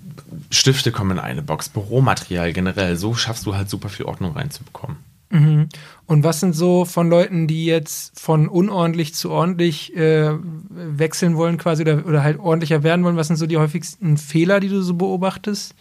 Stifte 0.52 0.91
kommen 0.91 1.12
in 1.12 1.19
eine 1.19 1.41
Box, 1.41 1.69
Büromaterial 1.69 2.52
generell, 2.54 2.98
so 2.98 3.13
schaffst 3.13 3.45
du 3.45 3.56
halt 3.56 3.69
super 3.69 3.89
viel 3.89 4.06
Ordnung 4.06 4.34
reinzubekommen. 4.34 4.98
Mhm. 5.30 5.69
Und 6.06 6.24
was 6.24 6.39
sind 6.39 6.54
so 6.54 6.86
von 6.86 7.10
Leuten, 7.10 7.48
die 7.48 7.65
jetzt 7.65 8.19
von 8.19 8.48
unordentlich 8.48 9.15
zu 9.15 9.32
ordentlich 9.32 9.95
äh, 9.95 10.32
wechseln 10.69 11.36
wollen 11.36 11.58
quasi 11.58 11.82
oder, 11.82 12.06
oder 12.06 12.24
halt 12.24 12.39
ordentlicher 12.39 12.84
werden 12.84 13.04
wollen, 13.04 13.17
was 13.17 13.28
sind 13.28 13.38
so 13.38 13.48
die 13.48 13.58
häufigsten 13.58 14.17
Fehler, 14.17 14.60
die 14.60 14.69
du 14.69 14.82
so 14.82 14.93
beobachtest? 14.95 15.76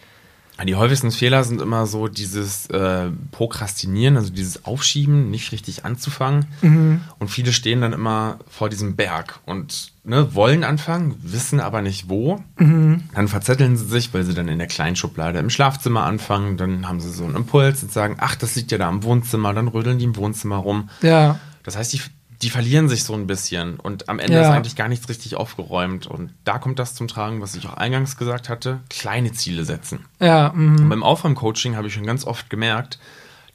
Die 0.63 0.75
häufigsten 0.75 1.11
Fehler 1.11 1.43
sind 1.43 1.61
immer 1.61 1.85
so 1.85 2.07
dieses 2.07 2.67
äh, 2.67 3.09
Prokrastinieren, 3.31 4.15
also 4.15 4.31
dieses 4.31 4.63
Aufschieben, 4.65 5.29
nicht 5.29 5.51
richtig 5.51 5.83
anzufangen. 5.83 6.45
Mhm. 6.61 7.01
Und 7.19 7.27
viele 7.27 7.51
stehen 7.51 7.81
dann 7.81 7.91
immer 7.91 8.39
vor 8.49 8.69
diesem 8.69 8.95
Berg 8.95 9.39
und 9.45 9.91
ne, 10.05 10.33
wollen 10.33 10.63
anfangen, 10.63 11.15
wissen 11.21 11.59
aber 11.59 11.81
nicht 11.81 12.07
wo. 12.07 12.41
Mhm. 12.57 13.03
Dann 13.13 13.27
verzetteln 13.27 13.75
sie 13.75 13.85
sich, 13.85 14.13
weil 14.13 14.23
sie 14.23 14.33
dann 14.33 14.47
in 14.47 14.57
der 14.57 14.67
kleinen 14.67 14.95
Schublade 14.95 15.39
im 15.39 15.49
Schlafzimmer 15.49 16.03
anfangen. 16.03 16.55
Dann 16.55 16.87
haben 16.87 17.01
sie 17.01 17.11
so 17.11 17.25
einen 17.25 17.35
Impuls 17.35 17.83
und 17.83 17.91
sagen, 17.91 18.15
ach, 18.19 18.35
das 18.35 18.55
liegt 18.55 18.71
ja 18.71 18.77
da 18.77 18.87
im 18.89 19.03
Wohnzimmer. 19.03 19.53
Dann 19.53 19.67
rödeln 19.67 19.99
die 19.99 20.05
im 20.05 20.15
Wohnzimmer 20.15 20.57
rum. 20.57 20.89
Ja. 21.01 21.37
Das 21.63 21.75
heißt, 21.75 21.91
die 21.93 22.01
die 22.41 22.49
verlieren 22.49 22.89
sich 22.89 23.03
so 23.03 23.13
ein 23.13 23.27
bisschen 23.27 23.79
und 23.79 24.09
am 24.09 24.19
Ende 24.19 24.33
ja. 24.33 24.41
ist 24.41 24.47
eigentlich 24.47 24.75
gar 24.75 24.87
nichts 24.87 25.07
richtig 25.09 25.35
aufgeräumt. 25.35 26.07
Und 26.07 26.31
da 26.43 26.57
kommt 26.59 26.79
das 26.79 26.95
zum 26.95 27.07
Tragen, 27.07 27.41
was 27.41 27.55
ich 27.55 27.67
auch 27.67 27.75
eingangs 27.75 28.17
gesagt 28.17 28.49
hatte: 28.49 28.81
kleine 28.89 29.31
Ziele 29.31 29.65
setzen. 29.65 30.05
Ja, 30.19 30.51
mhm. 30.53 30.89
beim 30.89 31.03
Aufräumcoaching 31.03 31.75
habe 31.75 31.87
ich 31.87 31.93
schon 31.93 32.05
ganz 32.05 32.25
oft 32.25 32.49
gemerkt, 32.49 32.99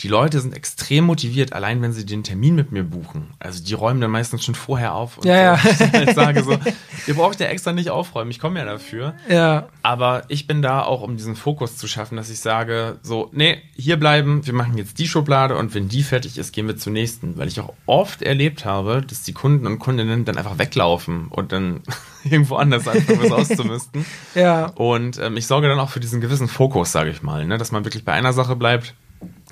die 0.01 0.09
Leute 0.09 0.41
sind 0.41 0.57
extrem 0.57 1.05
motiviert, 1.05 1.53
allein 1.53 1.83
wenn 1.83 1.93
sie 1.93 2.07
den 2.07 2.25
Termin 2.25 2.55
mit 2.55 2.73
mir 2.73 2.85
buchen. 2.85 3.35
Also 3.39 3.63
die 3.63 3.75
räumen 3.75 4.01
dann 4.01 4.11
meistens 4.11 4.43
schon 4.45 4.55
vorher 4.55 4.95
auf. 4.95 5.19
Und 5.19 5.27
ja, 5.27 5.59
so. 5.59 5.85
ja. 5.85 6.01
Ich 6.09 6.15
sage 6.15 6.43
so, 6.43 6.53
ihr 7.07 7.15
braucht 7.15 7.39
ja 7.41 7.47
extra 7.47 7.73
nicht 7.73 7.91
aufräumen, 7.91 8.31
ich 8.31 8.41
komme 8.41 8.59
ja 8.59 8.65
dafür. 8.65 9.15
Ja. 9.29 9.69
Aber 9.83 10.23
ich 10.29 10.47
bin 10.47 10.63
da 10.63 10.83
auch, 10.83 11.03
um 11.03 11.19
diesen 11.19 11.37
Fokus 11.37 11.77
zu 11.77 11.87
schaffen, 11.87 12.17
dass 12.17 12.31
ich 12.31 12.41
sage, 12.41 12.99
so, 13.03 13.29
nee, 13.33 13.61
hier 13.77 13.99
bleiben, 13.99 14.47
wir 14.47 14.55
machen 14.55 14.79
jetzt 14.79 14.99
die 14.99 15.07
Schublade 15.07 15.57
und 15.57 15.75
wenn 15.75 15.89
die 15.89 16.03
fertig 16.03 16.39
ist, 16.39 16.53
gehen 16.53 16.67
wir 16.67 16.79
zur 16.79 16.93
nächsten. 16.93 17.37
Weil 17.37 17.49
ich 17.49 17.61
auch 17.61 17.75
oft 17.85 18.23
erlebt 18.23 18.65
habe, 18.65 19.03
dass 19.03 19.23
die 19.23 19.35
Kunden 19.35 19.67
und 19.67 19.79
Kundinnen 19.81 20.25
dann 20.25 20.39
einfach 20.39 20.59
weglaufen 20.59 21.29
und 21.29 21.53
dann 21.53 21.83
irgendwo 22.25 22.57
anders 22.57 22.89
anfangen, 22.89 23.21
was 23.23 23.33
auszumisten. 23.33 24.07
Ja. 24.35 24.67
Und 24.67 25.19
ähm, 25.19 25.37
ich 25.37 25.47
sorge 25.47 25.69
dann 25.69 25.79
auch 25.79 25.91
für 25.91 26.01
diesen 26.01 26.23
gewissen 26.23 26.49
Fokus, 26.49 26.91
sage 26.91 27.11
ich 27.11 27.23
mal, 27.23 27.45
ne? 27.47 27.59
dass 27.59 27.71
man 27.71 27.85
wirklich 27.85 28.07
bei 28.07 28.13
einer 28.13 28.33
Sache 28.33 28.57
bleibt 28.57 28.95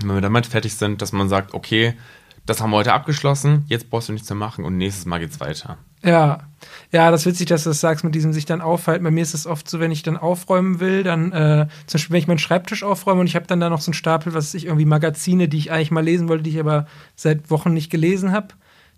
wenn 0.06 0.14
wir 0.14 0.20
damit 0.20 0.46
fertig 0.46 0.74
sind, 0.74 1.02
dass 1.02 1.12
man 1.12 1.28
sagt, 1.28 1.54
okay, 1.54 1.94
das 2.46 2.60
haben 2.60 2.70
wir 2.70 2.78
heute 2.78 2.94
abgeschlossen, 2.94 3.64
jetzt 3.68 3.90
brauchst 3.90 4.08
du 4.08 4.12
nichts 4.12 4.28
mehr 4.30 4.36
machen 4.36 4.64
und 4.64 4.76
nächstes 4.76 5.04
Mal 5.04 5.18
geht's 5.18 5.38
weiter. 5.38 5.78
Ja, 6.02 6.40
ja, 6.92 7.10
das 7.10 7.22
ist 7.22 7.26
witzig, 7.26 7.46
dass 7.48 7.64
du 7.64 7.70
das 7.70 7.80
sagst 7.80 8.04
mit 8.04 8.14
diesem 8.14 8.32
sich 8.32 8.46
dann 8.46 8.60
aufhalten. 8.60 9.04
Bei 9.04 9.10
mir 9.10 9.22
ist 9.22 9.34
es 9.34 9.46
oft 9.46 9.68
so, 9.68 9.80
wenn 9.80 9.90
ich 9.90 10.02
dann 10.02 10.16
aufräumen 10.16 10.80
will, 10.80 11.02
dann 11.02 11.32
äh, 11.32 11.66
zum 11.86 11.98
Beispiel, 11.98 12.14
wenn 12.14 12.20
ich 12.20 12.28
meinen 12.28 12.38
Schreibtisch 12.38 12.82
aufräume 12.82 13.20
und 13.20 13.26
ich 13.26 13.36
habe 13.36 13.46
dann 13.46 13.60
da 13.60 13.68
noch 13.68 13.80
so 13.80 13.88
einen 13.88 13.94
Stapel, 13.94 14.32
was 14.32 14.54
ich 14.54 14.66
irgendwie 14.66 14.86
Magazine, 14.86 15.48
die 15.48 15.58
ich 15.58 15.70
eigentlich 15.70 15.90
mal 15.90 16.04
lesen 16.04 16.28
wollte, 16.28 16.44
die 16.44 16.50
ich 16.50 16.60
aber 16.60 16.86
seit 17.16 17.50
Wochen 17.50 17.72
nicht 17.72 17.90
gelesen 17.90 18.32
habe. 18.32 18.48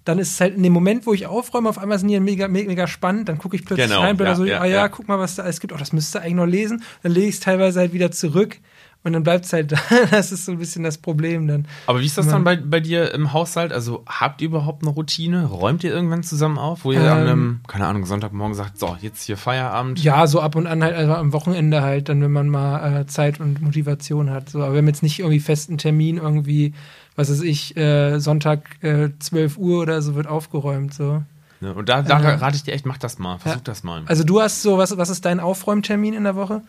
Dann 0.05 0.19
ist 0.19 0.33
es 0.33 0.41
halt 0.41 0.57
in 0.57 0.63
dem 0.63 0.73
Moment, 0.73 1.07
wo 1.07 1.13
ich 1.13 1.27
aufräume, 1.27 1.69
auf 1.69 1.79
einmal 1.79 1.99
sind 1.99 2.09
die 2.09 2.19
mega, 2.21 2.49
mega, 2.49 2.69
mega 2.69 2.87
spannend. 2.87 3.29
Dann 3.29 3.39
gucke 3.39 3.57
ich 3.57 3.65
plötzlich 3.65 3.89
genau, 3.89 4.01
rein, 4.01 4.17
bin 4.17 4.27
ja, 4.27 4.33
da 4.33 4.37
so, 4.37 4.45
ja, 4.45 4.61
ah 4.61 4.65
ja, 4.65 4.77
ja, 4.77 4.89
guck 4.89 5.09
mal, 5.09 5.19
was 5.19 5.35
da 5.35 5.43
alles 5.43 5.61
gibt. 5.61 5.73
Oh, 5.73 5.77
das 5.77 5.93
müsste 5.93 6.21
eigentlich 6.21 6.35
noch 6.35 6.47
lesen. 6.47 6.83
Dann 7.03 7.13
lege 7.13 7.27
ich 7.27 7.35
es 7.35 7.41
teilweise 7.41 7.81
halt 7.81 7.93
wieder 7.93 8.11
zurück. 8.11 8.59
Und 9.03 9.15
dann 9.15 9.23
bleibt 9.23 9.47
es 9.47 9.53
halt 9.53 9.73
da. 9.73 9.79
Das 10.11 10.31
ist 10.31 10.45
so 10.45 10.53
ein 10.53 10.59
bisschen 10.59 10.85
das 10.85 10.99
Problem 10.99 11.49
dann. 11.49 11.67
Aber 11.87 12.01
wie 12.01 12.07
ist 12.07 12.19
das 12.19 12.29
dann 12.29 12.45
bei, 12.45 12.57
bei 12.57 12.81
dir 12.81 13.15
im 13.15 13.33
Haushalt? 13.33 13.73
Also 13.73 14.05
habt 14.07 14.43
ihr 14.43 14.49
überhaupt 14.49 14.83
eine 14.83 14.91
Routine? 14.91 15.47
Räumt 15.47 15.85
ihr 15.85 15.91
irgendwann 15.91 16.23
zusammen 16.23 16.59
auf, 16.59 16.85
wo 16.85 16.93
ihr 16.93 17.01
ähm, 17.01 17.07
an 17.07 17.19
einem, 17.19 17.61
keine 17.67 17.87
Ahnung, 17.87 18.05
Sonntagmorgen 18.05 18.55
sagt, 18.55 18.79
so, 18.79 18.97
jetzt 19.01 19.23
hier 19.23 19.37
Feierabend? 19.37 20.03
Ja, 20.03 20.27
so 20.27 20.41
ab 20.41 20.55
und 20.55 20.67
an 20.67 20.83
halt, 20.83 20.95
also 20.95 21.15
am 21.15 21.33
Wochenende 21.33 21.83
halt, 21.83 22.09
dann, 22.09 22.21
wenn 22.21 22.33
man 22.33 22.49
mal 22.49 23.01
äh, 23.01 23.07
Zeit 23.07 23.41
und 23.41 23.63
Motivation 23.63 24.31
hat. 24.31 24.51
So, 24.51 24.63
aber 24.63 24.73
wir 24.73 24.79
haben 24.79 24.89
jetzt 24.89 25.03
nicht 25.03 25.21
irgendwie 25.21 25.41
festen 25.41 25.79
Termin, 25.79 26.19
irgendwie, 26.19 26.75
was 27.17 27.31
weiß 27.31 27.41
ich, 27.41 27.77
äh, 27.79 28.19
Sonntag 28.19 28.83
äh, 28.83 29.09
12 29.19 29.57
Uhr 29.57 29.81
oder 29.81 30.03
so 30.03 30.15
wird 30.15 30.27
aufgeräumt. 30.27 30.93
So. 30.93 31.23
Ja, 31.63 31.73
und 31.73 31.89
da, 31.89 32.03
da 32.03 32.21
äh, 32.21 32.35
rate 32.35 32.57
ich 32.57 32.65
dir 32.65 32.73
echt, 32.75 32.85
mach 32.85 32.99
das 32.99 33.19
mal, 33.19 33.39
versuch 33.39 33.59
ja. 33.59 33.65
das 33.65 33.83
mal. 33.83 34.03
Also 34.07 34.25
du 34.25 34.41
hast 34.43 34.61
so, 34.61 34.77
was, 34.77 34.97
was 34.97 35.09
ist 35.09 35.25
dein 35.25 35.41
Aufräumtermin 35.41 36.13
in 36.13 36.25
der 36.25 36.37
Woche? 36.37 36.63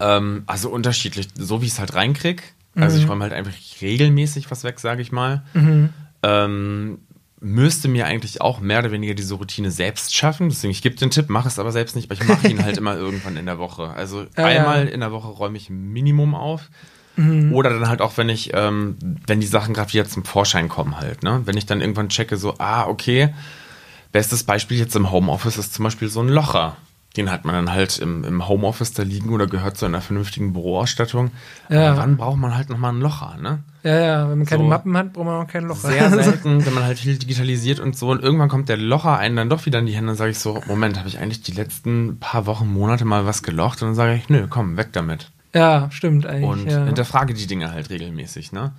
Ähm, 0.00 0.42
also 0.46 0.70
unterschiedlich, 0.70 1.28
so 1.34 1.62
wie 1.62 1.66
ich 1.66 1.72
es 1.72 1.78
halt 1.78 1.94
reinkrieg. 1.94 2.54
Also 2.76 2.96
ich 2.96 3.04
mhm. 3.04 3.10
räume 3.10 3.24
halt 3.24 3.32
einfach 3.32 3.52
regelmäßig 3.80 4.50
was 4.50 4.64
weg, 4.64 4.80
sage 4.80 5.02
ich 5.02 5.12
mal. 5.12 5.44
Mhm. 5.54 5.90
Ähm, 6.22 6.98
müsste 7.40 7.88
mir 7.88 8.06
eigentlich 8.06 8.40
auch 8.40 8.60
mehr 8.60 8.80
oder 8.80 8.90
weniger 8.90 9.14
diese 9.14 9.34
Routine 9.34 9.70
selbst 9.70 10.16
schaffen. 10.16 10.48
Deswegen, 10.48 10.70
ich 10.70 10.82
gebe 10.82 10.96
den 10.96 11.10
Tipp, 11.10 11.26
mach 11.28 11.46
es 11.46 11.58
aber 11.58 11.72
selbst 11.72 11.94
nicht, 11.94 12.10
weil 12.10 12.16
ich 12.16 12.26
mache 12.26 12.48
ihn 12.50 12.64
halt 12.64 12.78
immer 12.78 12.96
irgendwann 12.96 13.36
in 13.36 13.46
der 13.46 13.58
Woche. 13.58 13.90
Also 13.90 14.26
ah, 14.36 14.44
einmal 14.44 14.86
ja. 14.86 14.92
in 14.92 15.00
der 15.00 15.12
Woche 15.12 15.28
räume 15.28 15.56
ich 15.56 15.70
ein 15.70 15.92
Minimum 15.92 16.34
auf. 16.34 16.70
Mhm. 17.16 17.52
Oder 17.52 17.70
dann 17.70 17.88
halt 17.88 18.00
auch, 18.00 18.16
wenn 18.16 18.28
ich, 18.28 18.50
ähm, 18.54 18.96
wenn 19.26 19.38
die 19.38 19.46
Sachen 19.46 19.72
gerade 19.72 19.92
wieder 19.92 20.04
zum 20.06 20.24
Vorschein 20.24 20.68
kommen 20.68 20.98
halt, 20.98 21.22
ne? 21.22 21.42
Wenn 21.44 21.56
ich 21.56 21.64
dann 21.64 21.80
irgendwann 21.80 22.08
checke, 22.08 22.36
so, 22.36 22.54
ah, 22.58 22.86
okay, 22.88 23.32
bestes 24.10 24.42
Beispiel 24.42 24.78
jetzt 24.78 24.96
im 24.96 25.12
Homeoffice 25.12 25.58
ist 25.58 25.74
zum 25.74 25.84
Beispiel 25.84 26.08
so 26.08 26.20
ein 26.20 26.28
Locher 26.28 26.76
den 27.16 27.30
hat 27.30 27.44
man 27.44 27.54
dann 27.54 27.72
halt 27.72 27.98
im, 27.98 28.24
im 28.24 28.48
Homeoffice 28.48 28.92
da 28.92 29.04
liegen 29.04 29.30
oder 29.30 29.46
gehört 29.46 29.76
zu 29.76 29.86
einer 29.86 30.00
vernünftigen 30.00 30.52
Büroausstattung. 30.52 31.30
Ja. 31.68 31.90
Aber 31.90 31.98
wann 31.98 32.16
braucht 32.16 32.38
man 32.38 32.56
halt 32.56 32.70
nochmal 32.70 32.92
ein 32.92 33.00
Locher, 33.00 33.36
ne? 33.40 33.60
Ja, 33.84 33.98
ja, 33.98 34.30
wenn 34.30 34.38
man 34.38 34.46
keine 34.46 34.62
so 34.62 34.68
Mappen 34.68 34.96
hat, 34.96 35.12
braucht 35.12 35.26
man 35.26 35.44
auch 35.44 35.46
kein 35.46 35.64
Locher. 35.64 35.88
Sehr 35.88 36.10
selten, 36.22 36.64
wenn 36.66 36.74
man 36.74 36.84
halt 36.84 36.98
viel 36.98 37.16
digitalisiert 37.16 37.78
und 37.78 37.96
so. 37.96 38.10
Und 38.10 38.22
irgendwann 38.22 38.48
kommt 38.48 38.68
der 38.68 38.78
Locher 38.78 39.16
einen 39.18 39.36
dann 39.36 39.48
doch 39.48 39.64
wieder 39.66 39.78
in 39.78 39.86
die 39.86 39.92
Hände 39.92 40.10
und 40.10 40.16
sage 40.16 40.32
ich 40.32 40.38
so, 40.38 40.60
Moment, 40.66 40.98
habe 40.98 41.08
ich 41.08 41.18
eigentlich 41.18 41.42
die 41.42 41.52
letzten 41.52 42.18
paar 42.18 42.46
Wochen, 42.46 42.66
Monate 42.66 43.04
mal 43.04 43.26
was 43.26 43.42
gelocht? 43.42 43.82
Und 43.82 43.88
dann 43.88 43.94
sage 43.94 44.14
ich, 44.14 44.28
nö, 44.28 44.46
komm, 44.48 44.76
weg 44.76 44.88
damit. 44.92 45.30
Ja, 45.54 45.88
stimmt 45.92 46.26
eigentlich. 46.26 46.50
Und 46.50 46.70
ja. 46.70 46.84
hinterfrage 46.84 47.34
die 47.34 47.46
Dinge 47.46 47.70
halt 47.70 47.90
regelmäßig, 47.90 48.50
ne? 48.50 48.72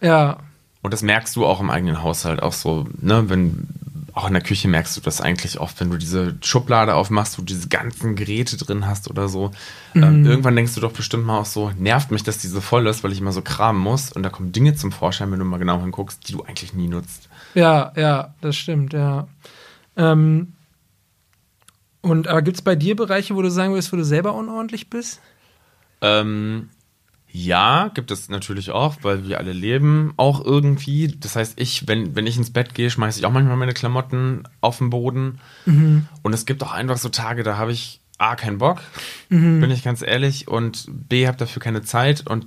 Ja. 0.00 0.38
Und 0.82 0.92
das 0.92 1.02
merkst 1.02 1.36
du 1.36 1.46
auch 1.46 1.60
im 1.60 1.70
eigenen 1.70 2.02
Haushalt 2.02 2.42
auch 2.42 2.52
so, 2.52 2.86
ne, 3.00 3.28
wenn 3.28 3.68
auch 4.16 4.28
in 4.28 4.32
der 4.32 4.42
Küche 4.42 4.66
merkst 4.66 4.96
du 4.96 5.02
das 5.02 5.20
eigentlich 5.20 5.60
oft, 5.60 5.78
wenn 5.78 5.90
du 5.90 5.98
diese 5.98 6.36
Schublade 6.40 6.94
aufmachst, 6.94 7.36
wo 7.36 7.42
du 7.42 7.46
diese 7.46 7.68
ganzen 7.68 8.16
Geräte 8.16 8.56
drin 8.56 8.86
hast 8.86 9.10
oder 9.10 9.28
so. 9.28 9.50
Ähm, 9.94 10.00
mhm. 10.00 10.04
Ähm, 10.04 10.26
irgendwann 10.26 10.56
denkst 10.56 10.74
du 10.74 10.80
doch 10.80 10.92
bestimmt 10.92 11.26
mal 11.26 11.38
auch 11.38 11.44
so, 11.44 11.70
nervt 11.78 12.10
mich, 12.10 12.22
dass 12.22 12.38
diese 12.38 12.62
voll 12.62 12.86
ist, 12.86 13.04
weil 13.04 13.12
ich 13.12 13.20
immer 13.20 13.32
so 13.32 13.42
kramen 13.42 13.78
muss. 13.78 14.10
Und 14.12 14.22
da 14.22 14.30
kommen 14.30 14.52
Dinge 14.52 14.74
zum 14.74 14.90
Vorschein, 14.90 15.30
wenn 15.32 15.38
du 15.38 15.44
mal 15.44 15.58
genau 15.58 15.78
hinguckst, 15.82 16.26
die 16.26 16.32
du 16.32 16.42
eigentlich 16.44 16.72
nie 16.72 16.88
nutzt. 16.88 17.28
Ja, 17.54 17.92
ja, 17.94 18.34
das 18.40 18.56
stimmt, 18.56 18.94
ja. 18.94 19.28
Ähm, 19.98 20.54
und 22.00 22.26
aber 22.26 22.40
gibt 22.40 22.56
es 22.56 22.62
bei 22.62 22.74
dir 22.74 22.96
Bereiche, 22.96 23.36
wo 23.36 23.42
du 23.42 23.50
sagen 23.50 23.74
würdest, 23.74 23.92
wo 23.92 23.96
du 23.96 24.04
selber 24.04 24.32
unordentlich 24.32 24.88
bist? 24.88 25.20
Ähm, 26.00 26.70
ja, 27.38 27.90
gibt 27.92 28.10
es 28.10 28.30
natürlich 28.30 28.70
auch, 28.70 28.96
weil 29.02 29.28
wir 29.28 29.36
alle 29.36 29.52
leben 29.52 30.14
auch 30.16 30.42
irgendwie. 30.42 31.08
Das 31.08 31.36
heißt, 31.36 31.60
ich, 31.60 31.86
wenn, 31.86 32.16
wenn 32.16 32.26
ich 32.26 32.38
ins 32.38 32.50
Bett 32.50 32.72
gehe, 32.72 32.88
schmeiße 32.88 33.18
ich 33.18 33.26
auch 33.26 33.30
manchmal 33.30 33.58
meine 33.58 33.74
Klamotten 33.74 34.44
auf 34.62 34.78
den 34.78 34.88
Boden. 34.88 35.38
Mhm. 35.66 36.08
Und 36.22 36.32
es 36.32 36.46
gibt 36.46 36.62
auch 36.62 36.72
einfach 36.72 36.96
so 36.96 37.10
Tage, 37.10 37.42
da 37.42 37.58
habe 37.58 37.72
ich 37.72 38.00
A, 38.16 38.36
keinen 38.36 38.56
Bock, 38.56 38.80
mhm. 39.28 39.60
bin 39.60 39.70
ich 39.70 39.84
ganz 39.84 40.00
ehrlich, 40.00 40.48
und 40.48 40.86
B, 40.88 41.26
habe 41.26 41.36
dafür 41.36 41.60
keine 41.60 41.82
Zeit 41.82 42.26
und 42.26 42.46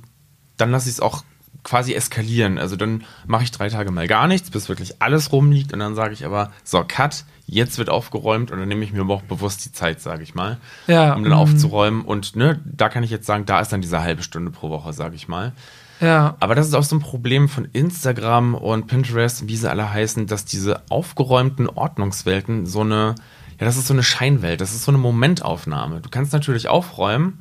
dann 0.57 0.71
lasse 0.71 0.89
ich 0.89 0.95
es 0.95 1.01
auch 1.01 1.23
quasi 1.63 1.93
eskalieren. 1.93 2.57
Also 2.57 2.75
dann 2.75 3.03
mache 3.27 3.43
ich 3.43 3.51
drei 3.51 3.69
Tage 3.69 3.91
mal 3.91 4.07
gar 4.07 4.27
nichts, 4.27 4.49
bis 4.49 4.69
wirklich 4.69 5.01
alles 5.01 5.31
rumliegt 5.31 5.73
und 5.73 5.79
dann 5.79 5.95
sage 5.95 6.13
ich 6.13 6.25
aber, 6.25 6.51
so, 6.63 6.83
cut, 6.87 7.25
jetzt 7.45 7.77
wird 7.77 7.89
aufgeräumt 7.89 8.51
und 8.51 8.59
dann 8.59 8.67
nehme 8.67 8.83
ich 8.83 8.93
mir 8.93 9.01
aber 9.01 9.15
auch 9.15 9.23
bewusst 9.23 9.65
die 9.65 9.71
Zeit, 9.71 10.01
sage 10.01 10.23
ich 10.23 10.35
mal, 10.35 10.57
ja, 10.87 11.13
um 11.13 11.23
dann 11.23 11.33
mm. 11.33 11.35
aufzuräumen. 11.35 12.01
Und 12.03 12.35
ne, 12.35 12.59
da 12.65 12.89
kann 12.89 13.03
ich 13.03 13.09
jetzt 13.09 13.25
sagen, 13.25 13.45
da 13.45 13.59
ist 13.59 13.73
dann 13.73 13.81
diese 13.81 14.01
halbe 14.01 14.23
Stunde 14.23 14.51
pro 14.51 14.69
Woche, 14.69 14.93
sage 14.93 15.15
ich 15.15 15.27
mal. 15.27 15.53
Ja. 15.99 16.37
Aber 16.39 16.55
das 16.55 16.67
ist 16.67 16.73
auch 16.73 16.83
so 16.83 16.95
ein 16.95 17.01
Problem 17.01 17.49
von 17.49 17.65
Instagram 17.73 18.55
und 18.55 18.87
Pinterest, 18.87 19.47
wie 19.47 19.57
sie 19.57 19.69
alle 19.69 19.91
heißen, 19.91 20.27
dass 20.27 20.45
diese 20.45 20.83
aufgeräumten 20.89 21.67
Ordnungswelten 21.67 22.65
so 22.65 22.81
eine, 22.81 23.15
ja, 23.59 23.65
das 23.65 23.77
ist 23.77 23.87
so 23.87 23.93
eine 23.93 24.03
Scheinwelt, 24.03 24.61
das 24.61 24.73
ist 24.73 24.83
so 24.83 24.91
eine 24.91 24.97
Momentaufnahme. 24.97 25.99
Du 25.99 26.09
kannst 26.09 26.31
natürlich 26.31 26.69
aufräumen, 26.69 27.39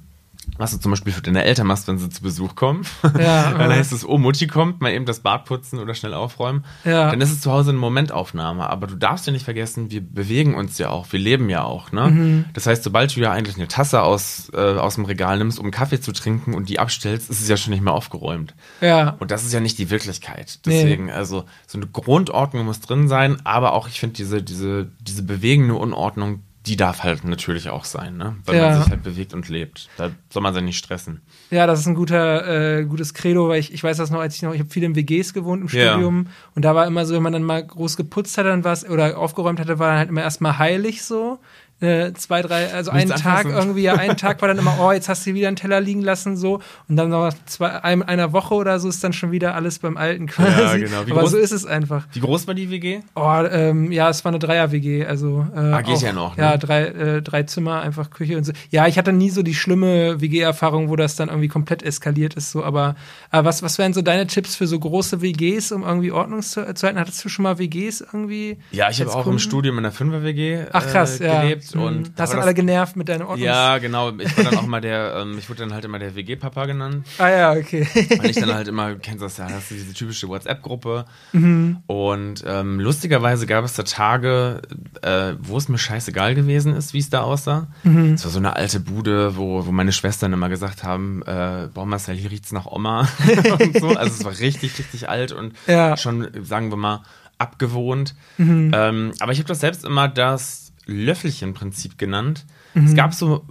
was 0.57 0.73
du 0.73 0.79
zum 0.79 0.91
Beispiel 0.91 1.13
für 1.13 1.23
deine 1.23 1.45
Eltern 1.45 1.67
machst, 1.67 1.87
wenn 1.89 1.99
sie 1.99 2.09
zu 2.09 2.23
Besuch 2.23 2.55
kommen. 2.55 2.85
Ja, 3.19 3.51
dann 3.59 3.71
heißt 3.71 3.93
es, 3.93 4.07
oh, 4.07 4.19
Mutti 4.19 4.47
kommt, 4.47 4.81
mal 4.81 4.93
eben 4.93 5.05
das 5.05 5.21
Bad 5.21 5.45
putzen 5.45 5.79
oder 5.79 5.95
schnell 5.95 6.15
aufräumen. 6.15 6.65
Ja. 6.85 7.11
Dann 7.11 7.21
ist 7.21 7.31
es 7.31 7.41
zu 7.41 7.53
Hause 7.53 7.71
eine 7.71 7.79
Momentaufnahme. 7.79 8.69
Aber 8.69 8.87
du 8.87 8.97
darfst 8.97 9.27
ja 9.27 9.33
nicht 9.33 9.45
vergessen, 9.45 9.91
wir 9.91 10.01
bewegen 10.01 10.55
uns 10.55 10.79
ja 10.79 10.91
auch, 10.91 11.13
wir 11.13 11.21
leben 11.21 11.49
ja 11.49 11.63
auch. 11.65 11.93
Ne? 11.93 12.11
Mhm. 12.11 12.45
Das 12.55 12.67
heißt, 12.67 12.83
sobald 12.83 13.15
du 13.15 13.21
ja 13.21 13.33
eigentlich 13.33 13.57
eine 13.57 13.69
Tasse 13.69 14.03
aus, 14.03 14.51
äh, 14.55 14.59
aus 14.59 14.97
dem 14.97 15.05
Regal 15.05 15.39
nimmst, 15.39 15.59
um 15.59 15.71
Kaffee 15.71 16.01
zu 16.01 16.13
trinken 16.13 16.55
und 16.55 16.69
die 16.69 16.79
abstellst, 16.79 17.31
ist 17.31 17.41
es 17.41 17.49
ja 17.49 17.57
schon 17.57 17.73
nicht 17.73 17.83
mehr 17.83 17.93
aufgeräumt. 17.93 18.55
Ja. 18.81 19.17
Und 19.21 19.31
das 19.31 19.45
ist 19.45 19.53
ja 19.53 19.61
nicht 19.61 19.79
die 19.79 19.91
Wirklichkeit. 19.91 20.67
Deswegen, 20.67 21.07
nee. 21.07 21.13
also 21.13 21.45
so 21.67 21.79
eine 21.79 21.87
Grundordnung 21.87 22.65
muss 22.65 22.81
drin 22.81 23.09
sein, 23.09 23.39
aber 23.45 23.73
auch, 23.73 23.89
ich 23.89 24.01
finde, 24.01 24.17
diese, 24.17 24.43
diese, 24.43 24.91
diese 25.01 25.23
bewegende 25.23 25.75
Unordnung, 25.75 26.43
die 26.69 26.77
darf 26.77 27.03
halt 27.03 27.25
natürlich 27.25 27.69
auch 27.71 27.85
sein, 27.85 28.17
ne? 28.17 28.37
Weil 28.45 28.57
Ja. 28.57 28.69
man 28.71 28.81
sich 28.83 28.91
halt 28.91 29.03
bewegt 29.03 29.35
und 29.35 29.49
lebt. 29.49 29.89
Da 29.97 30.11
soll 30.31 30.43
man 30.43 30.53
sich 30.55 30.63
nicht 30.63 30.79
stressen. 30.79 31.23
Ja, 31.51 31.67
das 31.67 31.81
ist 31.81 31.87
ein 31.87 31.95
guter, 31.95 32.79
äh, 32.79 32.85
gutes 32.85 33.15
Credo, 33.15 33.49
weil 33.49 33.59
ich, 33.61 33.73
ich 33.73 33.83
weiß 33.83 33.97
das 33.97 34.11
noch, 34.11 34.21
als 34.21 34.37
ich 34.37 34.43
noch, 34.43 34.53
ich 34.55 34.61
habe 34.61 34.71
viel 34.71 34.85
in 34.85 34.95
WGs 34.95 35.33
gewohnt 35.35 35.63
im 35.63 35.69
Ja. 35.69 35.93
Studium 35.93 36.27
und 36.55 36.65
da 36.65 36.75
war 36.75 36.87
immer 36.87 37.07
so, 37.07 37.15
wenn 37.15 37.23
man 37.23 37.33
dann 37.33 37.43
mal 37.43 37.65
groß 37.67 37.97
geputzt 37.97 38.37
hat, 38.39 38.47
dann 38.47 38.65
war 38.65 38.77
oder 38.91 39.19
aufgeräumt 39.19 39.59
hatte, 39.61 39.79
war 39.79 39.89
dann 39.89 39.99
halt 39.99 40.09
immer 40.11 40.23
erstmal 40.23 40.59
heilig 40.59 41.03
so. 41.03 41.39
Äh, 41.81 42.13
zwei, 42.15 42.43
drei, 42.43 42.73
also 42.75 42.91
einen 42.91 43.07
Nichts 43.07 43.23
Tag 43.23 43.47
anfassen. 43.47 43.57
irgendwie, 43.57 43.83
ja, 43.83 43.95
einen 43.95 44.17
Tag 44.19 44.41
war 44.43 44.49
dann 44.49 44.59
immer, 44.59 44.79
oh, 44.81 44.91
jetzt 44.91 45.09
hast 45.09 45.25
du 45.27 45.35
wieder 45.35 45.47
einen 45.47 45.57
Teller 45.57 45.81
liegen 45.81 46.03
lassen, 46.03 46.37
so. 46.37 46.61
Und 46.89 46.97
dann 46.97 47.11
noch 47.11 47.33
zwei, 47.47 47.69
ein, 47.85 48.03
einer 48.03 48.33
Woche 48.33 48.55
oder 48.55 48.81
so 48.81 48.89
ist 48.89 49.05
dann 49.05 49.13
schon 49.13 49.31
wieder 49.31 49.55
alles 49.55 49.79
beim 49.79 49.97
Alten 49.97 50.27
quasi. 50.27 50.51
Ja, 50.61 50.77
genau. 50.77 51.07
Wie 51.07 51.13
Aber 51.13 51.23
groß- 51.23 51.29
so 51.29 51.37
ist 51.37 51.53
es 51.53 51.67
einfach. 51.67 52.07
Wie 52.13 52.21
groß 52.21 52.49
war 52.49 52.55
die 52.55 52.69
WG? 52.71 53.01
Oh, 53.15 53.43
ähm, 53.49 53.93
ja, 53.93 54.09
es 54.09 54.25
war 54.25 54.31
eine 54.31 54.41
Dreier-WG, 54.41 55.07
also 55.07 55.47
äh, 55.55 55.59
Ah, 55.59 55.83
geht 55.83 55.97
auch, 55.99 56.03
ja 56.03 56.13
noch, 56.13 56.37
ne? 56.37 56.43
Ja, 56.43 56.57
drei, 56.57 56.83
äh, 56.87 57.23
drei 57.23 57.45
Zimmer, 57.45 57.81
einfach 57.81 58.11
Küche 58.11 58.37
und 58.37 58.43
so. 58.45 58.53
Ja, 58.71 58.89
ich 58.89 58.99
hatte 58.99 59.13
nie 59.13 59.31
so 59.31 59.43
die 59.45 59.55
schlimme 59.55 60.21
WG-Erfahrung, 60.21 60.89
wo 60.89 60.97
das 60.97 61.15
dann 61.15 61.29
irgendwie 61.29 61.49
komplett 61.49 61.85
eskaliert 61.85 62.35
ist, 62.35 62.51
so, 62.51 62.65
aber, 62.65 62.97
aber 63.31 63.49
was, 63.49 63.63
was 63.63 63.79
wären 63.79 63.93
so 63.93 64.03
deine 64.03 64.27
Tipps 64.27 64.57
für 64.57 64.67
so 64.67 64.81
große 64.81 65.23
WGs, 65.23 65.71
um 65.71 65.85
irgendwie 65.85 66.11
Ordnung 66.11 66.43
zu, 66.43 66.75
zu 66.75 66.87
halten? 66.87 66.99
Hattest 66.99 67.25
du 67.25 67.29
schon 67.29 67.45
mal 67.45 67.59
WGs 67.61 68.01
irgendwie? 68.01 68.59
Ja, 68.73 68.91
ich 68.91 69.01
habe 69.01 69.11
auch 69.13 69.19
im 69.19 69.23
Kunden? 69.23 69.39
Studium 69.39 69.77
in 69.77 69.85
der 69.85 69.93
Fünfer-WG 69.93 70.65
Ach 70.73 70.85
krass, 70.87 71.21
äh, 71.21 71.27
ja. 71.27 71.43
gelebt. 71.43 71.68
Mhm. 71.75 71.83
Und 71.83 72.13
da 72.17 72.23
Hast 72.23 72.31
war 72.31 72.37
dann 72.37 72.37
das- 72.37 72.45
alle 72.47 72.55
genervt 72.55 72.97
mit 72.97 73.09
deinen 73.09 73.23
Ordnungs... 73.23 73.41
Ja, 73.43 73.79
genau. 73.79 74.13
Ich 74.19 74.37
war 74.37 74.45
dann 74.45 74.57
auch 74.59 74.67
mal 74.67 74.81
der, 74.81 75.17
ähm, 75.23 75.37
ich 75.39 75.49
wurde 75.49 75.61
dann 75.61 75.73
halt 75.75 75.85
immer 75.85 75.99
der 75.99 76.15
WG-Papa 76.15 76.67
genannt. 76.67 77.07
Ah 77.19 77.29
ja, 77.29 77.53
okay. 77.53 77.87
Weil 78.19 78.31
ich 78.31 78.37
dann 78.37 78.53
halt 78.55 78.69
immer, 78.69 78.95
kennst 78.97 79.21
du 79.21 79.27
das 79.27 79.37
ja, 79.39 79.49
hast 79.51 79.71
du 79.71 79.75
diese 79.75 79.93
typische 79.93 80.29
WhatsApp-Gruppe. 80.29 81.05
Mhm. 81.33 81.79
Und 81.87 82.45
ähm, 82.47 82.81
lustigerweise 82.81 83.47
gab 83.47 83.65
es 83.65 83.75
da 83.75 83.83
Tage, 83.83 84.63
äh, 85.03 85.35
wo 85.41 85.57
es 85.57 85.69
mir 85.69 85.79
scheißegal 85.79 86.35
gewesen 86.35 86.75
ist, 86.75 86.93
wie 86.95 86.99
es 86.99 87.11
da 87.11 87.23
aussah. 87.23 87.69
Mhm. 87.83 88.15
Es 88.15 88.25
war 88.25 88.31
so 88.31 88.39
eine 88.39 88.57
alte 88.57 88.81
Bude, 88.81 89.37
wo, 89.37 89.67
wo 89.67 89.73
meine 89.73 89.93
Schwestern 89.93 90.33
immer 90.33 90.49
gesagt 90.49 90.85
haben, 90.85 91.23
äh, 91.27 91.69
boah 91.73 91.87
Marcel, 91.87 92.15
hier 92.17 92.31
riecht's 92.31 92.53
nach 92.53 92.67
Oma 92.67 93.09
und 93.61 93.79
so. 93.79 93.89
Also 93.89 94.13
es 94.13 94.25
war 94.25 94.39
richtig, 94.39 94.79
richtig 94.79 95.09
alt 95.09 95.33
und 95.33 95.55
Ja. 95.67 95.91
Mhm. 95.91 95.97
schon, 95.97 96.29
sagen 96.43 96.71
wir 96.71 96.77
mal, 96.77 97.03
abgewohnt. 97.39 98.15
Ähm, 98.39 99.13
aber 99.21 99.33
ich 99.33 99.39
habe 99.39 99.49
das 99.49 99.61
selbst 99.61 99.85
immer 99.85 100.09
das 100.09 100.68
Löffelchen-Prinzip 100.89 101.99
genannt. 101.99 102.45
Mhm. 102.75 102.87
Es 102.87 102.95
gab 102.95 103.15
so 103.15 103.45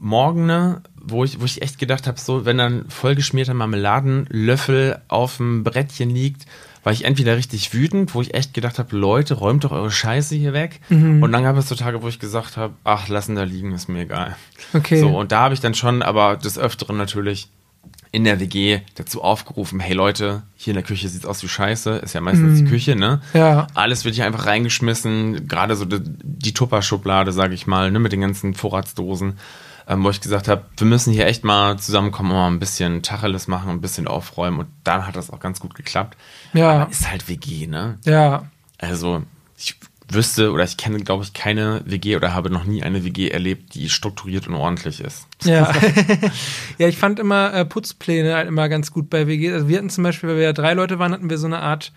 Morgene, 0.00 0.82
wo 1.00 1.24
ich, 1.24 1.40
wo 1.40 1.44
ich 1.44 1.60
echt 1.60 1.78
gedacht 1.78 2.06
habe, 2.06 2.18
so, 2.18 2.44
wenn 2.44 2.56
dann 2.56 2.88
vollgeschmierter 2.88 3.54
Marmeladenlöffel 3.54 5.00
auf 5.08 5.38
dem 5.38 5.64
Brettchen 5.64 6.10
liegt, 6.10 6.46
war 6.84 6.92
ich 6.92 7.04
entweder 7.04 7.36
richtig 7.36 7.74
wütend, 7.74 8.14
wo 8.14 8.22
ich 8.22 8.34
echt 8.34 8.54
gedacht 8.54 8.78
habe, 8.78 8.96
Leute, 8.96 9.34
räumt 9.34 9.64
doch 9.64 9.72
eure 9.72 9.90
Scheiße 9.90 10.36
hier 10.36 10.52
weg. 10.52 10.80
Mhm. 10.88 11.22
Und 11.22 11.32
dann 11.32 11.42
gab 11.42 11.56
es 11.56 11.68
so 11.68 11.74
Tage, 11.74 12.02
wo 12.02 12.08
ich 12.08 12.20
gesagt 12.20 12.56
habe, 12.56 12.74
ach, 12.84 13.08
lassen 13.08 13.34
da 13.34 13.42
liegen, 13.42 13.72
ist 13.72 13.88
mir 13.88 14.02
egal. 14.02 14.36
Okay. 14.72 15.00
So, 15.00 15.08
und 15.18 15.32
da 15.32 15.40
habe 15.40 15.54
ich 15.54 15.60
dann 15.60 15.74
schon, 15.74 16.02
aber 16.02 16.36
des 16.36 16.58
Öfteren 16.58 16.96
natürlich 16.96 17.48
in 18.10 18.24
der 18.24 18.40
WG 18.40 18.80
dazu 18.94 19.22
aufgerufen, 19.22 19.80
hey 19.80 19.94
Leute, 19.94 20.42
hier 20.56 20.72
in 20.72 20.76
der 20.76 20.84
Küche 20.84 21.08
sieht's 21.08 21.26
aus 21.26 21.42
wie 21.42 21.48
Scheiße, 21.48 21.96
ist 21.96 22.14
ja 22.14 22.20
meistens 22.20 22.58
die 22.58 22.64
Küche, 22.64 22.96
ne? 22.96 23.20
Ja. 23.34 23.66
Alles 23.74 24.04
wird 24.04 24.14
hier 24.14 24.26
einfach 24.26 24.46
reingeschmissen, 24.46 25.46
gerade 25.48 25.76
so 25.76 25.84
die, 25.84 26.00
die 26.00 26.54
Tupper-Schublade, 26.54 27.32
sag 27.32 27.52
ich 27.52 27.66
mal, 27.66 27.90
ne, 27.90 27.98
mit 27.98 28.12
den 28.12 28.20
ganzen 28.20 28.54
Vorratsdosen, 28.54 29.38
ähm, 29.88 30.04
wo 30.04 30.10
ich 30.10 30.20
gesagt 30.20 30.48
habe, 30.48 30.64
wir 30.76 30.86
müssen 30.86 31.12
hier 31.12 31.26
echt 31.26 31.44
mal 31.44 31.78
zusammenkommen 31.78 32.30
und 32.30 32.36
mal 32.36 32.46
ein 32.48 32.58
bisschen 32.58 33.02
Tacheles 33.02 33.48
machen, 33.48 33.70
ein 33.70 33.80
bisschen 33.80 34.08
aufräumen 34.08 34.60
und 34.60 34.68
dann 34.84 35.06
hat 35.06 35.16
das 35.16 35.30
auch 35.30 35.40
ganz 35.40 35.60
gut 35.60 35.74
geklappt. 35.74 36.16
Ja. 36.54 36.70
Aber 36.82 36.90
ist 36.90 37.10
halt 37.10 37.28
WG, 37.28 37.66
ne? 37.66 37.98
Ja. 38.04 38.46
Also 38.78 39.22
ich 39.56 39.76
wüsste 40.10 40.52
oder 40.52 40.64
ich 40.64 40.76
kenne, 40.76 40.98
glaube 41.00 41.24
ich, 41.24 41.32
keine 41.32 41.82
WG 41.84 42.16
oder 42.16 42.34
habe 42.34 42.50
noch 42.50 42.64
nie 42.64 42.82
eine 42.82 43.04
WG 43.04 43.28
erlebt, 43.28 43.74
die 43.74 43.88
strukturiert 43.90 44.48
und 44.48 44.54
ordentlich 44.54 45.00
ist. 45.00 45.26
Ja. 45.44 45.72
ja, 46.78 46.88
ich 46.88 46.96
fand 46.98 47.18
immer 47.18 47.52
äh, 47.54 47.64
Putzpläne 47.64 48.34
halt 48.34 48.48
immer 48.48 48.68
ganz 48.68 48.90
gut 48.92 49.10
bei 49.10 49.26
WG. 49.26 49.52
Also 49.52 49.68
wir 49.68 49.78
hatten 49.78 49.90
zum 49.90 50.04
Beispiel, 50.04 50.30
weil 50.30 50.36
wir 50.36 50.44
ja 50.44 50.52
drei 50.52 50.74
Leute 50.74 50.98
waren, 50.98 51.12
hatten 51.12 51.30
wir 51.30 51.38
so 51.38 51.46
eine 51.46 51.58
Art, 51.60 51.92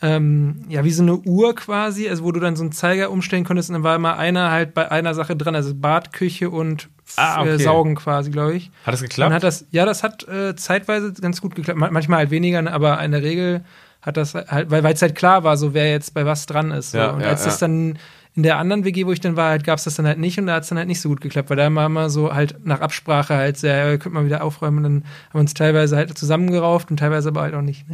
ähm, 0.00 0.64
ja, 0.68 0.84
wie 0.84 0.90
so 0.90 1.02
eine 1.02 1.16
Uhr 1.16 1.54
quasi, 1.54 2.08
also 2.08 2.24
wo 2.24 2.32
du 2.32 2.40
dann 2.40 2.56
so 2.56 2.62
einen 2.64 2.72
Zeiger 2.72 3.10
umstellen 3.10 3.44
konntest 3.44 3.70
und 3.70 3.74
dann 3.74 3.82
war 3.84 3.94
immer 3.96 4.16
einer 4.18 4.50
halt 4.50 4.74
bei 4.74 4.90
einer 4.90 5.14
Sache 5.14 5.36
dran, 5.36 5.54
also 5.54 5.74
Bad, 5.74 6.12
Küche 6.12 6.50
und 6.50 6.88
Ah, 7.16 7.42
okay. 7.42 7.50
äh, 7.56 7.58
Saugen 7.58 7.94
quasi, 7.94 8.30
glaube 8.30 8.54
ich. 8.54 8.70
Hat 8.86 8.94
das 8.94 9.00
Dann 9.00 9.08
geklappt? 9.10 9.34
hat 9.34 9.42
das, 9.42 9.66
ja, 9.70 9.84
das 9.84 10.02
hat 10.02 10.26
äh, 10.28 10.56
zeitweise 10.56 11.12
ganz 11.12 11.42
gut 11.42 11.54
geklappt. 11.54 11.78
Ma- 11.78 11.90
Manchmal 11.90 12.20
halt 12.20 12.30
weniger, 12.30 12.62
ne, 12.62 12.72
aber 12.72 13.02
in 13.04 13.10
der 13.12 13.22
Regel 13.22 13.64
hat 14.02 14.16
das 14.16 14.34
halt, 14.34 14.70
weil 14.70 14.84
es 14.84 15.00
halt 15.00 15.14
klar 15.14 15.44
war, 15.44 15.56
so 15.56 15.72
wer 15.74 15.90
jetzt 15.90 16.12
bei 16.12 16.26
was 16.26 16.46
dran 16.46 16.70
ist. 16.72 16.90
So. 16.90 16.98
Ja, 16.98 17.10
und 17.10 17.20
ja, 17.20 17.28
als 17.28 17.44
das 17.44 17.58
dann 17.58 17.98
in 18.34 18.42
der 18.42 18.56
anderen 18.56 18.84
WG, 18.84 19.04
wo 19.06 19.12
ich 19.12 19.20
dann 19.20 19.36
war, 19.36 19.50
halt, 19.50 19.62
gab 19.62 19.78
es 19.78 19.84
das 19.84 19.94
dann 19.96 20.06
halt 20.06 20.18
nicht 20.18 20.38
und 20.38 20.46
da 20.46 20.54
hat 20.54 20.62
es 20.62 20.70
dann 20.70 20.78
halt 20.78 20.88
nicht 20.88 21.00
so 21.02 21.10
gut 21.10 21.20
geklappt, 21.20 21.50
weil 21.50 21.56
da 21.58 21.72
war 21.74 21.86
immer 21.86 22.08
so 22.08 22.32
halt 22.34 22.64
nach 22.66 22.80
Absprache 22.80 23.34
halt 23.34 23.58
sehr, 23.58 23.90
ja, 23.90 23.96
könnt 23.98 24.14
mal 24.14 24.24
wieder 24.24 24.42
aufräumen 24.42 24.78
und 24.78 24.82
dann 24.84 24.94
haben 25.04 25.34
wir 25.34 25.40
uns 25.40 25.54
teilweise 25.54 25.96
halt 25.96 26.16
zusammengerauft 26.16 26.90
und 26.90 26.96
teilweise 26.96 27.28
aber 27.28 27.42
halt 27.42 27.54
auch 27.54 27.60
nicht. 27.62 27.84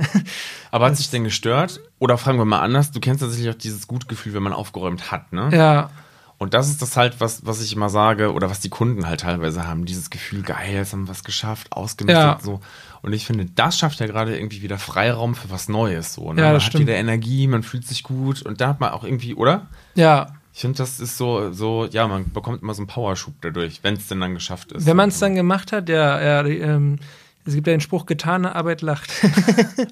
Aber 0.71 0.87
hat 0.87 0.97
sich 0.97 1.11
denn 1.11 1.25
gestört? 1.25 1.81
Oder 1.99 2.19
fragen 2.19 2.39
wir 2.39 2.45
mal 2.45 2.61
anders, 2.61 2.93
du 2.93 3.01
kennst 3.01 3.21
tatsächlich 3.21 3.51
auch 3.51 3.59
dieses 3.59 3.87
Gutgefühl, 3.89 4.33
wenn 4.35 4.43
man 4.45 4.53
aufgeräumt 4.53 5.11
hat, 5.11 5.33
ne? 5.33 5.49
ja, 5.53 5.91
Und 6.39 6.55
das 6.55 6.69
ist 6.69 6.81
das 6.83 6.97
halt, 6.97 7.21
was, 7.21 7.45
was 7.45 7.61
ich 7.61 7.73
immer 7.75 7.89
sage, 7.89 8.33
oder 8.33 8.49
was 8.49 8.61
die 8.61 8.69
Kunden 8.69 9.09
halt 9.09 9.21
teilweise 9.23 9.67
haben, 9.67 9.87
dieses 9.87 10.09
Gefühl, 10.09 10.43
geil, 10.43 10.73
jetzt 10.73 10.93
haben 10.93 11.07
wir 11.07 11.09
was 11.09 11.25
geschafft, 11.25 11.73
ausgemistet, 11.73 12.23
Ja. 12.25 12.39
so. 12.41 12.61
Und 13.03 13.13
ich 13.13 13.27
finde, 13.27 13.47
das 13.47 13.79
schafft 13.79 14.01
ja 14.01 14.07
gerade 14.07 14.37
irgendwie 14.37 14.63
wieder 14.63 14.79
Freiraum 14.79 15.35
für 15.35 15.51
was 15.51 15.69
Neues, 15.69 16.15
so. 16.15 16.33
Ne? 16.33 16.41
Ja, 16.41 16.47
man 16.47 16.55
das 16.55 16.65
hat 16.65 16.71
stimmt. 16.71 16.87
wieder 16.87 16.97
Energie, 16.97 17.47
man 17.47 17.63
fühlt 17.63 17.87
sich 17.87 18.03
gut 18.03 18.43
und 18.43 18.61
da 18.61 18.69
hat 18.69 18.81
man 18.81 18.91
auch 18.91 19.05
irgendwie, 19.05 19.35
oder? 19.35 19.67
ja. 19.95 20.33
Ich 20.55 20.63
finde, 20.63 20.79
das 20.79 20.99
ist 20.99 21.17
so, 21.17 21.53
so, 21.53 21.87
ja, 21.89 22.09
man 22.09 22.33
bekommt 22.33 22.63
immer 22.63 22.75
so 22.75 22.81
einen 22.81 22.89
Powerschub 22.89 23.35
dadurch, 23.43 23.79
wenn 23.85 23.95
es 23.95 24.09
denn 24.09 24.19
dann 24.19 24.35
geschafft 24.35 24.73
ist. 24.73 24.87
Wenn 24.87 24.97
man 24.97 25.11
es 25.11 25.21
dann 25.21 25.37
gemacht 25.37 25.71
hat, 25.71 25.89
ja, 25.89 26.21
ja, 26.21 26.43
die, 26.43 26.59
ähm, 26.59 26.99
es 27.49 27.55
gibt 27.55 27.67
ja 27.67 27.73
den 27.73 27.81
Spruch, 27.81 28.05
getane 28.07 28.55
Arbeit 28.55 28.83
lacht. 28.83 29.11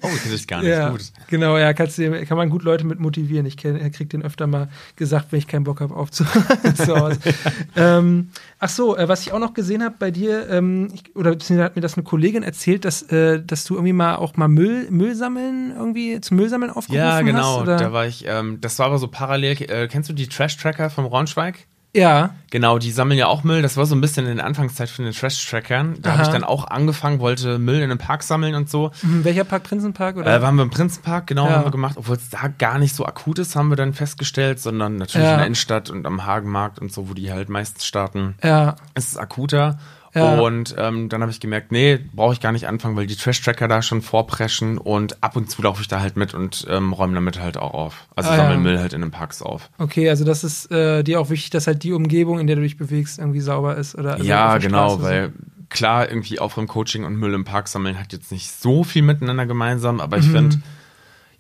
Oh, 0.02 0.08
das 0.08 0.32
ist 0.32 0.48
gar 0.48 0.60
nicht 0.60 0.70
ja, 0.70 0.90
gut. 0.90 1.00
genau, 1.28 1.56
ja, 1.56 1.72
du, 1.72 2.24
kann 2.26 2.36
man 2.36 2.50
gut 2.50 2.62
Leute 2.62 2.84
mit 2.84 3.00
motivieren. 3.00 3.46
Ich 3.46 3.56
kenn, 3.56 3.90
krieg 3.92 4.10
den 4.10 4.22
öfter 4.22 4.46
mal 4.46 4.68
gesagt, 4.96 5.26
wenn 5.30 5.38
ich 5.38 5.46
keinen 5.46 5.64
Bock 5.64 5.80
habe 5.80 5.94
aufzuhören. 5.94 7.18
ähm, 7.76 8.30
ach 8.58 8.68
so, 8.68 8.96
äh, 8.96 9.08
was 9.08 9.22
ich 9.22 9.32
auch 9.32 9.38
noch 9.38 9.54
gesehen 9.54 9.82
habe 9.82 9.94
bei 9.98 10.10
dir, 10.10 10.48
ähm, 10.50 10.88
ich, 10.92 11.16
oder 11.16 11.30
beziehungsweise 11.30 11.64
hat 11.64 11.76
mir 11.76 11.82
das 11.82 11.94
eine 11.94 12.04
Kollegin 12.04 12.42
erzählt, 12.42 12.84
dass, 12.84 13.02
äh, 13.02 13.42
dass 13.42 13.64
du 13.64 13.74
irgendwie 13.74 13.92
mal 13.92 14.16
auch 14.16 14.36
mal 14.36 14.48
Müll, 14.48 14.88
Müll 14.90 15.14
sammeln, 15.14 15.72
irgendwie 15.76 16.20
zum 16.20 16.36
Müllsammeln 16.36 16.70
aufgerufen 16.70 16.98
Ja, 16.98 17.14
hast? 17.14 17.24
genau, 17.24 17.62
Oder? 17.62 17.76
da 17.76 17.92
war 17.92 18.06
ich, 18.06 18.24
ähm, 18.26 18.60
das 18.60 18.78
war 18.78 18.86
aber 18.86 18.98
so 18.98 19.08
parallel, 19.08 19.62
äh, 19.62 19.88
kennst 19.88 20.08
du 20.08 20.12
die 20.12 20.28
Trash-Tracker 20.28 20.90
vom 20.90 21.08
Braunschweig? 21.08 21.66
Ja, 21.96 22.30
Genau, 22.50 22.78
die 22.78 22.92
sammeln 22.92 23.18
ja 23.18 23.26
auch 23.26 23.42
Müll. 23.42 23.60
Das 23.60 23.76
war 23.76 23.86
so 23.86 23.94
ein 23.96 24.00
bisschen 24.00 24.24
in 24.26 24.36
der 24.36 24.46
Anfangszeit 24.46 24.88
von 24.88 25.04
den 25.04 25.12
Trash-Trackern. 25.12 25.96
Da 26.00 26.12
habe 26.12 26.22
ich 26.22 26.28
dann 26.28 26.44
auch 26.44 26.68
angefangen, 26.68 27.18
wollte 27.18 27.58
Müll 27.58 27.78
in 27.78 27.82
einem 27.90 27.98
Park 27.98 28.22
sammeln 28.22 28.54
und 28.54 28.70
so. 28.70 28.92
Hm, 29.00 29.24
welcher 29.24 29.42
Park? 29.44 29.64
Prinzenpark? 29.64 30.16
Oder? 30.16 30.36
Äh, 30.36 30.40
waren 30.42 30.54
wir 30.54 30.62
im 30.62 30.70
Prinzenpark, 30.70 31.26
genau, 31.26 31.46
Ja. 31.48 31.56
haben 31.56 31.64
wir 31.64 31.70
gemacht. 31.72 31.96
Obwohl 31.98 32.16
es 32.16 32.30
da 32.30 32.46
gar 32.56 32.78
nicht 32.78 32.94
so 32.94 33.04
akut 33.04 33.40
ist, 33.40 33.56
haben 33.56 33.68
wir 33.68 33.76
dann 33.76 33.92
festgestellt, 33.94 34.60
sondern 34.60 34.96
natürlich 34.96 35.26
Ja. 35.26 35.32
in 35.32 35.38
der 35.38 35.46
Innenstadt 35.46 35.90
und 35.90 36.06
am 36.06 36.24
Hagenmarkt 36.24 36.78
und 36.78 36.92
so, 36.92 37.10
wo 37.10 37.14
die 37.14 37.32
halt 37.32 37.48
meistens 37.48 37.84
starten, 37.84 38.36
ja, 38.42 38.76
ist 38.94 39.10
es 39.10 39.16
akuter. 39.18 39.78
Ja. 40.16 40.40
Und 40.40 40.74
ähm, 40.78 41.08
dann 41.08 41.20
habe 41.20 41.30
ich 41.30 41.40
gemerkt, 41.40 41.70
nee, 41.72 41.98
brauche 42.14 42.32
ich 42.32 42.40
gar 42.40 42.52
nicht 42.52 42.66
anfangen, 42.66 42.96
weil 42.96 43.06
die 43.06 43.16
Trash-Tracker 43.16 43.68
da 43.68 43.82
schon 43.82 44.02
vorpreschen 44.02 44.78
und 44.78 45.22
ab 45.22 45.36
und 45.36 45.50
zu 45.50 45.62
laufe 45.62 45.82
ich 45.82 45.88
da 45.88 46.00
halt 46.00 46.16
mit 46.16 46.34
und 46.34 46.66
ähm, 46.70 46.92
räume 46.92 47.14
damit 47.14 47.38
halt 47.40 47.56
auch 47.58 47.74
auf. 47.74 48.06
Also 48.16 48.30
Ah, 48.30 48.36
sammle 48.36 48.54
ja. 48.54 48.60
Müll 48.60 48.78
halt 48.78 48.92
in 48.94 49.02
den 49.02 49.10
Parks 49.10 49.42
auf. 49.42 49.70
okay, 49.78 50.08
also 50.08 50.24
das 50.24 50.42
ist 50.44 50.70
äh, 50.72 51.02
dir 51.04 51.20
auch 51.20 51.30
wichtig, 51.30 51.50
dass 51.50 51.66
halt 51.66 51.82
die 51.82 51.92
Umgebung, 51.92 52.40
in 52.40 52.46
der 52.46 52.56
du 52.56 52.62
dich 52.62 52.76
bewegst, 52.76 53.18
irgendwie 53.18 53.40
sauber 53.40 53.76
ist. 53.76 53.94
Oder 53.94 54.14
also 54.14 54.24
ja, 54.24 54.58
genau, 54.58 55.02
weil 55.02 55.32
klar, 55.68 56.08
irgendwie 56.08 56.38
Aufräum-Coaching 56.38 57.04
und 57.04 57.16
Müll 57.16 57.34
im 57.34 57.44
Park 57.44 57.68
sammeln 57.68 57.98
hat 57.98 58.12
jetzt 58.12 58.32
nicht 58.32 58.50
so 58.50 58.84
viel 58.84 59.02
miteinander 59.02 59.46
gemeinsam, 59.46 60.00
aber 60.00 60.16
Mhm. 60.16 60.22
ich 60.22 60.30
finde, 60.30 60.56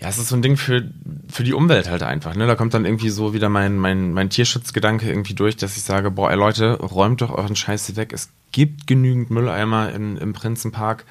ja, 0.00 0.08
es 0.08 0.18
ist 0.18 0.28
so 0.28 0.36
ein 0.36 0.42
Ding 0.42 0.56
für, 0.56 0.84
für 1.28 1.42
die 1.42 1.54
Umwelt 1.54 1.88
halt 1.88 2.02
einfach. 2.02 2.34
Ne? 2.34 2.46
Da 2.46 2.54
kommt 2.54 2.74
dann 2.74 2.84
irgendwie 2.84 3.08
so 3.08 3.32
wieder 3.32 3.48
mein, 3.48 3.78
mein, 3.78 4.12
mein 4.12 4.28
Tierschutzgedanke 4.28 5.08
irgendwie 5.08 5.34
durch, 5.34 5.56
dass 5.56 5.76
ich 5.76 5.84
sage, 5.84 6.10
boah, 6.10 6.30
ey 6.30 6.36
Leute, 6.36 6.74
räumt 6.74 7.22
doch 7.22 7.30
euren 7.30 7.56
Scheiße 7.56 7.96
weg. 7.96 8.12
Es 8.12 8.28
gibt 8.52 8.86
genügend 8.86 9.30
Mülleimer 9.30 9.92
in, 9.92 10.16
im 10.18 10.34
Prinzenpark. 10.34 11.04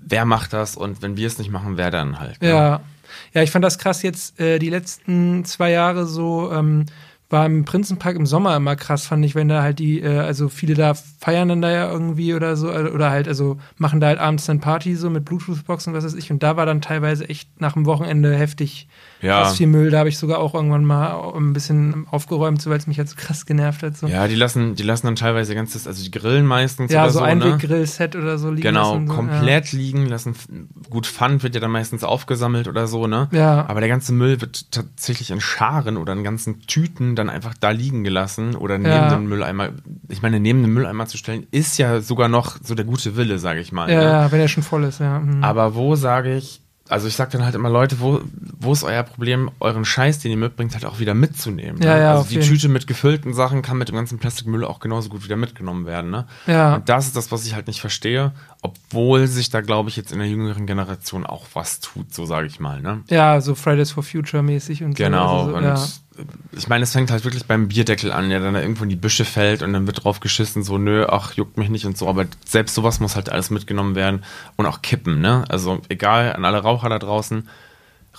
Wer 0.00 0.24
macht 0.26 0.52
das? 0.52 0.76
Und 0.76 1.00
wenn 1.00 1.16
wir 1.16 1.26
es 1.26 1.38
nicht 1.38 1.50
machen, 1.50 1.78
wer 1.78 1.90
dann 1.90 2.20
halt? 2.20 2.42
ne? 2.42 2.48
Ja. 2.48 2.80
Ja, 3.34 3.42
ich 3.42 3.50
fand 3.50 3.64
das 3.64 3.78
krass 3.78 4.02
jetzt 4.02 4.38
äh, 4.40 4.58
die 4.58 4.70
letzten 4.70 5.44
zwei 5.44 5.70
Jahre 5.70 6.06
so, 6.06 6.50
ähm, 6.52 6.86
war 7.32 7.46
im 7.46 7.64
Prinzenpark 7.64 8.14
im 8.16 8.26
Sommer 8.26 8.54
immer 8.56 8.76
krass, 8.76 9.06
fand 9.06 9.24
ich, 9.24 9.34
wenn 9.34 9.48
da 9.48 9.62
halt 9.62 9.78
die, 9.78 10.00
äh, 10.00 10.18
also 10.18 10.48
viele 10.48 10.74
da 10.74 10.94
feiern 10.94 11.48
dann 11.48 11.62
da 11.62 11.70
ja 11.70 11.90
irgendwie 11.90 12.34
oder 12.34 12.56
so, 12.56 12.70
äh, 12.70 12.90
oder 12.90 13.10
halt, 13.10 13.26
also 13.28 13.56
machen 13.78 14.00
da 14.00 14.08
halt 14.08 14.18
abends 14.18 14.44
dann 14.46 14.60
Party 14.60 14.94
so 14.94 15.08
mit 15.10 15.24
Bluetooth-Box 15.24 15.86
und 15.86 15.94
was 15.94 16.04
weiß 16.04 16.14
ich. 16.14 16.30
Und 16.30 16.42
da 16.42 16.56
war 16.56 16.66
dann 16.66 16.80
teilweise 16.82 17.28
echt 17.28 17.60
nach 17.60 17.72
dem 17.72 17.86
Wochenende 17.86 18.34
heftig 18.36 18.86
Ja. 19.22 19.40
krass 19.42 19.56
viel 19.56 19.66
Müll. 19.68 19.90
Da 19.90 19.98
habe 20.00 20.08
ich 20.08 20.18
sogar 20.18 20.38
auch 20.38 20.54
irgendwann 20.54 20.84
mal 20.84 21.32
ein 21.36 21.52
bisschen 21.52 22.06
aufgeräumt, 22.10 22.60
so 22.60 22.70
weil 22.70 22.78
es 22.78 22.86
mich 22.86 22.98
halt 22.98 23.08
so 23.08 23.16
krass 23.16 23.46
genervt 23.46 23.82
hat. 23.82 23.96
So. 23.96 24.06
Ja, 24.08 24.28
die 24.28 24.34
lassen, 24.34 24.74
die 24.74 24.82
lassen 24.82 25.06
dann 25.06 25.16
teilweise 25.16 25.54
ganzes, 25.54 25.86
also 25.86 26.02
die 26.02 26.10
grillen 26.10 26.44
meistens 26.46 26.92
Ja, 26.92 27.02
oder 27.04 27.12
so 27.12 27.18
so, 27.20 27.24
ein 27.24 27.38
ne? 27.38 27.56
Grill-Set 27.58 28.16
oder 28.16 28.36
so 28.38 28.50
liegen 28.50 28.62
Genau, 28.62 28.94
lassen, 28.94 29.06
so, 29.08 29.14
komplett 29.14 29.72
liegen, 29.72 30.06
lassen 30.06 30.34
gut, 30.90 31.06
Pfand 31.06 31.42
wird 31.42 31.54
ja 31.54 31.60
dann 31.60 31.70
meistens 31.70 32.04
aufgesammelt 32.04 32.68
oder 32.68 32.86
so, 32.86 33.06
ne? 33.06 33.28
Ja. 33.32 33.64
Aber 33.68 33.80
der 33.80 33.88
ganze 33.88 34.12
Müll 34.12 34.40
wird 34.40 34.70
tatsächlich 34.72 35.30
in 35.30 35.40
Scharen 35.40 35.96
oder 35.96 36.12
in 36.12 36.24
ganzen 36.24 36.60
Tüten 36.66 37.14
dann 37.24 37.34
einfach 37.34 37.54
da 37.58 37.70
liegen 37.70 38.04
gelassen 38.04 38.54
oder 38.56 38.78
neben 38.78 38.90
Ja. 38.90 39.08
den 39.10 39.26
Mülleimer. 39.26 39.70
Ich 40.08 40.22
meine, 40.22 40.40
neben 40.40 40.62
den 40.62 40.72
Mülleimer 40.72 41.06
zu 41.06 41.16
stellen, 41.16 41.46
ist 41.50 41.78
ja 41.78 42.00
sogar 42.00 42.28
noch 42.28 42.56
so 42.62 42.74
der 42.74 42.84
gute 42.84 43.16
Wille, 43.16 43.38
sage 43.38 43.60
ich 43.60 43.72
mal. 43.72 43.90
Ja, 43.90 43.96
ne? 43.98 44.04
ja, 44.04 44.32
wenn 44.32 44.40
er 44.40 44.48
schon 44.48 44.62
voll 44.62 44.84
ist, 44.84 45.00
ja. 45.00 45.18
Mhm. 45.20 45.42
Aber 45.42 45.74
wo 45.74 45.94
sage 45.96 46.36
ich, 46.36 46.60
also 46.88 47.06
ich 47.06 47.14
sag 47.16 47.30
dann 47.30 47.42
halt 47.44 47.54
immer, 47.54 47.70
Leute, 47.70 48.00
wo, 48.00 48.20
wo 48.58 48.72
ist 48.72 48.82
euer 48.84 49.02
Problem, 49.04 49.50
euren 49.60 49.84
Scheiß, 49.84 50.18
den 50.18 50.30
ihr 50.32 50.36
mitbringt, 50.36 50.74
halt 50.74 50.84
auch 50.84 50.98
wieder 50.98 51.14
mitzunehmen? 51.14 51.80
Ja, 51.80 51.94
ne? 51.94 52.00
ja, 52.02 52.10
also 52.10 52.20
auf 52.22 52.28
die 52.28 52.34
jeden. 52.34 52.46
Tüte 52.48 52.68
mit 52.68 52.86
gefüllten 52.86 53.32
Sachen 53.32 53.62
kann 53.62 53.78
mit 53.78 53.88
dem 53.88 53.94
ganzen 53.96 54.18
Plastikmüll 54.18 54.64
auch 54.64 54.78
genauso 54.80 55.08
gut 55.08 55.24
wieder 55.24 55.36
mitgenommen 55.36 55.86
werden, 55.86 56.10
ne? 56.10 56.26
Ja. 56.46 56.74
Und 56.74 56.88
das 56.90 57.06
ist 57.06 57.16
das, 57.16 57.32
was 57.32 57.46
ich 57.46 57.54
halt 57.54 57.66
nicht 57.68 57.80
verstehe, 57.80 58.32
obwohl 58.60 59.26
sich 59.26 59.48
da, 59.48 59.60
glaube 59.62 59.88
ich, 59.88 59.96
jetzt 59.96 60.12
in 60.12 60.18
der 60.18 60.28
jüngeren 60.28 60.66
Generation 60.66 61.24
auch 61.24 61.46
was 61.54 61.80
tut, 61.80 62.12
so 62.12 62.26
sage 62.26 62.46
ich 62.48 62.60
mal, 62.60 62.82
ne? 62.82 63.02
Ja, 63.08 63.40
so 63.40 63.54
Fridays 63.54 63.92
for 63.92 64.02
Future 64.02 64.42
mäßig 64.42 64.82
und 64.84 64.94
Genau, 64.94 65.46
so. 65.46 65.56
und 65.56 65.64
Also, 65.64 65.84
ja. 65.84 65.90
Ich 66.52 66.68
meine, 66.68 66.84
es 66.84 66.92
fängt 66.92 67.10
halt 67.10 67.24
wirklich 67.24 67.46
beim 67.46 67.68
Bierdeckel 67.68 68.12
an, 68.12 68.28
der 68.28 68.40
dann 68.40 68.54
da 68.54 68.60
irgendwo 68.60 68.84
in 68.84 68.90
die 68.90 68.96
Büsche 68.96 69.24
fällt 69.24 69.62
und 69.62 69.72
dann 69.72 69.86
wird 69.86 70.04
drauf 70.04 70.20
geschissen, 70.20 70.62
so, 70.62 70.78
nö, 70.78 71.06
ach, 71.08 71.34
juckt 71.34 71.56
mich 71.56 71.70
nicht 71.70 71.86
und 71.86 71.96
so, 71.96 72.08
aber 72.08 72.26
selbst 72.44 72.74
sowas 72.74 73.00
muss 73.00 73.16
halt 73.16 73.30
alles 73.30 73.50
mitgenommen 73.50 73.94
werden 73.94 74.22
und 74.56 74.66
auch 74.66 74.82
kippen, 74.82 75.20
ne? 75.20 75.44
Also 75.48 75.80
egal, 75.88 76.34
an 76.34 76.44
alle 76.44 76.58
Raucher 76.58 76.88
da 76.88 76.98
draußen, 76.98 77.48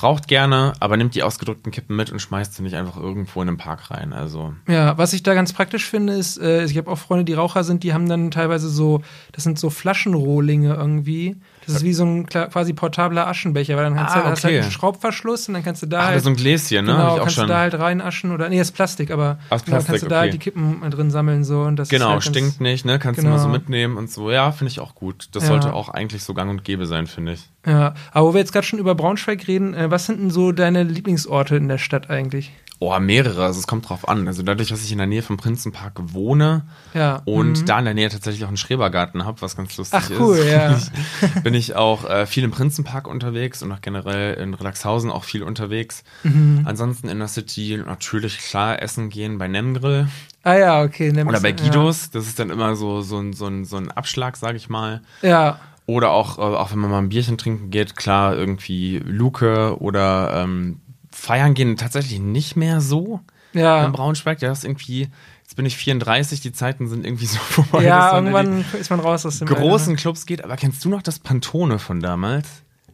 raucht 0.01 0.27
gerne, 0.27 0.73
aber 0.79 0.97
nimmt 0.97 1.13
die 1.13 1.23
ausgedrückten 1.23 1.71
Kippen 1.71 1.95
mit 1.95 2.11
und 2.11 2.19
schmeißt 2.19 2.55
sie 2.55 2.63
nicht 2.63 2.75
einfach 2.75 2.97
irgendwo 2.97 3.41
in 3.41 3.47
den 3.47 3.57
Park 3.57 3.91
rein, 3.91 4.11
also. 4.11 4.53
Ja, 4.67 4.97
was 4.97 5.13
ich 5.13 5.21
da 5.21 5.35
ganz 5.35 5.53
praktisch 5.53 5.85
finde, 5.87 6.13
ist, 6.13 6.39
äh, 6.39 6.65
ich 6.65 6.77
habe 6.77 6.89
auch 6.89 6.97
Freunde, 6.97 7.25
die 7.25 7.33
Raucher 7.33 7.63
sind, 7.63 7.83
die 7.83 7.93
haben 7.93 8.09
dann 8.09 8.31
teilweise 8.31 8.69
so, 8.69 9.03
das 9.33 9.43
sind 9.43 9.59
so 9.59 9.69
Flaschenrohlinge 9.69 10.73
irgendwie. 10.73 11.35
Das 11.65 11.75
ist 11.77 11.83
wie 11.83 11.93
so 11.93 12.05
ein 12.05 12.25
quasi 12.27 12.73
portabler 12.73 13.27
Aschenbecher, 13.27 13.75
weil 13.75 13.83
dann 13.83 13.95
kannst 13.95 14.15
Ah, 14.15 14.19
du, 14.21 14.25
halt 14.25 14.37
okay. 14.45 14.59
einen 14.61 14.71
Schraubverschluss 14.71 15.47
und 15.47 15.53
dann 15.55 15.63
kannst 15.63 15.81
du 15.81 15.87
da 15.87 15.99
Ach, 16.01 16.05
halt, 16.07 16.23
so 16.23 16.29
ein 16.29 16.35
Gläschen, 16.35 16.85
ne? 16.85 16.91
genau, 16.91 17.17
kannst 17.17 17.35
schon. 17.35 17.47
du 17.47 17.53
da 17.53 17.59
halt 17.59 17.73
reinaschen 17.77 18.31
oder, 18.31 18.49
nee, 18.49 18.57
das 18.57 18.69
ist 18.69 18.75
Plastik, 18.75 19.11
aber 19.11 19.37
Aus 19.49 19.63
genau, 19.63 19.75
Plastik, 19.77 19.87
kannst 19.91 20.03
du 20.03 20.07
da 20.09 20.15
okay. 20.17 20.21
halt 20.21 20.33
die 20.33 20.37
Kippen 20.39 20.89
drin 20.91 21.11
sammeln 21.11 21.43
so 21.43 21.61
und 21.61 21.75
das 21.77 21.89
Genau, 21.89 22.09
halt 22.11 22.23
stinkt 22.23 22.61
nicht, 22.61 22.85
ne? 22.85 22.99
Kannst 22.99 23.19
Genau. 23.19 23.31
du 23.31 23.37
mal 23.37 23.43
so 23.43 23.49
mitnehmen 23.49 23.97
und 23.97 24.09
so. 24.11 24.31
Ja, 24.31 24.51
finde 24.51 24.71
ich 24.71 24.79
auch 24.79 24.95
gut. 24.95 25.29
Das 25.33 25.43
Ja. 25.43 25.49
sollte 25.49 25.73
auch 25.73 25.89
eigentlich 25.89 26.23
so 26.23 26.33
gang 26.33 26.49
und 26.49 26.63
gäbe 26.63 26.85
sein, 26.85 27.07
finde 27.07 27.33
ich. 27.33 27.49
Ja, 27.65 27.93
aber 28.11 28.27
wo 28.29 28.33
wir 28.33 28.39
jetzt 28.41 28.51
gerade 28.51 28.65
schon 28.67 28.79
über 28.79 28.93
Braunschweig 28.95 29.47
reden, 29.47 29.73
äh, 29.73 29.89
was 29.89 30.05
sind 30.05 30.19
denn 30.19 30.29
so 30.31 30.51
deine 30.51 30.83
Lieblingsorte 30.83 31.55
in 31.55 31.67
der 31.69 31.77
Stadt 31.77 32.09
eigentlich? 32.09 32.51
Oh, 32.79 32.97
mehrere, 32.99 33.45
also 33.45 33.59
es 33.59 33.67
kommt 33.67 33.87
drauf 33.87 34.07
an. 34.07 34.27
Also 34.27 34.43
dadurch, 34.43 34.69
dass 34.69 34.83
ich 34.83 34.91
in 34.91 34.97
der 34.97 35.07
Nähe 35.07 35.21
vom 35.21 35.37
Prinzenpark 35.37 35.93
wohne 36.13 36.63
Ja. 36.93 37.21
und 37.25 37.61
mhm. 37.61 37.65
da 37.65 37.79
in 37.79 37.85
der 37.85 37.93
Nähe 37.93 38.09
tatsächlich 38.09 38.43
auch 38.43 38.49
einen 38.49 38.57
Schrebergarten 38.57 39.25
habe, 39.25 39.41
was 39.41 39.55
ganz 39.55 39.77
lustig 39.77 39.99
Ach, 40.03 40.09
cool, 40.19 40.37
ist, 40.37 40.51
ja. 40.51 40.67
bin, 40.67 40.77
ich, 40.77 41.43
bin 41.43 41.53
ich 41.53 41.75
auch 41.75 42.09
äh, 42.09 42.25
viel 42.25 42.43
im 42.43 42.51
Prinzenpark 42.51 43.07
unterwegs 43.07 43.63
und 43.63 43.71
auch 43.71 43.81
generell 43.81 44.33
in 44.35 44.53
Relaxhausen 44.53 45.11
auch 45.11 45.23
viel 45.23 45.43
unterwegs. 45.43 46.03
Mhm. 46.23 46.63
Ansonsten 46.65 47.07
in 47.07 47.19
der 47.19 47.27
City 47.29 47.81
natürlich 47.85 48.39
klar 48.39 48.81
essen 48.81 49.09
gehen 49.09 49.37
bei 49.37 49.47
Nemgrill 49.47 50.07
Ah 50.43 50.55
ja, 50.57 50.81
okay. 50.83 51.11
nimm 51.13 51.27
oder 51.29 51.39
bei 51.39 51.53
Guidos. 51.53 52.09
Das 52.11 52.27
ist 52.27 52.37
dann 52.37 52.49
immer 52.49 52.75
so, 52.75 53.01
so, 53.01 53.17
ein, 53.17 53.31
so, 53.31 53.47
ein, 53.47 53.63
so 53.63 53.77
ein 53.77 53.91
Abschlag, 53.91 54.35
sage 54.35 54.57
ich 54.57 54.67
mal. 54.67 55.01
Ja. 55.21 55.29
ja. 55.29 55.59
Oder 55.85 56.11
auch, 56.11 56.37
äh, 56.37 56.41
auch 56.41 56.71
wenn 56.71 56.79
man 56.79 56.91
mal 56.91 56.99
ein 56.99 57.09
Bierchen 57.09 57.37
trinken 57.37 57.69
geht, 57.69 57.95
klar, 57.95 58.35
irgendwie 58.35 58.99
Luke 58.99 59.77
oder 59.79 60.43
ähm, 60.43 60.79
feiern 61.13 61.53
gehen 61.53 61.77
tatsächlich 61.77 62.19
nicht 62.19 62.55
mehr 62.55 62.81
so 62.81 63.19
Ja. 63.53 63.85
in 63.85 63.91
Braunschweig. 63.91 64.41
Ja, 64.41 64.49
das 64.49 64.63
irgendwie, 64.63 65.09
jetzt 65.43 65.55
bin 65.55 65.65
ich 65.65 65.77
34, 65.77 66.41
die 66.41 66.51
Zeiten 66.51 66.87
sind 66.87 67.05
irgendwie 67.05 67.25
so 67.27 67.37
vorbei. 67.39 67.83
Ja, 67.83 68.15
irgendwann 68.15 68.65
ist 68.79 68.89
man 68.89 68.99
raus 68.99 69.25
aus 69.25 69.39
dem 69.39 69.47
großen 69.47 69.95
Clubs 69.95 70.25
geht. 70.25 70.43
Aber 70.43 70.55
kennst 70.57 70.83
du 70.85 70.89
noch 70.89 71.01
das 71.01 71.19
Pantone 71.19 71.79
von 71.79 71.99
damals? 72.01 72.47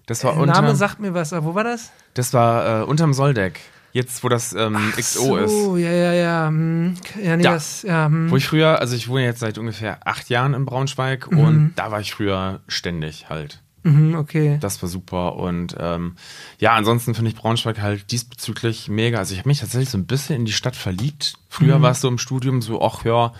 Das 0.05 0.23
war 0.23 0.33
Der 0.33 0.41
unter, 0.41 0.53
Name 0.61 0.75
sagt 0.75 0.99
mir 0.99 1.13
was, 1.13 1.33
aber 1.33 1.45
wo 1.45 1.55
war 1.55 1.63
das? 1.63 1.91
das 2.15 2.33
war 2.33 2.81
äh, 2.81 2.83
unterm 2.83 3.13
Soldeck. 3.13 3.59
Jetzt, 3.91 4.23
wo 4.23 4.29
das 4.29 4.53
ähm, 4.53 4.77
XO 4.97 5.37
ist. 5.37 5.49
So, 5.51 5.77
ja, 5.77 5.89
ja, 5.91 6.13
ja. 6.13 6.47
Hm. 6.47 6.93
Ja, 7.23 7.37
nee, 7.37 7.43
Da. 7.43 7.53
das, 7.53 7.81
ja, 7.83 8.05
hm. 8.05 8.29
Wo 8.29 8.35
ich 8.37 8.47
früher, 8.47 8.79
also 8.79 8.95
ich 8.95 9.07
wohne 9.07 9.23
jetzt 9.23 9.39
seit 9.39 9.57
ungefähr 9.57 10.05
acht 10.05 10.29
Jahren 10.29 10.53
in 10.53 10.65
Braunschweig 10.65 11.27
und 11.27 11.73
da 11.75 11.89
war 11.91 11.99
ich 11.99 12.13
früher 12.13 12.59
ständig 12.67 13.29
halt. 13.29 13.61
Mhm, 13.83 14.15
okay. 14.15 14.57
Das 14.61 14.81
war 14.81 14.89
super 14.89 15.35
und 15.35 15.75
ähm, 15.79 16.15
ja, 16.59 16.73
ansonsten 16.73 17.15
finde 17.15 17.31
ich 17.31 17.37
Braunschweig 17.37 17.81
halt 17.81 18.11
diesbezüglich 18.11 18.87
mega. 18.89 19.17
Also 19.19 19.33
ich 19.33 19.39
habe 19.39 19.49
mich 19.49 19.59
tatsächlich 19.59 19.89
so 19.89 19.97
ein 19.97 20.05
bisschen 20.05 20.35
in 20.35 20.45
die 20.45 20.51
Stadt 20.53 20.75
verliebt. 20.75 21.35
Früher 21.49 21.81
war 21.81 21.91
es 21.91 22.01
so 22.01 22.07
im 22.07 22.17
Studium 22.17 22.61
so, 22.61 22.81
ach 22.81 23.05
ja, 23.05 23.33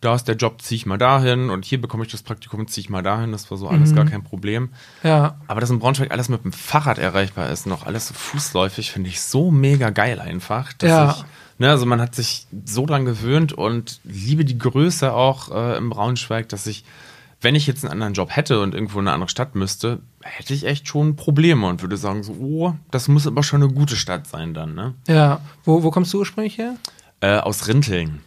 da 0.00 0.14
ist 0.14 0.24
der 0.28 0.36
Job, 0.36 0.60
zieh 0.60 0.74
ich 0.74 0.84
mal 0.84 0.98
dahin 0.98 1.48
und 1.48 1.64
hier 1.64 1.80
bekomme 1.80 2.04
ich 2.04 2.10
das 2.12 2.22
Praktikum, 2.22 2.68
zieh 2.68 2.80
ich 2.80 2.90
mal 2.90 3.02
dahin. 3.02 3.32
Das 3.32 3.50
war 3.50 3.56
so 3.56 3.68
alles 3.68 3.94
gar 3.94 4.04
kein 4.04 4.22
Problem. 4.22 4.68
Ja. 5.02 5.38
Aber 5.46 5.60
dass 5.62 5.70
in 5.70 5.78
Braunschweig 5.78 6.10
alles 6.10 6.28
mit 6.28 6.44
dem 6.44 6.52
Fahrrad 6.52 6.98
erreichbar 6.98 7.48
ist, 7.48 7.66
noch 7.66 7.86
alles 7.86 8.08
so 8.08 8.14
fußläufig, 8.14 8.90
finde 8.92 9.08
ich 9.08 9.22
so 9.22 9.50
mega 9.50 9.88
geil 9.90 10.20
einfach. 10.20 10.74
Dass 10.74 10.90
Ja. 10.90 11.10
ich, 11.16 11.24
ne, 11.58 11.70
also 11.70 11.86
man 11.86 12.02
hat 12.02 12.14
sich 12.14 12.46
so 12.66 12.84
dran 12.84 13.06
gewöhnt 13.06 13.54
und 13.54 14.00
liebe 14.04 14.44
die 14.44 14.58
Größe 14.58 15.10
auch 15.14 15.50
äh, 15.50 15.78
im 15.78 15.88
Braunschweig, 15.88 16.50
dass 16.50 16.66
ich, 16.66 16.84
wenn 17.44 17.54
ich 17.54 17.66
jetzt 17.66 17.84
einen 17.84 17.92
anderen 17.92 18.14
Job 18.14 18.34
hätte 18.34 18.60
und 18.60 18.74
irgendwo 18.74 18.98
in 18.98 19.06
eine 19.06 19.14
andere 19.14 19.28
Stadt 19.28 19.54
müsste, 19.54 20.00
hätte 20.22 20.54
ich 20.54 20.64
echt 20.64 20.88
schon 20.88 21.14
Probleme 21.14 21.66
und 21.66 21.82
würde 21.82 21.96
sagen 21.96 22.22
so, 22.22 22.32
oh, 22.32 22.74
das 22.90 23.06
muss 23.06 23.26
aber 23.26 23.42
schon 23.42 23.62
eine 23.62 23.72
gute 23.72 23.96
Stadt 23.96 24.26
sein 24.26 24.54
dann, 24.54 24.74
ne? 24.74 24.94
Ja. 25.06 25.40
Wo, 25.62 25.82
wo 25.82 25.90
kommst 25.90 26.12
du 26.14 26.18
ursprünglich 26.18 26.58
her? 26.58 26.76
Äh, 27.20 27.36
aus 27.36 27.68
Rinteln. 27.68 28.20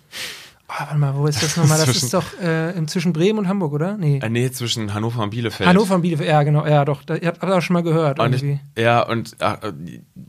Ah, 0.69 0.81
warte 0.81 0.97
mal, 0.97 1.15
wo 1.15 1.27
ist 1.27 1.41
das 1.41 1.55
nochmal? 1.55 1.77
Das 1.77 1.87
ist 1.87 2.13
doch 2.13 2.25
äh, 2.41 2.73
zwischen 2.87 3.13
Bremen 3.13 3.39
und 3.39 3.47
Hamburg, 3.47 3.71
oder? 3.71 3.97
Nee. 3.97 4.19
Äh, 4.21 4.29
nee, 4.29 4.51
zwischen 4.51 4.93
Hannover 4.93 5.23
und 5.23 5.29
Bielefeld. 5.29 5.67
Hannover 5.67 5.95
und 5.95 6.01
Bielefeld, 6.01 6.27
ja, 6.27 6.43
genau, 6.43 6.67
ja, 6.67 6.83
doch. 6.83 7.03
Da, 7.03 7.15
ihr 7.15 7.29
habt 7.29 7.41
auch 7.41 7.61
schon 7.61 7.75
mal 7.75 7.83
gehört, 7.83 8.19
Und 8.19 8.35
ich, 8.35 8.43
irgendwie. 8.43 8.59
ja, 8.77 9.01
und 9.01 9.37
äh, 9.39 9.55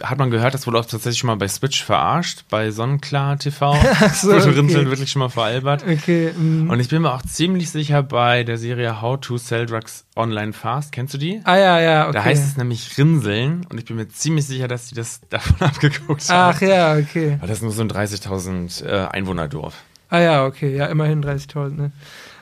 hat 0.05 0.19
man 0.19 0.31
gehört, 0.31 0.55
das 0.55 0.67
wurde 0.69 0.79
auch 0.79 0.87
tatsächlich 0.87 1.19
schon 1.19 1.27
mal 1.27 1.37
bei 1.37 1.49
Switch 1.49 1.83
verarscht, 1.83 2.45
bei 2.51 2.71
Sonnenklar 2.71 3.37
TV. 3.39 3.77
so, 4.15 4.33
okay. 4.33 4.51
Rinteln 4.51 4.87
wirklich 4.87 5.11
schon 5.11 5.21
mal 5.21 5.29
veralbert. 5.29 5.83
Okay, 5.83 6.31
mm. 6.33 6.71
Und 6.71 6.79
ich 6.79 6.89
bin 6.89 7.03
mir 7.03 7.13
auch 7.13 7.23
ziemlich 7.23 7.71
sicher 7.71 8.05
bei 8.05 8.45
der 8.45 8.59
Serie 8.59 9.03
How 9.03 9.19
to 9.21 9.39
Sell 9.39 9.67
Drugs 9.67 10.07
Online 10.15 10.53
Fast. 10.53 10.93
Kennst 10.93 11.15
du 11.15 11.19
die? 11.19 11.41
Ah, 11.45 11.57
ja, 11.57 11.81
ja, 11.81 12.05
okay. 12.05 12.13
Da 12.13 12.25
heißt 12.25 12.45
es 12.45 12.57
nämlich 12.57 12.97
Rinseln 12.97 13.67
und 13.69 13.79
ich 13.79 13.87
bin 13.87 13.97
mir 13.97 14.09
ziemlich 14.09 14.47
sicher, 14.47 14.69
dass 14.69 14.87
die 14.87 14.95
das 14.95 15.21
davon 15.31 15.67
abgeguckt 15.67 16.25
Ach, 16.29 16.61
haben. 16.61 16.69
ja, 16.69 16.97
okay. 16.97 17.35
Aber 17.39 17.49
das 17.49 17.59
ist 17.59 17.63
nur 17.63 17.73
so 17.73 17.83
ein 17.83 17.91
30.000 17.91 18.87
äh, 18.87 19.09
Einwohnerdorf. 19.09 19.75
Ah, 20.09 20.21
ja, 20.21 20.47
okay, 20.47 20.75
ja, 20.75 20.87
immerhin 20.87 21.23
30.000, 21.23 21.71
ne? 21.77 21.93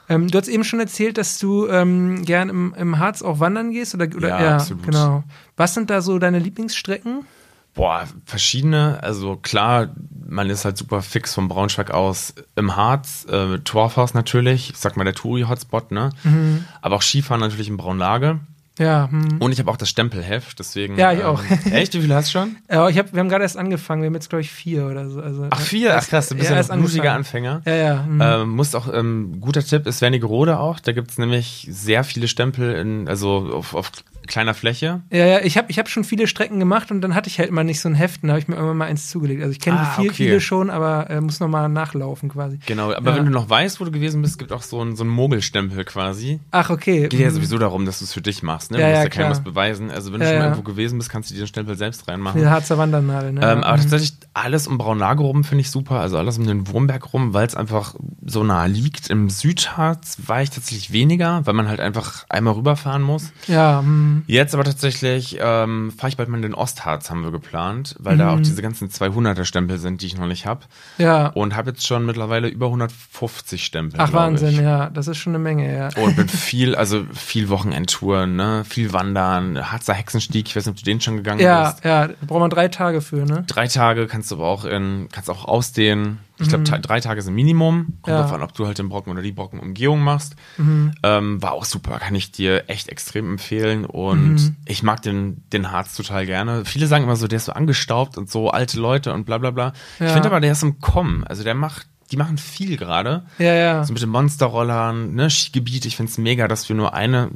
Ähm, 0.09 0.29
du 0.29 0.39
hast 0.39 0.49
eben 0.49 0.63
schon 0.63 0.79
erzählt, 0.79 1.19
dass 1.19 1.39
du 1.39 1.67
ähm, 1.67 2.25
gern 2.25 2.49
im, 2.49 2.75
im 2.75 2.99
Harz 2.99 3.23
auch 3.23 3.41
wandern 3.41 3.73
gehst, 3.73 3.95
oder? 3.95 4.07
oder 4.15 4.29
Ja, 4.29 4.55
absolut. 4.57 4.85
genau. 4.85 5.25
Was 5.57 5.75
sind 5.75 5.91
da 5.91 6.01
so 6.01 6.19
deine 6.19 6.39
Lieblingsstrecken? 6.39 7.27
Boah, 7.75 8.05
verschiedene. 8.25 9.03
Also 9.03 9.37
klar, 9.37 9.89
man 10.27 10.49
ist 10.49 10.65
halt 10.65 10.79
super 10.79 11.03
fix 11.03 11.35
vom 11.35 11.49
Braunschweig 11.49 11.91
aus 11.91 12.35
im 12.55 12.77
Harz. 12.77 13.27
Äh, 13.29 13.59
Torfhaus 13.59 14.15
natürlich, 14.15 14.71
ich 14.71 14.79
sag 14.79 14.97
mal 14.97 15.05
der 15.05 15.15
Touri-Hotspot, 15.15 15.91
ne? 15.91 16.11
Mhm. 16.25 16.65
Aber 16.81 16.97
auch 16.97 17.03
Skifahren 17.03 17.41
natürlich 17.41 17.69
in 17.69 17.77
Braunlage. 17.77 18.41
Ja, 18.79 19.09
hm. 19.11 19.39
Und 19.39 19.53
ich 19.53 19.59
habe 19.59 19.71
auch 19.71 19.77
das 19.77 19.89
Stempelheft, 19.89 20.59
deswegen. 20.59 20.99
Ja, 20.99 21.13
ich 21.13 21.25
auch. 21.25 21.43
Echt? 21.71 21.95
Wie 21.95 22.01
viel 22.03 22.15
hast 22.15 22.29
du 22.29 22.39
schon? 22.39 22.57
Ja, 22.71 22.89
ich 22.89 22.99
hab, 22.99 23.13
wir 23.13 23.21
haben 23.21 23.29
gerade 23.29 23.45
erst 23.45 23.57
angefangen, 23.57 24.03
wir 24.03 24.07
haben 24.07 24.15
jetzt, 24.15 24.29
glaube 24.29 24.43
ich, 24.43 24.51
vier 24.51 24.87
oder 24.87 25.09
so. 25.09 25.21
Also, 25.21 25.47
Ach, 25.51 25.61
vier? 25.61 25.97
Ach 25.97 26.07
krass, 26.07 26.29
du 26.29 26.35
bist 26.35 26.51
ja, 26.51 26.61
noch 26.61 26.69
ein 26.69 26.81
blutiger 26.81 27.13
angefangen. 27.13 27.47
Anfänger. 27.47 27.63
Ja, 27.65 27.75
ja. 27.75 28.05
hm. 28.05 28.21
Ähm, 28.21 28.49
musst 28.51 28.77
auch, 28.77 28.93
ähm, 28.93 29.41
guter 29.41 29.65
Tipp 29.65 29.87
ist 29.87 30.03
Wernigerode 30.03 30.59
auch. 30.59 30.81
Da 30.81 30.93
gibt's 30.93 31.17
nämlich 31.17 31.67
sehr 31.71 32.05
viele 32.05 32.29
Stempel 32.29 32.75
in, 32.75 33.09
also 33.09 33.51
auf, 33.53 33.75
auf 33.75 33.91
kleiner 34.27 34.55
Fläche. 34.55 35.03
Ja, 35.11 35.27
ja, 35.27 35.41
ich 35.41 35.57
habe 35.57 35.71
ich 35.71 35.79
hab 35.79 35.89
schon 35.89 36.05
viele 36.05 36.27
Strecken 36.27 36.59
gemacht 36.59 36.91
und 36.91 37.01
dann 37.01 37.15
hatte 37.15 37.29
ich 37.29 37.39
halt 37.39 37.51
mal 37.51 37.65
nicht 37.65 37.81
so 37.81 37.89
ein 37.89 37.95
Heft, 37.95 38.23
dann 38.23 38.31
habe 38.31 38.41
ich 38.41 38.49
mir 38.49 38.55
irgendwann 38.57 38.77
mal 38.79 38.87
eins 38.87 39.11
zugelegt. 39.11 39.43
Also 39.43 39.53
ich 39.53 39.61
kenne 39.61 39.79
Ah, 39.81 39.95
die 39.97 40.03
viel, 40.03 40.11
okay. 40.11 40.17
viele 40.17 40.41
schon, 40.41 40.71
aber 40.71 41.11
äh, 41.11 41.21
muss 41.21 41.41
nochmal 41.41 41.69
nachlaufen 41.69 42.29
quasi. 42.29 42.59
Genau, 42.67 42.93
aber 42.93 43.11
Ja. 43.11 43.17
wenn 43.17 43.25
du 43.27 43.31
noch 43.31 43.49
weißt, 43.49 43.81
wo 43.81 43.85
du 43.85 43.91
gewesen 43.91 44.23
bist, 44.23 44.39
gibt 44.39 44.53
auch 44.53 44.63
so 44.63 44.81
einen 44.81 44.97
so 44.97 45.05
einen 45.05 45.13
Mogelstempel 45.13 45.85
quasi. 45.85 46.41
Ach, 46.51 46.71
okay. 46.71 47.09
Geht 47.09 47.21
ja 47.21 47.27
hm. 47.29 47.35
sowieso 47.35 47.59
darum, 47.59 47.87
dass 47.87 47.99
du 48.01 48.05
es 48.05 48.13
für 48.13 48.21
dich 48.21 48.43
machst, 48.43 48.71
ne? 48.71 48.81
Ja, 48.81 48.85
du 48.87 48.91
musst 48.91 48.99
ja, 48.99 49.05
ja 49.05 49.11
keinem 49.11 49.31
was 49.31 49.43
beweisen. 49.45 49.91
Also 49.91 50.13
wenn 50.13 50.21
du 50.21 50.27
schon 50.27 50.39
mal 50.39 50.45
irgendwo 50.45 50.63
gewesen 50.63 50.99
bist, 50.99 51.11
kannst 51.11 51.31
du 51.31 51.35
dir 51.35 51.43
den 51.43 51.49
Stempel 51.49 51.77
selbst 51.77 52.09
reinmachen. 52.09 52.41
Die 52.41 52.47
Harzer 52.47 52.79
Wandernadel, 52.79 53.33
ne? 53.33 53.41
Ähm, 53.43 53.63
aber 53.63 53.77
hm. 53.77 53.83
tatsächlich 53.83 54.15
alles 54.35 54.67
um 54.67 54.79
Braunlage 54.79 55.23
rum 55.23 55.45
finde 55.45 55.63
ich 55.63 55.71
super. 55.71 56.01
Also 56.01 56.19
alles 56.19 56.39
um 56.39 56.47
den 56.47 56.69
Wurmberg 56.69 57.13
rum, 57.13 57.33
weil 57.35 57.47
es 57.47 57.55
einfach 57.55 57.95
so 58.25 58.43
nah 58.45 58.67
liegt. 58.67 59.09
Im 59.09 59.31
Südharz 59.31 60.19
war 60.27 60.43
ich 60.43 60.51
tatsächlich 60.51 60.93
weniger, 60.93 61.45
weil 61.47 61.55
man 61.55 61.69
halt 61.69 61.81
einfach 61.81 62.25
einmal 62.29 62.55
rüberfahren 62.55 63.03
muss. 63.03 63.33
Ja, 63.47 63.81
hm. 63.81 64.16
Jetzt 64.27 64.55
aber 64.55 64.65
tatsächlich 64.65 65.39
ähm, 65.41 65.93
fahre 65.97 66.09
ich 66.09 66.17
bald 66.17 66.29
mal 66.29 66.37
in 66.37 66.43
den 66.43 66.55
Ostharz, 66.55 67.11
haben 67.11 67.23
wir 67.25 67.31
geplant, 67.31 67.95
weil 67.99 68.17
da 68.17 68.31
auch 68.35 68.41
diese 68.41 68.63
ganzen 68.63 68.89
200er 68.89 69.45
Stempel 69.45 69.79
sind, 69.79 70.03
die 70.03 70.07
ich 70.07 70.17
noch 70.19 70.27
nicht 70.27 70.47
habe. 70.47 70.63
ja. 70.99 71.29
Und 71.29 71.55
habe 71.57 71.71
jetzt 71.71 71.87
schon 71.87 72.07
mittlerweile 72.07 72.49
über 72.49 72.67
150 72.67 73.65
Stempel. 73.65 74.01
Ach, 74.01 74.13
Wahnsinn, 74.13 74.51
ich. 74.51 74.59
ja. 74.59 74.91
Das 74.91 75.09
ist 75.09 75.19
schon 75.19 75.35
eine 75.35 75.43
Menge, 75.43 75.75
ja. 75.77 75.89
Und 76.03 76.17
bin 76.17 76.29
viel, 76.29 76.75
also 76.75 77.05
viel 77.13 77.49
Wochenendtouren, 77.49 78.37
ne? 78.37 78.65
viel 78.69 78.93
Wandern, 78.93 79.71
Harzer 79.71 79.95
Hexenstieg, 79.95 80.49
ich 80.49 80.57
weiß 80.57 80.67
nicht, 80.67 80.73
ob 80.73 80.79
du 80.79 80.85
den 80.85 81.01
schon 81.01 81.17
gegangen 81.17 81.41
Ja, 81.41 81.71
bist. 81.71 81.85
ja, 81.85 82.09
da 82.09 82.15
braucht 82.27 82.41
man 82.41 82.51
drei 82.51 82.69
Tage 82.69 83.01
für, 83.01 83.25
ne? 83.25 83.45
Drei 83.47 83.67
Tage 83.69 84.07
kannst 84.07 84.31
du 84.31 84.37
aber 84.37 84.47
auch 84.47 84.65
in, 84.65 85.09
kannst 85.13 85.31
auch 85.31 85.45
ausdehnen, 85.45 86.19
Ich 86.39 86.49
glaube, 86.49 86.65
drei 86.65 87.01
Tage 87.01 87.23
sind 87.23 87.35
Minimum. 87.35 87.99
Kommt 88.03 88.09
Ja. 88.17 88.27
an, 88.27 88.43
ob 88.43 88.53
du 88.55 88.67
halt 88.67 88.79
den 88.79 88.89
Brocken 88.89 89.11
oder 89.13 89.23
die 89.23 89.33
Brockenumgehung 89.33 90.01
machst. 90.01 90.37
Mhm. 90.59 90.93
Ähm, 91.03 91.43
war 91.43 91.53
auch 91.53 91.65
super, 91.65 91.99
kann 91.99 92.15
ich 92.15 92.31
dir 92.33 92.69
echt 92.69 92.89
extrem 92.89 93.31
empfehlen. 93.31 93.85
Und 93.87 94.35
Mhm. 94.35 94.57
ich 94.67 94.83
mag 94.83 95.01
den, 95.03 95.43
den 95.51 95.71
Harz 95.73 95.95
total 95.97 96.27
gerne. 96.27 96.65
Viele 96.67 96.87
sagen 96.87 97.05
immer 97.05 97.17
so, 97.17 97.27
der 97.27 97.39
ist 97.39 97.47
so 97.47 97.53
angestaubt 97.53 98.19
und 98.19 98.31
so 98.31 98.51
alte 98.51 98.79
Leute 98.79 99.15
und 99.15 99.25
bla 99.25 99.39
bla 99.39 99.51
bla. 99.51 99.73
Ja. 99.99 100.07
Ich 100.07 100.13
finde 100.13 100.29
aber, 100.29 100.41
der 100.41 100.53
ist 100.53 100.63
im 100.63 100.79
Kommen. 100.81 101.25
Also 101.25 101.43
der 101.43 101.55
macht, 101.55 101.87
die 102.13 102.17
machen 102.17 102.39
viel 102.39 102.77
gerade. 102.77 103.25
Ja, 103.39 103.53
ja. 103.55 103.85
So 103.85 103.93
mit 103.93 104.03
den 104.03 104.09
Monsterrollern, 104.11 105.15
ne, 105.15 105.29
Skigebiet. 105.31 105.87
Ich 105.87 105.97
finde 105.97 106.11
es 106.11 106.19
mega, 106.19 106.47
dass 106.49 106.69
wir 106.69 106.77
nur 106.77 106.95
eine, 106.95 107.31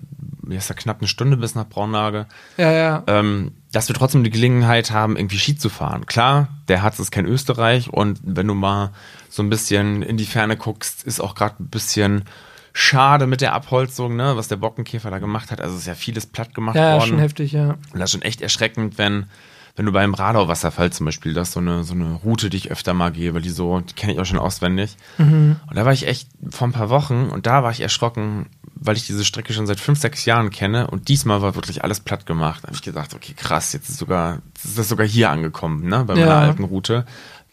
ist 0.48 0.68
ja 0.68 0.74
knapp 0.74 0.98
eine 1.00 1.08
Stunde 1.08 1.36
bis 1.36 1.54
nach 1.54 1.68
Braunlage, 1.68 2.26
Ja, 2.56 2.70
ja. 2.72 3.02
ähm, 3.06 3.52
dass 3.72 3.88
wir 3.88 3.94
trotzdem 3.96 4.24
die 4.24 4.30
Gelegenheit 4.30 4.90
haben, 4.90 5.16
irgendwie 5.16 5.38
Ski 5.38 5.56
zu 5.56 5.68
fahren. 5.68 6.06
Klar, 6.06 6.48
der 6.68 6.82
Harz 6.82 6.98
ist 6.98 7.10
kein 7.10 7.26
Österreich 7.26 7.92
und 7.92 8.20
wenn 8.24 8.46
du 8.46 8.54
mal 8.54 8.90
so 9.28 9.42
ein 9.42 9.50
bisschen 9.50 10.02
in 10.02 10.16
die 10.16 10.24
Ferne 10.26 10.56
guckst, 10.56 11.04
ist 11.04 11.20
auch 11.20 11.34
gerade 11.34 11.56
ein 11.62 11.68
bisschen 11.68 12.24
schade 12.72 13.26
mit 13.26 13.40
der 13.40 13.52
Abholzung, 13.52 14.14
ne, 14.16 14.36
was 14.36 14.48
der 14.48 14.56
Bockenkäfer 14.56 15.10
da 15.10 15.18
gemacht 15.18 15.50
hat. 15.50 15.60
Also 15.60 15.76
ist 15.76 15.86
ja 15.86 15.94
vieles 15.94 16.26
platt 16.26 16.54
gemacht 16.54 16.76
Ja, 16.76 16.90
ja, 16.90 16.94
worden. 16.98 17.08
schon 17.08 17.18
heftig, 17.18 17.52
ja. 17.52 17.70
Und 17.92 17.94
das 17.94 18.04
ist 18.04 18.12
schon 18.12 18.22
echt 18.22 18.40
erschreckend, 18.40 18.98
wenn, 18.98 19.26
wenn 19.76 19.86
du 19.86 19.92
beim 19.92 20.14
Radau-Wasserfall 20.14 20.92
zum 20.92 21.06
Beispiel, 21.06 21.32
das 21.34 21.48
ist 21.48 21.54
so 21.54 21.60
eine, 21.60 21.84
so 21.84 21.94
eine 21.94 22.14
Route, 22.14 22.50
die 22.50 22.56
ich 22.56 22.70
öfter 22.70 22.92
mal 22.94 23.10
gehe, 23.12 23.32
weil 23.34 23.42
die 23.42 23.50
so, 23.50 23.80
die 23.80 23.94
kenne 23.94 24.12
ich 24.12 24.18
auch 24.20 24.24
schon 24.26 24.38
auswendig. 24.38 24.96
Und 25.18 25.56
da 25.72 25.84
war 25.84 25.92
ich 25.92 26.06
echt 26.06 26.28
vor 26.50 26.68
ein 26.68 26.72
paar 26.72 26.90
Wochen 26.90 27.28
und 27.30 27.46
da 27.46 27.62
war 27.62 27.70
ich 27.70 27.80
erschrocken, 27.80 28.46
weil 28.74 28.96
ich 28.96 29.06
diese 29.06 29.24
Strecke 29.24 29.52
schon 29.52 29.66
seit 29.66 29.78
fünf, 29.80 29.98
sechs 30.00 30.24
Jahren 30.24 30.50
kenne 30.50 30.86
und 30.88 31.08
diesmal 31.08 31.42
war 31.42 31.54
wirklich 31.54 31.84
alles 31.84 32.00
platt 32.00 32.26
gemacht. 32.26 32.62
Da 32.62 32.68
habe 32.68 32.76
ich 32.76 32.82
gedacht, 32.82 33.14
okay, 33.14 33.34
krass, 33.36 33.72
jetzt 33.72 33.88
ist 33.88 33.98
sogar, 33.98 34.40
jetzt 34.54 34.64
ist 34.64 34.78
das 34.78 34.88
sogar 34.88 35.06
hier 35.06 35.30
angekommen, 35.30 35.86
ne, 35.86 36.04
bei 36.04 36.14
meiner 36.14 36.26
Ja. 36.26 36.40
alten 36.40 36.64
Route. 36.64 37.04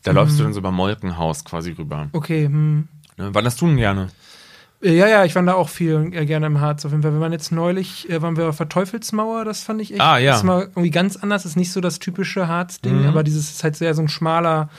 Da 0.04 0.12
läufst 0.14 0.40
du 0.40 0.44
dann 0.44 0.54
so 0.54 0.60
über 0.60 0.72
Molkenhaus 0.72 1.44
quasi 1.44 1.72
rüber. 1.72 2.08
Okay, 2.14 2.46
hm. 2.46 2.88
Ne? 3.18 3.30
Wann 3.34 3.46
hast 3.46 3.60
du 3.60 3.66
denn 3.68 3.78
gerne? 3.78 4.08
Äh, 4.82 4.96
Ja, 4.96 5.08
ja, 5.08 5.26
ich 5.26 5.36
war 5.36 5.44
da 5.44 5.54
auch 5.54 5.70
viel 5.70 6.10
äh, 6.14 6.26
gerne 6.26 6.46
im 6.48 6.60
Harz 6.62 6.86
auf 6.86 6.92
jeden 6.92 7.04
Fall. 7.04 7.14
Wir 7.14 7.20
waren 7.20 7.32
jetzt 7.32 7.52
neulich, 7.52 8.10
äh, 8.10 8.22
waren 8.22 8.38
wir 8.38 8.50
auf 8.50 8.58
der 8.58 8.70
Teufelsmauer, 8.70 9.46
das 9.46 9.64
fand 9.64 9.82
ich 9.82 9.92
echt. 9.92 10.02
Ah, 10.02 10.18
ja. 10.18 10.32
Das 10.32 10.40
ist 10.40 10.44
mal 10.46 10.62
irgendwie 10.64 10.92
ganz 10.92 11.16
anders, 11.18 11.46
ist 11.46 11.56
nicht 11.56 11.72
so 11.72 11.82
das 11.82 12.00
typische 12.00 12.48
Harz-Ding, 12.48 13.02
Mhm. 13.02 13.08
aber 13.08 13.24
dieses 13.24 13.50
ist 13.52 13.64
halt 13.64 13.76
sehr 13.76 13.94
so 13.94 14.02
ein 14.02 14.08
schmaler, 14.10 14.70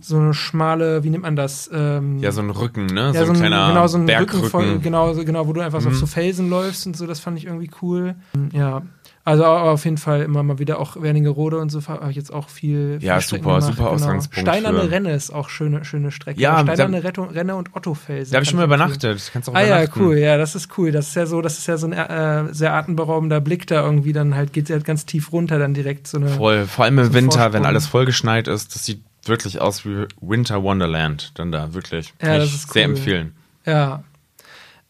so 0.00 0.18
eine 0.18 0.34
schmale, 0.34 1.04
wie 1.04 1.10
nennt 1.10 1.22
man 1.22 1.36
das? 1.36 1.70
Ähm, 1.72 2.18
Ja, 2.18 2.32
so 2.32 2.40
ein 2.42 2.50
Rücken, 2.50 2.86
ne? 2.86 3.12
ja, 3.14 3.24
so 3.24 3.32
ein 3.32 3.38
kleiner 3.38 3.68
genau, 3.68 3.86
so 3.86 3.98
ein 3.98 4.08
Rücken 4.08 4.18
Bergrücken. 4.26 4.50
von, 4.50 4.82
genau, 4.82 5.14
so- 5.14 5.24
genau, 5.24 5.46
wo 5.46 5.52
du 5.52 5.60
einfach 5.60 5.80
so 5.80 5.88
auf 5.88 5.94
Mhm. 5.94 5.98
so 5.98 6.06
Felsen 6.06 6.50
läufst 6.50 6.86
und 6.86 6.96
so, 6.96 7.06
das 7.06 7.20
fand 7.20 7.38
ich 7.38 7.46
irgendwie 7.46 7.70
cool. 7.82 8.16
Ja, 8.52 8.82
also 9.24 9.44
auf 9.44 9.84
jeden 9.84 9.98
Fall 9.98 10.22
immer 10.22 10.42
mal 10.42 10.58
wieder 10.58 10.80
auch 10.80 11.00
Wernigerode 11.00 11.58
und 11.58 11.68
so 11.70 11.80
habe 11.86 12.10
ich 12.10 12.16
jetzt 12.16 12.32
auch 12.32 12.48
viel. 12.48 12.98
Ja, 13.00 13.14
viel 13.14 13.22
Strecken 13.22 13.44
super, 13.44 13.58
gemacht, 13.60 13.76
super 13.76 13.90
Ausgangspunkt 13.90 14.48
Steinerne 14.48 14.90
Renne 14.90 15.12
ist 15.14 15.30
auch 15.30 15.48
schöne, 15.48 15.84
schöne 15.84 16.10
Strecke. 16.10 16.40
Ja, 16.40 16.60
Steinerne 16.62 17.00
da- 17.00 17.22
Renne 17.22 17.54
und 17.54 17.76
Ottofelsen. 17.76 18.32
Da 18.32 18.36
habe 18.36 18.42
ich 18.44 18.50
schon 18.50 18.58
mal 18.58 18.64
übernachtet. 18.64 19.30
Kannst 19.32 19.46
du 19.48 19.52
auch 19.52 19.56
Ah 19.56 19.62
ja, 19.62 19.84
cool, 19.96 20.16
ja, 20.18 20.36
das 20.36 20.54
ist 20.56 20.76
cool. 20.76 20.90
Das 20.90 21.08
ist 21.08 21.14
ja 21.14 21.26
so, 21.26 21.40
das 21.40 21.58
ist 21.58 21.68
ja 21.68 21.76
so 21.76 21.86
ein 21.86 21.92
äh, 21.92 22.52
sehr 22.52 22.74
atemberaubender 22.74 23.40
Blick 23.40 23.66
da 23.68 23.84
irgendwie, 23.84 24.12
dann 24.12 24.34
halt 24.34 24.52
geht 24.52 24.64
es 24.64 24.70
halt 24.70 24.84
ganz 24.84 25.06
tief 25.06 25.30
runter, 25.32 25.58
dann 25.58 25.72
direkt 25.74 26.06
so 26.08 26.18
eine. 26.18 26.28
Voll, 26.28 26.66
vor 26.66 26.84
allem 26.84 26.98
im 26.98 27.04
So 27.06 27.14
Winter, 27.14 27.32
Vorsprung. 27.38 27.52
wenn 27.54 27.66
alles 27.66 27.86
vollgeschneit 27.86 28.48
ist, 28.48 28.74
das 28.74 28.84
sieht 28.84 29.02
wirklich 29.24 29.60
aus 29.60 29.84
wie 29.84 30.06
Winter 30.20 30.64
Wonderland. 30.64 31.30
Dann 31.38 31.52
da, 31.52 31.74
wirklich. 31.74 32.12
Kann 32.18 32.28
Ja, 32.30 32.36
ich 32.42 32.50
das 32.50 32.54
ist 32.64 32.72
sehr 32.72 32.88
cool. 32.88 32.96
empfehlen. 32.96 33.32
Ja. 33.64 34.02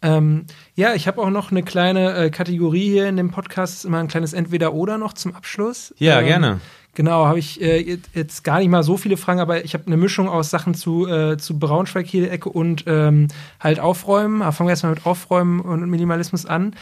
Ähm, 0.03 0.47
ja, 0.75 0.95
ich 0.95 1.07
habe 1.07 1.21
auch 1.23 1.31
noch 1.31 1.51
eine 1.51 1.63
kleine 1.63 2.15
äh, 2.15 2.31
Kategorie 2.31 2.91
hier 2.91 3.09
in 3.09 3.17
dem 3.17 3.31
Podcast, 3.31 3.85
immer 3.85 3.99
ein 3.99 4.09
kleines 4.09 4.33
Entweder-Oder 4.33 4.99
noch 4.99 5.13
zum 5.13 5.35
Abschluss. 5.35 5.95
Ja, 5.99 6.21
ähm, 6.21 6.27
gerne. 6.27 6.61
Genau, 6.95 7.25
habe 7.27 7.39
ich 7.39 7.61
äh, 7.63 7.79
jetzt- 7.81 8.11
jetzt 8.15 8.45
gar 8.45 8.59
nicht 8.59 8.69
mal 8.69 8.83
so 8.83 8.97
viele 8.99 9.17
Fragen, 9.17 9.41
aber 9.41 9.65
ich 9.65 9.73
habe 9.75 9.87
eine 9.87 9.97
Mischung 9.97 10.29
aus 10.29 10.51
Sachen 10.51 10.75
zu, 10.75 11.07
äh, 11.07 11.39
zu 11.39 11.59
Braunschweig 11.59 12.07
hier 12.07 12.23
der 12.23 12.33
Ecke 12.33 12.51
und 12.51 12.85
ähm, 12.87 13.29
halt 13.61 13.81
Aufräumen. 13.81 14.43
Aber 14.43 14.53
fangen 14.53 14.67
wir 14.69 14.73
erstmal 14.73 14.93
mit 14.95 15.07
Aufräumen 15.07 15.61
und 15.61 15.89
Minimalismus 15.89 16.45
an. 16.45 16.75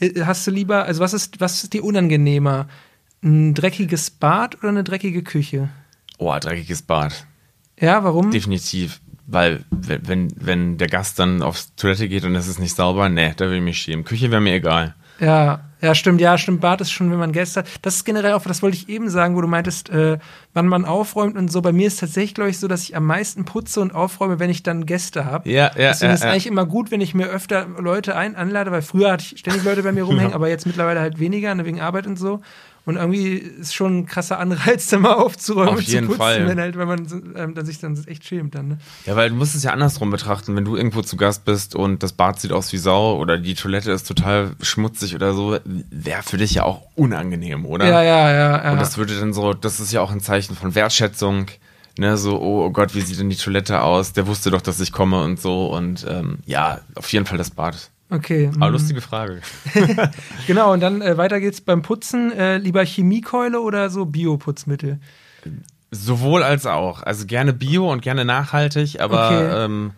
Äh, 0.00 0.22
hast 0.24 0.46
du 0.46 0.50
lieber, 0.52 0.84
also 0.84 1.00
was 1.02 1.12
ist, 1.12 1.40
was 1.40 1.62
ist 1.64 1.72
dir 1.74 1.84
unangenehmer? 1.84 2.68
Ein 3.22 3.52
dreckiges 3.54 4.10
Bad 4.10 4.56
oder 4.60 4.68
eine 4.68 4.84
dreckige 4.84 5.22
Küche? 5.22 5.68
Oh, 6.18 6.34
dreckiges 6.40 6.82
Bad. 6.82 7.26
Ja, 7.78 8.02
warum? 8.04 8.30
Definitiv. 8.30 9.00
Weil, 9.30 9.64
wenn, 9.70 10.32
wenn- 10.36 10.78
der 10.78 10.88
Gast 10.88 11.18
dann 11.18 11.42
aufs 11.42 11.74
Toilette 11.76 12.08
geht 12.08 12.24
und 12.24 12.34
es 12.34 12.48
ist 12.48 12.58
nicht 12.58 12.74
sauber, 12.74 13.08
nee, 13.10 13.34
da 13.36 13.46
will 13.48 13.58
ich 13.58 13.62
mich 13.62 13.78
schämen. 13.78 14.04
Küche 14.04 14.30
wäre 14.30 14.40
mir 14.40 14.54
egal. 14.54 14.94
Ja, 15.20 15.60
ja, 15.80 15.94
stimmt, 15.94 16.20
ja, 16.20 16.38
stimmt. 16.38 16.60
Bad 16.60 16.80
ist 16.80 16.90
schon, 16.90 17.10
wenn 17.10 17.18
man 17.18 17.32
Gäste 17.32 17.60
hat. 17.60 17.66
Das 17.82 17.96
ist 17.96 18.04
generell 18.04 18.32
auch, 18.32 18.42
das 18.42 18.62
wollte 18.62 18.76
ich 18.76 18.88
eben 18.88 19.10
sagen, 19.10 19.36
wo 19.36 19.40
du 19.40 19.46
meintest, 19.48 19.90
äh, 19.90 20.18
wann 20.54 20.66
man 20.66 20.84
aufräumt 20.84 21.36
und 21.36 21.52
so. 21.52 21.60
Bei 21.60 21.72
mir 21.72 21.86
ist 21.86 22.00
tatsächlich, 22.00 22.34
glaube 22.34 22.50
ich, 22.50 22.58
so, 22.58 22.66
dass 22.68 22.82
ich 22.82 22.96
am 22.96 23.04
meisten 23.04 23.44
putze 23.44 23.80
und 23.80 23.94
aufräume, 23.94 24.38
wenn 24.40 24.50
ich 24.50 24.62
dann 24.64 24.86
Gäste 24.86 25.24
habe. 25.24 25.48
Ja, 25.48 25.66
ja, 25.76 25.90
Deswegen 25.90 26.08
ja, 26.08 26.14
ist 26.14 26.20
es 26.20 26.24
ja. 26.24 26.30
eigentlich 26.30 26.46
immer 26.46 26.66
gut, 26.66 26.90
wenn 26.90 27.00
ich 27.00 27.14
mir 27.14 27.26
öfter 27.26 27.66
Leute 27.78 28.16
ein 28.16 28.34
anlade, 28.34 28.72
weil 28.72 28.82
früher 28.82 29.12
hatte 29.12 29.24
ich 29.30 29.38
ständig 29.40 29.62
Leute 29.64 29.82
bei 29.82 29.92
mir 29.92 30.04
rumhängen, 30.04 30.32
aber 30.34 30.48
jetzt 30.48 30.66
mittlerweile 30.66 31.00
halt 31.00 31.18
weniger, 31.20 31.54
ne, 31.54 31.64
wegen 31.64 31.80
Arbeit 31.80 32.06
und 32.06 32.16
so. 32.18 32.40
Und 32.88 32.96
irgendwie 32.96 33.34
ist 33.34 33.74
schon 33.74 33.98
ein 33.98 34.06
krasser 34.06 34.38
Anreiz, 34.38 34.86
da 34.88 34.98
mal 34.98 35.12
aufzuräumen 35.12 35.68
Auf 35.68 35.76
und 35.80 35.84
zu 35.84 35.90
jeden 35.90 36.06
putzen, 36.06 36.18
Fall. 36.18 36.48
wenn 36.48 36.58
halt, 36.58 36.78
wenn 36.78 36.88
man 36.88 37.34
ähm, 37.36 37.54
dann 37.54 37.66
sich 37.66 37.80
dann 37.80 38.02
echt 38.06 38.24
schämt 38.24 38.54
dann. 38.54 38.68
Ne? 38.68 38.78
Ja, 39.04 39.14
weil 39.14 39.28
du 39.28 39.34
musst 39.34 39.54
es 39.54 39.62
ja 39.62 39.72
andersrum 39.72 40.10
betrachten, 40.10 40.56
wenn 40.56 40.64
du 40.64 40.74
irgendwo 40.74 41.02
zu 41.02 41.18
Gast 41.18 41.44
bist 41.44 41.74
und 41.74 42.02
das 42.02 42.14
Bad 42.14 42.40
sieht 42.40 42.50
aus 42.50 42.72
wie 42.72 42.78
Sau 42.78 43.18
oder 43.18 43.36
die 43.36 43.52
Toilette 43.52 43.92
ist 43.92 44.08
total 44.08 44.52
schmutzig 44.62 45.14
oder 45.14 45.34
so, 45.34 45.58
wäre 45.66 46.22
für 46.22 46.38
dich 46.38 46.54
ja 46.54 46.62
auch 46.62 46.80
unangenehm, 46.94 47.66
oder? 47.66 47.86
Ja, 47.86 48.02
ja, 48.02 48.30
ja. 48.32 48.64
ja. 48.64 48.72
Und 48.72 48.80
das 48.80 48.96
würde 48.96 49.20
dann 49.20 49.34
so, 49.34 49.52
das 49.52 49.80
ist 49.80 49.92
ja 49.92 50.00
auch 50.00 50.10
ein 50.10 50.20
Zeichen 50.20 50.56
von 50.56 50.74
Wertschätzung. 50.74 51.48
Ne, 51.98 52.16
so, 52.16 52.40
oh, 52.40 52.64
oh 52.64 52.70
Gott, 52.70 52.94
wie 52.94 53.02
sieht 53.02 53.20
denn 53.20 53.28
die 53.28 53.36
Toilette 53.36 53.82
aus? 53.82 54.14
Der 54.14 54.26
wusste 54.26 54.50
doch, 54.50 54.62
dass 54.62 54.80
ich 54.80 54.92
komme 54.92 55.22
und 55.24 55.38
so. 55.38 55.66
Und 55.66 56.06
ähm, 56.08 56.38
ja, 56.46 56.80
auf 56.94 57.12
jeden 57.12 57.26
Fall 57.26 57.36
das 57.36 57.50
Bad. 57.50 57.90
Okay. 58.10 58.50
Aber 58.56 58.66
mhm. 58.68 58.72
lustige 58.72 59.00
Frage. 59.00 59.40
Genau, 60.46 60.72
und 60.72 60.80
dann 60.80 61.02
äh, 61.02 61.16
weiter 61.16 61.40
geht's 61.40 61.60
beim 61.60 61.82
Putzen. 61.82 62.32
Äh, 62.32 62.58
lieber 62.58 62.84
Chemiekeule 62.84 63.60
oder 63.60 63.90
so 63.90 64.06
Bioputzmittel? 64.06 64.98
Sowohl 65.90 66.42
als 66.42 66.66
auch. 66.66 67.02
Also 67.02 67.26
gerne 67.26 67.52
Bio 67.52 67.90
und 67.90 68.02
gerne 68.02 68.24
nachhaltig, 68.24 69.00
aber 69.00 69.26
Okay. 69.28 69.64
ähm, 69.64 69.92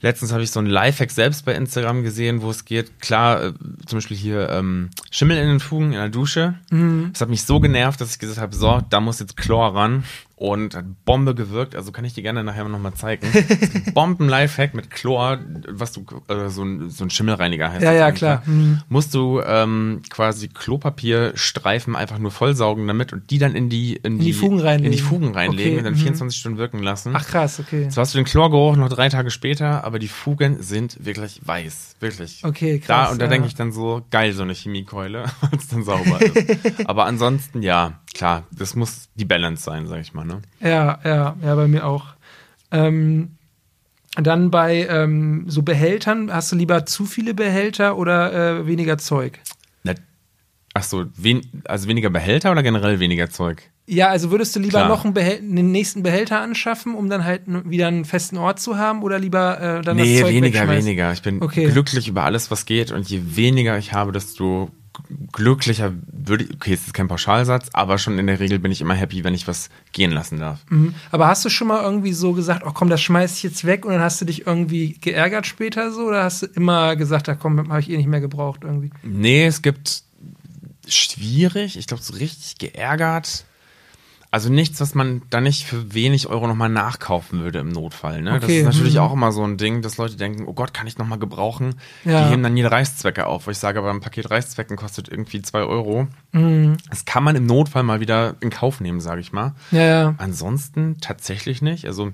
letztens 0.00 0.32
habe 0.32 0.42
ich 0.42 0.50
so 0.50 0.60
ein 0.60 0.66
Lifehack 0.66 1.10
selbst 1.10 1.44
bei 1.44 1.54
Instagram 1.54 2.02
gesehen, 2.02 2.42
wo 2.42 2.50
es 2.50 2.64
geht. 2.64 3.00
Klar, 3.00 3.42
äh, 3.42 3.52
zum 3.86 3.98
Beispiel 3.98 4.16
hier 4.16 4.48
ähm, 4.50 4.90
Schimmel 5.10 5.38
in 5.38 5.48
den 5.48 5.60
Fugen 5.60 5.86
in 5.86 5.98
der 5.98 6.08
Dusche. 6.08 6.54
Mhm. 6.70 7.10
Das 7.12 7.20
hat 7.20 7.28
mich 7.28 7.42
so 7.44 7.60
genervt, 7.60 8.00
dass 8.00 8.12
ich 8.12 8.18
gesagt 8.18 8.40
habe, 8.40 8.54
so, 8.54 8.80
da 8.88 9.00
muss 9.00 9.20
jetzt 9.20 9.36
Chlor 9.36 9.74
ran. 9.74 10.04
Und 10.38 10.76
hat 10.76 10.84
Bombe 11.04 11.34
gewirkt, 11.34 11.74
also 11.74 11.90
kann 11.90 12.04
ich 12.04 12.14
dir 12.14 12.22
gerne 12.22 12.44
nachher 12.44 12.62
nochmal 12.68 12.94
zeigen. 12.94 13.26
Bomben-Lifehack 13.94 14.72
mit 14.72 14.88
Chlor, 14.88 15.40
was 15.68 15.90
du, 15.90 16.04
äh, 16.28 16.48
so, 16.48 16.62
ein, 16.62 16.90
so 16.90 17.02
ein 17.02 17.10
Schimmelreiniger 17.10 17.72
heißt. 17.72 17.82
Ja, 17.82 17.92
ja, 17.92 18.12
klar. 18.12 18.44
ne? 18.46 18.52
Mhm. 18.52 18.80
Musst 18.88 19.14
du 19.14 19.40
ähm, 19.44 20.00
quasi 20.10 20.46
Klopapierstreifen 20.46 21.96
einfach 21.96 22.18
nur 22.20 22.30
vollsaugen 22.30 22.86
damit 22.86 23.12
und 23.12 23.30
die 23.30 23.38
dann 23.38 23.56
in 23.56 23.68
die, 23.68 23.96
in 23.96 24.20
die 24.20 24.32
Fugen 24.32 24.60
reinlegen. 24.60 24.92
In 24.92 24.96
die 24.96 25.02
Fugen 25.02 25.34
reinlegen 25.34 25.72
Okay, 25.72 25.78
und 25.78 25.84
dann 25.84 25.94
mhm. 25.94 25.98
24 25.98 26.38
Stunden 26.38 26.58
wirken 26.58 26.84
lassen. 26.84 27.14
Ach 27.16 27.26
krass, 27.26 27.58
okay. 27.58 27.90
So 27.90 28.00
hast 28.00 28.14
du 28.14 28.18
den 28.18 28.24
Chlorgeruch 28.24 28.76
noch 28.76 28.90
drei 28.90 29.08
Tage 29.08 29.32
später, 29.32 29.82
aber 29.82 29.98
die 29.98 30.06
Fugen 30.06 30.62
sind 30.62 31.04
wirklich 31.04 31.40
weiß. 31.44 31.96
Wirklich. 31.98 32.44
Okay, 32.44 32.78
krass. 32.78 33.08
Da, 33.08 33.12
und 33.12 33.18
da 33.20 33.24
ja. 33.24 33.30
denke 33.30 33.48
ich 33.48 33.56
dann 33.56 33.72
so, 33.72 34.02
geil, 34.10 34.32
so 34.32 34.44
eine 34.44 34.54
Chemiekeule, 34.54 35.24
weil 35.40 35.58
es 35.58 35.66
dann 35.66 35.82
sauber 35.82 36.20
ist. 36.22 36.84
aber 36.88 37.06
ansonsten, 37.06 37.62
ja, 37.62 37.98
klar, 38.18 38.42
das 38.50 38.74
muss 38.74 39.08
die 39.14 39.24
Balance 39.24 39.62
sein, 39.62 39.86
sag 39.86 40.00
ich 40.00 40.12
mal, 40.12 40.24
ne? 40.24 40.42
Ja, 40.60 40.98
ja, 41.04 41.36
ja, 41.40 41.54
bei 41.54 41.68
mir 41.68 41.86
auch. 41.86 42.04
Ähm, 42.72 43.36
dann 44.16 44.50
bei 44.50 44.86
ähm, 44.90 45.44
so 45.46 45.62
Behältern, 45.62 46.32
hast 46.32 46.50
du 46.50 46.56
lieber 46.56 46.84
zu 46.84 47.06
viele 47.06 47.32
Behälter 47.32 47.96
oder 47.96 48.32
äh, 48.32 48.66
weniger 48.66 48.98
Zeug? 48.98 49.38
Na, 49.84 49.94
ach 50.74 50.82
so, 50.82 51.04
wen, 51.16 51.62
also 51.66 51.86
weniger 51.86 52.10
Behälter 52.10 52.50
oder 52.50 52.64
generell 52.64 52.98
weniger 52.98 53.30
Zeug? 53.30 53.62
Ja, 53.86 54.08
also 54.08 54.32
würdest 54.32 54.54
du 54.56 54.60
lieber 54.60 54.80
Klar. 54.80 54.88
noch 54.88 55.04
einen, 55.04 55.16
einen 55.16 55.70
nächsten 55.70 56.02
Behälter 56.02 56.40
anschaffen, 56.40 56.94
um 56.94 57.08
dann 57.08 57.24
halt 57.24 57.42
wieder 57.46 57.86
einen 57.86 58.04
festen 58.04 58.36
Ort 58.36 58.60
zu 58.60 58.76
haben 58.76 59.02
oder 59.02 59.18
lieber 59.18 59.60
äh, 59.78 59.82
dann 59.82 59.96
nee, 59.96 60.18
das 60.18 60.22
Zeug 60.22 60.34
weniger, 60.34 60.68
weniger. 60.68 61.12
Ich 61.12 61.22
bin 61.22 61.40
Okay. 61.40 61.70
glücklich 61.70 62.08
über 62.08 62.24
alles, 62.24 62.50
was 62.50 62.66
geht 62.66 62.90
und 62.90 63.08
je 63.08 63.20
weniger 63.36 63.78
ich 63.78 63.92
habe, 63.92 64.10
desto 64.10 64.70
glücklicher 65.32 65.92
würde 66.10 66.44
ich, 66.44 66.54
okay, 66.54 66.74
es 66.74 66.86
ist 66.86 66.94
kein 66.94 67.08
Pauschalsatz, 67.08 67.68
aber 67.72 67.98
schon 67.98 68.18
in 68.18 68.26
der 68.26 68.40
Regel 68.40 68.58
bin 68.58 68.72
ich 68.72 68.80
immer 68.80 68.94
happy, 68.94 69.24
wenn 69.24 69.34
ich 69.34 69.48
was 69.48 69.70
gehen 69.92 70.10
lassen 70.10 70.38
darf. 70.38 70.60
Mhm. 70.68 70.94
Aber 71.10 71.28
hast 71.28 71.44
du 71.44 71.48
schon 71.48 71.68
mal 71.68 71.82
irgendwie 71.82 72.12
so 72.12 72.32
gesagt, 72.32 72.62
oh 72.66 72.72
komm, 72.72 72.88
das 72.88 73.00
schmeiß 73.00 73.36
ich 73.36 73.42
jetzt 73.42 73.64
weg 73.64 73.84
und 73.84 73.92
dann 73.92 74.02
hast 74.02 74.20
du 74.20 74.24
dich 74.24 74.46
irgendwie 74.46 74.94
geärgert 74.94 75.46
später 75.46 75.92
so 75.92 76.06
oder 76.06 76.24
hast 76.24 76.42
du 76.42 76.46
immer 76.46 76.96
gesagt, 76.96 77.28
ach 77.28 77.36
komm, 77.38 77.68
habe 77.68 77.80
ich 77.80 77.90
eh 77.90 77.96
nicht 77.96 78.08
mehr 78.08 78.20
gebraucht 78.20 78.60
irgendwie? 78.64 78.90
Nee, 79.02 79.46
es 79.46 79.62
gibt 79.62 80.02
schwierig, 80.86 81.76
ich 81.76 81.86
glaube 81.86 82.02
so 82.02 82.14
richtig 82.14 82.58
geärgert. 82.58 83.44
Also 84.30 84.50
nichts, 84.50 84.78
was 84.80 84.94
man 84.94 85.22
da 85.30 85.40
nicht 85.40 85.64
für 85.64 85.94
wenig 85.94 86.26
Euro 86.28 86.46
nochmal 86.46 86.68
nachkaufen 86.68 87.40
würde 87.40 87.60
im 87.60 87.70
Notfall. 87.70 88.20
Ne? 88.20 88.32
das 88.34 88.44
Okay, 88.44 88.58
ist 88.60 88.64
natürlich 88.66 88.96
hm. 88.96 89.00
auch 89.02 89.12
immer 89.14 89.32
so 89.32 89.42
ein 89.42 89.56
Ding, 89.56 89.80
dass 89.80 89.96
Leute 89.96 90.16
denken, 90.16 90.44
oh 90.46 90.52
Gott, 90.52 90.74
kann 90.74 90.86
ich 90.86 90.98
nochmal 90.98 91.18
gebrauchen? 91.18 91.76
Ja. 92.04 92.24
Die 92.24 92.30
heben 92.32 92.42
dann 92.42 92.54
jede 92.56 92.70
Reißzwecke 92.70 93.26
auf. 93.26 93.46
Wo 93.46 93.50
ich 93.50 93.56
sage, 93.58 93.78
aber 93.78 93.88
ein 93.90 94.00
Paket 94.00 94.30
Reißzwecken 94.30 94.76
kostet 94.76 95.08
irgendwie 95.08 95.40
zwei 95.40 95.60
Euro. 95.62 96.08
Mhm. 96.32 96.76
Das 96.90 97.06
kann 97.06 97.24
man 97.24 97.36
im 97.36 97.46
Notfall 97.46 97.84
mal 97.84 98.00
wieder 98.00 98.34
in 98.40 98.50
Kauf 98.50 98.80
nehmen, 98.80 99.00
sage 99.00 99.22
ich 99.22 99.32
mal. 99.32 99.54
Ja, 99.70 99.80
ja. 99.82 100.14
Ansonsten 100.18 100.98
tatsächlich 101.00 101.62
nicht. 101.62 101.86
Also 101.86 102.12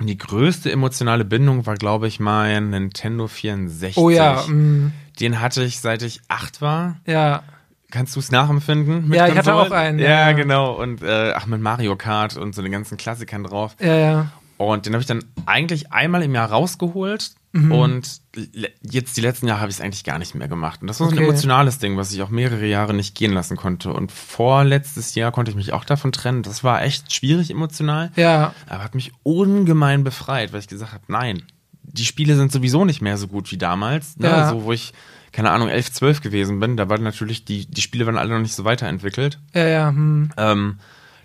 Die 0.00 0.16
größte 0.18 0.70
emotionale 0.70 1.24
Bindung 1.24 1.66
war, 1.66 1.74
glaube 1.74 2.06
ich, 2.06 2.20
mein 2.20 2.70
Nintendo 2.70 3.26
64. 3.26 3.96
Oh 3.96 4.10
ja, 4.10 4.42
mm, 4.46 4.92
Den 5.18 5.40
hatte 5.40 5.64
ich, 5.64 5.80
seit 5.80 6.02
ich 6.02 6.20
acht 6.28 6.60
war. 6.62 6.96
ja. 7.06 7.42
Kannst 7.90 8.14
du 8.16 8.20
es 8.20 8.30
nachempfinden? 8.30 9.08
mit 9.08 9.18
Ja, 9.18 9.28
ich 9.28 9.36
hatte 9.36 9.54
auch 9.54 9.70
einen, 9.70 9.98
Ja, 9.98 10.08
ja. 10.28 10.32
genau. 10.32 10.72
Und 10.74 11.02
äh, 11.02 11.32
ach, 11.34 11.46
mit 11.46 11.60
Mario 11.60 11.96
Kart 11.96 12.36
und 12.36 12.54
so 12.54 12.62
den 12.62 12.72
ganzen 12.72 12.96
Klassikern 12.98 13.44
drauf. 13.44 13.76
Ja, 13.80 13.94
ja. 13.94 14.32
Und 14.58 14.86
den 14.86 14.92
habe 14.92 15.00
ich 15.00 15.06
dann 15.06 15.24
eigentlich 15.46 15.92
einmal 15.92 16.22
im 16.22 16.34
Jahr 16.34 16.50
rausgeholt. 16.50 17.30
Mhm. 17.52 17.72
Und 17.72 18.20
jetzt 18.82 19.16
die 19.16 19.20
letzten 19.22 19.46
Jahre 19.48 19.60
habe 19.60 19.70
ich 19.70 19.76
es 19.76 19.80
eigentlich 19.80 20.04
gar 20.04 20.18
nicht 20.18 20.34
mehr 20.34 20.48
gemacht. 20.48 20.82
Und 20.82 20.88
das 20.88 21.00
war 21.00 21.06
so 21.06 21.12
ein 21.14 21.18
Okay. 21.18 21.28
emotionales 21.28 21.78
Ding, 21.78 21.96
was 21.96 22.12
ich 22.12 22.20
auch 22.22 22.28
mehrere 22.28 22.66
Jahre 22.66 22.92
nicht 22.92 23.14
gehen 23.14 23.32
lassen 23.32 23.56
konnte. 23.56 23.92
Und 23.92 24.12
vorletztes 24.12 25.14
Jahr 25.14 25.32
konnte 25.32 25.50
ich 25.52 25.56
mich 25.56 25.72
auch 25.72 25.84
davon 25.84 26.12
trennen. 26.12 26.42
Das 26.42 26.62
war 26.64 26.82
echt 26.82 27.12
schwierig 27.14 27.50
emotional. 27.50 28.10
Ja, 28.16 28.52
Aber 28.68 28.82
hat 28.84 28.94
mich 28.94 29.12
ungemein 29.22 30.04
befreit, 30.04 30.52
weil 30.52 30.60
ich 30.60 30.68
gesagt 30.68 30.92
habe, 30.92 31.04
nein, 31.08 31.42
die 31.84 32.04
Spiele 32.04 32.36
sind 32.36 32.52
sowieso 32.52 32.84
nicht 32.84 33.00
mehr 33.00 33.16
so 33.16 33.28
gut 33.28 33.50
wie 33.50 33.56
damals. 33.58 34.18
Ne? 34.18 34.28
Ja. 34.28 34.50
So, 34.50 34.64
wo 34.64 34.72
ich, 34.72 34.92
keine 35.32 35.50
Ahnung, 35.50 35.68
11, 35.68 35.92
12 35.92 36.20
gewesen 36.20 36.60
bin, 36.60 36.76
da 36.76 36.88
waren 36.88 37.02
natürlich, 37.02 37.44
die, 37.44 37.66
die 37.66 37.80
Spiele 37.82 38.06
waren 38.06 38.18
alle 38.18 38.34
noch 38.34 38.40
nicht 38.40 38.54
so 38.54 38.64
weiterentwickelt. 38.64 39.38
ja, 39.54 39.66
ja. 39.66 39.88
Hm. 39.88 40.30
Ähm, 40.36 40.78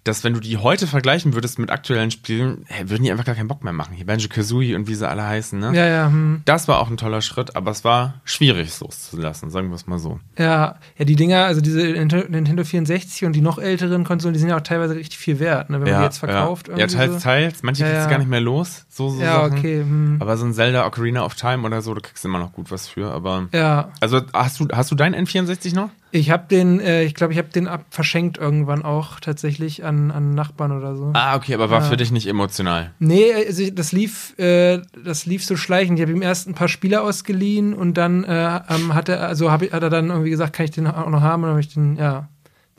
dass 0.03 0.23
wenn 0.23 0.33
du 0.33 0.39
die 0.41 0.57
heute 0.57 0.85
vergleichen 0.85 1.33
würdest 1.33 1.59
mit 1.59 1.69
aktuellen 1.69 2.11
Spielen, 2.11 2.65
hey, 2.67 2.89
würden 2.89 3.03
die 3.03 3.11
einfach 3.11 3.23
gar 3.25 3.35
keinen 3.35 3.47
Bock 3.47 3.63
mehr 3.63 3.71
machen. 3.71 3.93
Hier 3.95 4.05
Banjo-Kazooie 4.05 4.75
und 4.75 4.87
wie 4.87 4.95
sie 4.95 5.07
alle 5.07 5.23
heißen, 5.25 5.57
ne? 5.57 5.71
Ja, 5.73 5.85
ja, 5.85 6.07
hm. 6.07 6.41
Das 6.45 6.67
war 6.67 6.79
auch 6.79 6.89
ein 6.89 6.97
toller 6.97 7.21
Schritt, 7.21 7.55
aber 7.55 7.71
es 7.71 7.83
war 7.85 8.15
schwierig, 8.25 8.67
es 8.67 8.79
loszulassen, 8.81 9.49
sagen 9.49 9.69
wir 9.69 9.75
es 9.75 9.87
mal 9.87 9.99
so. 9.99 10.19
Ja, 10.37 10.75
ja, 10.97 11.05
die 11.05 11.15
Dinger, 11.15 11.45
also 11.45 11.61
diese 11.61 11.79
Nintendo 11.79 12.27
Nintendo 12.29 12.63
64 12.63 13.23
und 13.25 13.33
die 13.33 13.41
noch 13.41 13.57
älteren 13.59 14.03
Konsolen, 14.03 14.33
die 14.33 14.39
sind 14.39 14.49
ja 14.49 14.57
auch 14.57 14.61
teilweise 14.61 14.95
richtig 14.95 15.17
viel 15.17 15.39
wert, 15.39 15.69
ne, 15.69 15.79
wenn 15.81 15.89
man 15.89 15.99
die 16.01 16.05
jetzt 16.05 16.17
verkauft. 16.17 16.67
Ja, 16.67 16.77
ja 16.77 16.87
teils, 16.87 17.23
teils. 17.23 17.63
Manche 17.63 17.83
Ja, 17.83 17.89
kriegst 17.89 18.01
du 18.01 18.05
ja. 18.05 18.09
gar 18.11 18.17
nicht 18.19 18.29
mehr 18.29 18.41
los. 18.41 18.85
So, 18.89 19.09
so 19.09 19.21
Ja, 19.21 19.43
Sachen. 19.45 19.57
okay. 19.57 19.79
Hm. 19.79 20.17
Aber 20.19 20.35
so 20.37 20.45
ein 20.45 20.53
Zelda 20.53 20.85
Ocarina 20.85 21.23
of 21.25 21.35
Time 21.35 21.63
oder 21.65 21.81
so, 21.81 21.93
da 21.93 22.01
kriegst 22.01 22.23
du 22.23 22.27
immer 22.27 22.39
noch 22.39 22.51
gut 22.51 22.71
was 22.71 22.87
für. 22.89 23.11
Aber 23.11 23.47
Ja, 23.53 23.89
also 24.01 24.21
hast 24.33 24.59
du 24.59 24.67
hast 24.73 24.91
du 24.91 24.95
dein 24.95 25.15
N64 25.15 25.73
noch? 25.75 25.89
Ich 26.15 26.29
habe 26.29 26.43
den, 26.49 26.79
äh, 26.79 27.03
ich 27.03 27.15
glaube, 27.15 27.33
ich 27.33 27.39
habe 27.39 27.49
den 27.49 27.67
ab 27.67 27.85
verschenkt 27.89 28.37
irgendwann 28.37 28.83
auch 28.83 29.19
tatsächlich 29.19 29.83
an, 29.83 30.11
an 30.11 30.35
Nachbarn 30.35 30.71
oder 30.71 30.95
so. 30.95 31.09
Ah, 31.15 31.35
okay, 31.35 31.55
aber 31.55 31.69
war 31.71 31.81
Ja. 31.81 31.89
für 31.89 31.97
dich 31.97 32.11
nicht 32.11 32.27
emotional. 32.27 32.91
Nee, 32.99 33.33
also 33.33 33.69
das 33.71 33.91
lief, 33.91 34.37
äh, 34.37 34.79
das 35.03 35.25
lief 35.25 35.43
so 35.43 35.55
schleichend. 35.57 35.97
Ich 35.97 36.03
habe 36.03 36.11
ihm 36.11 36.21
erst 36.21 36.47
ein 36.47 36.53
paar 36.53 36.67
Spiele 36.67 37.01
ausgeliehen 37.01 37.73
und 37.73 37.95
dann 37.97 38.23
äh, 38.25 38.59
ähm, 38.69 38.93
hat 38.93 39.09
er, 39.09 39.27
also 39.27 39.51
hab, 39.51 39.61
hat 39.63 39.81
er 39.83 39.89
dann 39.89 40.09
irgendwie 40.11 40.29
gesagt, 40.29 40.53
kann 40.53 40.65
ich 40.65 40.71
den 40.71 40.85
auch 40.85 41.09
noch 41.09 41.21
haben? 41.21 41.41
Und 41.43 41.47
dann 41.47 41.51
habe 41.53 41.61
ich 41.61 41.73
den, 41.73 41.97
ja, 41.97 42.29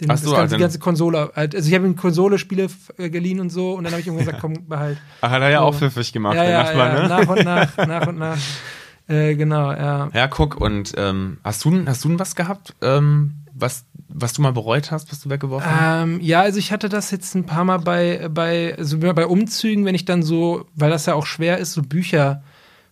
den, 0.01 0.11
Ach 0.11 0.17
so, 0.17 0.27
ganze, 0.31 0.41
also- 0.43 0.57
die 0.57 0.63
ganze 0.63 0.79
Konsole. 0.79 1.31
halt- 1.35 1.57
Also 1.57 1.69
ich 1.69 1.75
habe 1.75 1.87
ihm 1.87 1.97
Konsole-Spiele 1.97 2.69
äh, 2.99 3.11
geliehen 3.11 3.41
und 3.41 3.51
so 3.51 3.73
und 3.75 3.83
dann 3.85 3.93
habe 3.93 4.01
ich 4.01 4.07
ihm 4.07 4.17
gesagt, 4.17 4.39
komm, 4.41 4.69
behalt. 4.69 4.99
Ach, 5.21 5.31
hat 5.31 5.43
er 5.43 5.51
ja 5.51 5.59
So. 5.59 5.65
auch 5.67 5.75
pfiffig 5.75 6.13
gemacht, 6.13 6.37
ja, 6.37 6.43
der 6.45 6.53
ja, 6.53 6.63
Nachbar, 6.63 6.87
ja, 6.95 7.03
ne? 7.03 7.09
nach 7.09 7.29
und 7.29 7.45
nach, 7.45 7.77
nach 7.89 8.07
und 8.07 8.19
nach. 8.19 8.39
Äh, 9.07 9.35
genau, 9.35 9.73
ja. 9.73 10.09
Ja, 10.15 10.29
guck, 10.29 10.61
und 10.61 10.95
ähm, 10.97 11.39
hast 11.45 11.65
du 11.65 11.87
hast 11.87 12.05
du 12.05 12.09
denn 12.09 12.19
was 12.19 12.35
gehabt, 12.35 12.75
ähm, 12.81 13.35
was, 13.53 13.85
was 14.09 14.33
du 14.33 14.43
mal 14.43 14.53
bereut 14.53 14.91
hast, 14.91 15.13
was 15.13 15.21
du 15.21 15.31
weggeworfen 15.31 15.71
hast? 15.71 16.03
Ähm, 16.03 16.21
ja, 16.21 16.41
also 16.41 16.59
ich 16.59 16.73
hatte 16.73 16.89
das 16.89 17.11
jetzt 17.11 17.35
ein 17.35 17.45
paar 17.45 17.65
Mal 17.65 17.79
bei, 17.79 18.29
bei, 18.31 18.75
also 18.77 18.99
bei 18.99 19.27
Umzügen, 19.27 19.85
wenn 19.85 19.95
ich 19.95 20.05
dann 20.05 20.23
so, 20.23 20.67
weil 20.75 20.91
das 20.91 21.07
ja 21.07 21.15
auch 21.15 21.27
schwer 21.27 21.59
ist, 21.59 21.73
so 21.73 21.83
Bücher 21.83 22.43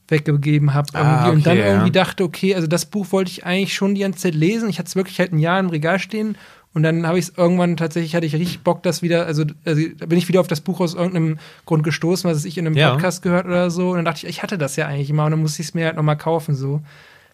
weggegeben 0.09 0.75
habe 0.75 0.89
Ah, 0.93 0.99
irgendwie 1.27 1.37
und 1.37 1.47
dann 1.47 1.59
okay, 1.59 1.67
irgendwie 1.69 1.87
ja. 1.87 2.05
dachte, 2.05 2.25
okay, 2.25 2.55
also 2.55 2.67
das 2.67 2.87
Buch 2.87 3.07
wollte 3.11 3.31
ich 3.31 3.47
eigentlich 3.47 3.75
schon 3.75 3.95
die 3.95 4.03
ganze 4.03 4.21
Zeit 4.21 4.35
lesen. 4.35 4.69
Ich 4.69 4.79
hatte 4.79 4.89
es 4.89 4.97
wirklich 4.97 5.19
halt 5.19 5.33
ein 5.33 5.39
Jahr 5.39 5.59
im 5.59 5.71
Regal 5.71 5.99
stehen 5.99 6.37
und 6.75 6.83
dann 6.83 7.07
habe 7.07 7.19
ich 7.19 7.27
es 7.29 7.33
irgendwann 7.37 7.77
tatsächlich, 7.77 8.15
hatte 8.15 8.27
ich 8.27 8.35
richtig 8.35 8.61
Bock, 8.61 8.83
das 8.83 9.03
wieder, 9.03 9.27
also, 9.27 9.45
also 9.65 9.83
da 9.99 10.07
bin 10.07 10.19
ich 10.19 10.29
wieder 10.29 10.41
auf 10.41 10.47
das 10.49 10.61
Buch 10.61 10.81
aus 10.81 10.95
irgendeinem 10.95 11.39
Grund 11.67 11.85
gestoßen, 11.85 12.31
was 12.31 12.45
ich 12.45 12.57
in 12.59 12.67
einem 12.67 12.77
Ja. 12.77 12.93
Podcast 12.93 13.23
gehört 13.23 13.47
oder 13.47 13.71
so 13.71 13.91
und 13.91 13.97
dann 13.97 14.05
dachte 14.05 14.19
ich, 14.27 14.31
ich 14.37 14.43
hatte 14.43 14.57
das 14.59 14.77
ja 14.77 14.87
eigentlich 14.87 15.11
immer 15.11 15.25
und 15.27 15.33
dann 15.33 15.41
musste 15.41 15.61
ich 15.63 15.69
es 15.69 15.75
mir 15.75 15.87
halt 15.87 15.97
nochmal 15.97 16.17
kaufen 16.17 16.55
so. 16.55 16.81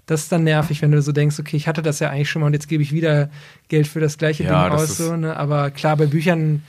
Das 0.07 0.22
ist 0.22 0.32
dann 0.32 0.43
nervig, 0.45 0.80
wenn 0.80 0.91
du 0.91 1.03
so 1.03 1.12
denkst, 1.12 1.39
okay, 1.39 1.57
ich 1.57 1.68
hatte 1.68 1.82
das 1.82 2.01
ja 2.01 2.09
eigentlich 2.09 2.30
schon 2.30 2.41
mal 2.41 2.47
und 2.47 2.55
jetzt 2.55 2.66
gebe 2.68 2.82
ich 2.82 2.93
wieder 2.93 3.28
Geld 3.68 3.86
für 3.86 4.01
das 4.01 4.16
gleiche 4.16 4.43
Ja, 4.45 4.68
Ding 4.68 4.72
das 4.78 4.91
aus. 4.93 4.97
So, 4.97 5.16
ne? 5.16 5.36
Aber 5.36 5.70
klar, 5.70 5.97
bei 5.99 6.07
Büchern 6.07 6.62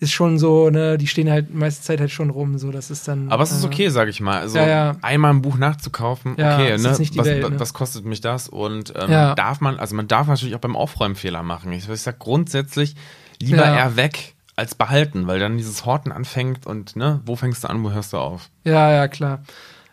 ist 0.00 0.12
schon 0.12 0.38
so, 0.38 0.70
ne, 0.70 0.96
die 0.96 1.08
stehen 1.08 1.28
halt 1.30 1.52
meiste 1.52 1.82
Zeit 1.82 1.98
halt 1.98 2.10
schon 2.10 2.30
rum. 2.30 2.58
So, 2.58 2.70
das 2.70 2.90
ist 2.90 3.08
dann. 3.08 3.30
Aber 3.30 3.42
es 3.42 3.50
ist 3.50 3.64
äh, 3.64 3.66
okay, 3.66 3.88
sag 3.88 4.08
ich 4.08 4.20
mal. 4.20 4.38
Also 4.38 4.58
Ja, 4.58 4.66
ja. 4.68 4.96
einmal 5.02 5.32
ein 5.32 5.42
Buch 5.42 5.56
nachzukaufen, 5.56 6.36
Ja, 6.38 6.54
okay, 6.54 6.78
ne? 6.78 6.84
was, 6.84 6.98
Welt, 7.26 7.50
ne? 7.50 7.58
was 7.60 7.74
kostet 7.74 8.04
mich 8.04 8.20
das? 8.20 8.48
Und 8.48 8.92
ähm, 8.96 9.34
darf 9.34 9.60
man, 9.60 9.78
also 9.78 9.96
man 9.96 10.06
darf 10.06 10.28
natürlich 10.28 10.54
auch 10.54 10.60
beim 10.60 10.76
Aufräumen 10.76 11.16
Fehler 11.16 11.42
machen. 11.42 11.72
Ich, 11.72 11.88
ich 11.88 12.00
sag 12.00 12.18
grundsätzlich 12.20 12.94
lieber 13.40 13.64
eher 13.64 13.96
weg 13.96 14.34
als 14.54 14.74
behalten, 14.74 15.26
weil 15.26 15.38
dann 15.38 15.56
dieses 15.56 15.84
Horten 15.84 16.12
anfängt 16.12 16.66
und 16.66 16.96
ne, 16.96 17.20
wo 17.24 17.36
fängst 17.36 17.64
du 17.64 17.68
an, 17.68 17.82
wo 17.82 17.90
hörst 17.90 18.12
du 18.12 18.18
auf? 18.18 18.50
Ja, 18.64 18.92
ja, 18.92 19.08
klar. 19.08 19.42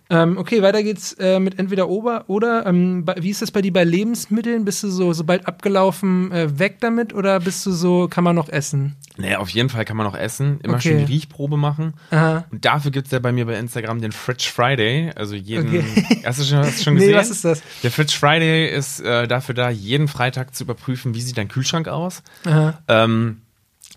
Ähm, 0.09 0.37
okay, 0.37 0.61
weiter 0.61 0.83
geht's 0.83 1.13
äh, 1.13 1.39
mit 1.39 1.57
entweder 1.57 1.89
oder 1.89 2.25
oder. 2.27 2.65
Ähm, 2.67 3.05
wie 3.17 3.29
ist 3.31 3.41
das 3.41 3.49
bei 3.51 3.61
dir 3.63 3.73
bei 3.73 3.83
Lebensmitteln? 3.83 4.63
Bist 4.63 4.83
du 4.83 4.89
so, 4.89 5.13
sobald 5.13 5.47
abgelaufen, 5.47 6.31
äh, 6.31 6.59
weg 6.59 6.77
damit 6.79 7.13
oder 7.13 7.39
bist 7.39 7.65
du 7.65 7.71
so, 7.71 8.07
kann 8.07 8.23
man 8.23 8.35
noch 8.35 8.49
essen? 8.49 8.95
Naja, 9.17 9.39
auf 9.39 9.49
jeden 9.49 9.69
Fall 9.69 9.83
kann 9.85 9.97
man 9.97 10.05
noch 10.05 10.15
essen, 10.15 10.59
immer 10.61 10.75
Okay. 10.75 10.89
schön 10.89 10.97
die 10.99 11.11
Riechprobe 11.13 11.57
machen. 11.57 11.93
Aha. 12.11 12.45
Und 12.51 12.65
dafür 12.65 12.91
gibt's 12.91 13.11
ja 13.11 13.19
bei 13.19 13.31
mir 13.31 13.45
bei 13.45 13.57
Instagram 13.57 13.99
den 14.01 14.11
Fridge 14.11 14.49
Friday. 14.53 15.11
Also 15.15 15.35
jeden. 15.35 15.67
Okay. 15.69 15.83
Hast 16.25 16.39
du 16.39 16.43
schon, 16.43 16.59
hast 16.59 16.79
du 16.79 16.83
schon 16.83 16.93
Nee, 16.95 16.99
gesehen? 16.99 17.15
was 17.15 17.29
ist 17.31 17.45
das? 17.45 17.63
Der 17.81 17.91
Fridge 17.91 18.13
Friday 18.19 18.69
ist 18.69 18.99
äh, 18.99 19.27
dafür 19.27 19.55
da, 19.55 19.69
jeden 19.69 20.07
Freitag 20.07 20.53
zu 20.53 20.65
überprüfen, 20.65 21.15
wie 21.15 21.21
sieht 21.21 21.37
dein 21.37 21.47
Kühlschrank 21.47 21.87
aus. 21.87 22.21
Aha. 22.45 22.77
Ähm, 22.87 23.41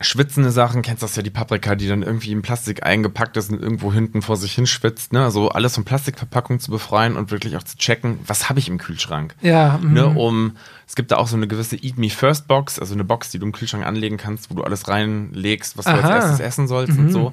schwitzende 0.01 0.51
Sachen, 0.53 0.83
kennst 0.83 1.03
das 1.03 1.17
ja, 1.17 1.23
die 1.23 1.31
Paprika, 1.31 1.75
die 1.75 1.89
dann 1.89 2.03
irgendwie 2.03 2.31
in 2.33 2.43
Plastik 2.43 2.85
eingepackt 2.87 3.37
ist 3.37 3.51
und 3.51 3.61
irgendwo 3.61 3.93
hinten 3.93 4.23
vor 4.23 4.37
sich 4.37 4.53
hinschwitzt, 4.55 5.13
ne? 5.13 5.25
Also 5.25 5.49
alles 5.51 5.75
von 5.75 5.85
Plastikverpackung 5.85 6.61
zu 6.61 6.71
befreien 6.71 7.17
und 7.17 7.31
wirklich 7.31 7.57
auch 7.57 7.63
zu 7.65 7.77
checken, 7.77 8.19
was 8.27 8.49
habe 8.49 8.59
ich 8.61 8.69
im 8.69 8.79
Kühlschrank. 8.79 9.35
Ja, 9.41 9.79
mhm. 9.83 9.93
Ne, 9.95 10.07
um, 10.07 10.53
es 10.87 10.95
gibt 10.95 11.11
da 11.11 11.17
auch 11.17 11.27
so 11.29 11.37
eine 11.37 11.49
gewisse 11.49 11.77
Eat 11.77 11.99
Me 11.99 12.11
First 12.11 12.47
Box, 12.49 12.79
also 12.79 12.95
eine 12.95 13.05
Box, 13.05 13.31
die 13.31 13.39
du 13.39 13.47
im 13.47 13.53
Kühlschrank 13.53 13.85
anlegen 13.85 14.17
kannst, 14.19 14.51
wo 14.51 14.55
du 14.55 14.63
alles 14.63 14.87
reinlegst, 14.89 15.77
was 15.77 15.85
du 15.87 15.91
als 15.91 16.05
Aha. 16.05 16.15
erstes 16.15 16.41
essen 16.41 16.69
sollst 16.69 16.93
Mhm. 16.97 17.07
und 17.07 17.11
so. 17.13 17.33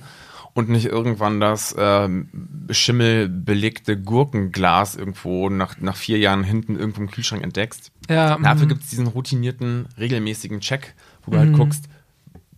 Und 0.54 0.70
nicht 0.70 0.86
irgendwann 0.86 1.42
das 1.42 1.76
ähm, 1.78 2.30
schimmelbelegte 2.72 3.98
Gurkenglas 4.00 4.96
irgendwo 4.96 5.50
nach, 5.50 5.76
nach 5.80 5.96
vier 5.98 6.18
Jahren 6.18 6.44
hinten 6.44 6.78
irgendwo 6.78 7.02
im 7.02 7.12
Kühlschrank 7.12 7.44
entdeckst. 7.44 7.92
ja, 8.10 8.38
Dafür 8.38 8.66
mhm. 8.66 8.70
gibt 8.70 8.84
es 8.84 8.90
diesen 8.90 9.08
routinierten, 9.08 9.88
regelmäßigen 10.00 10.62
Check, 10.62 10.96
wo 11.26 11.32
du 11.32 11.38
halt 11.40 11.50
Mhm. 11.52 11.58
guckst, 11.58 11.86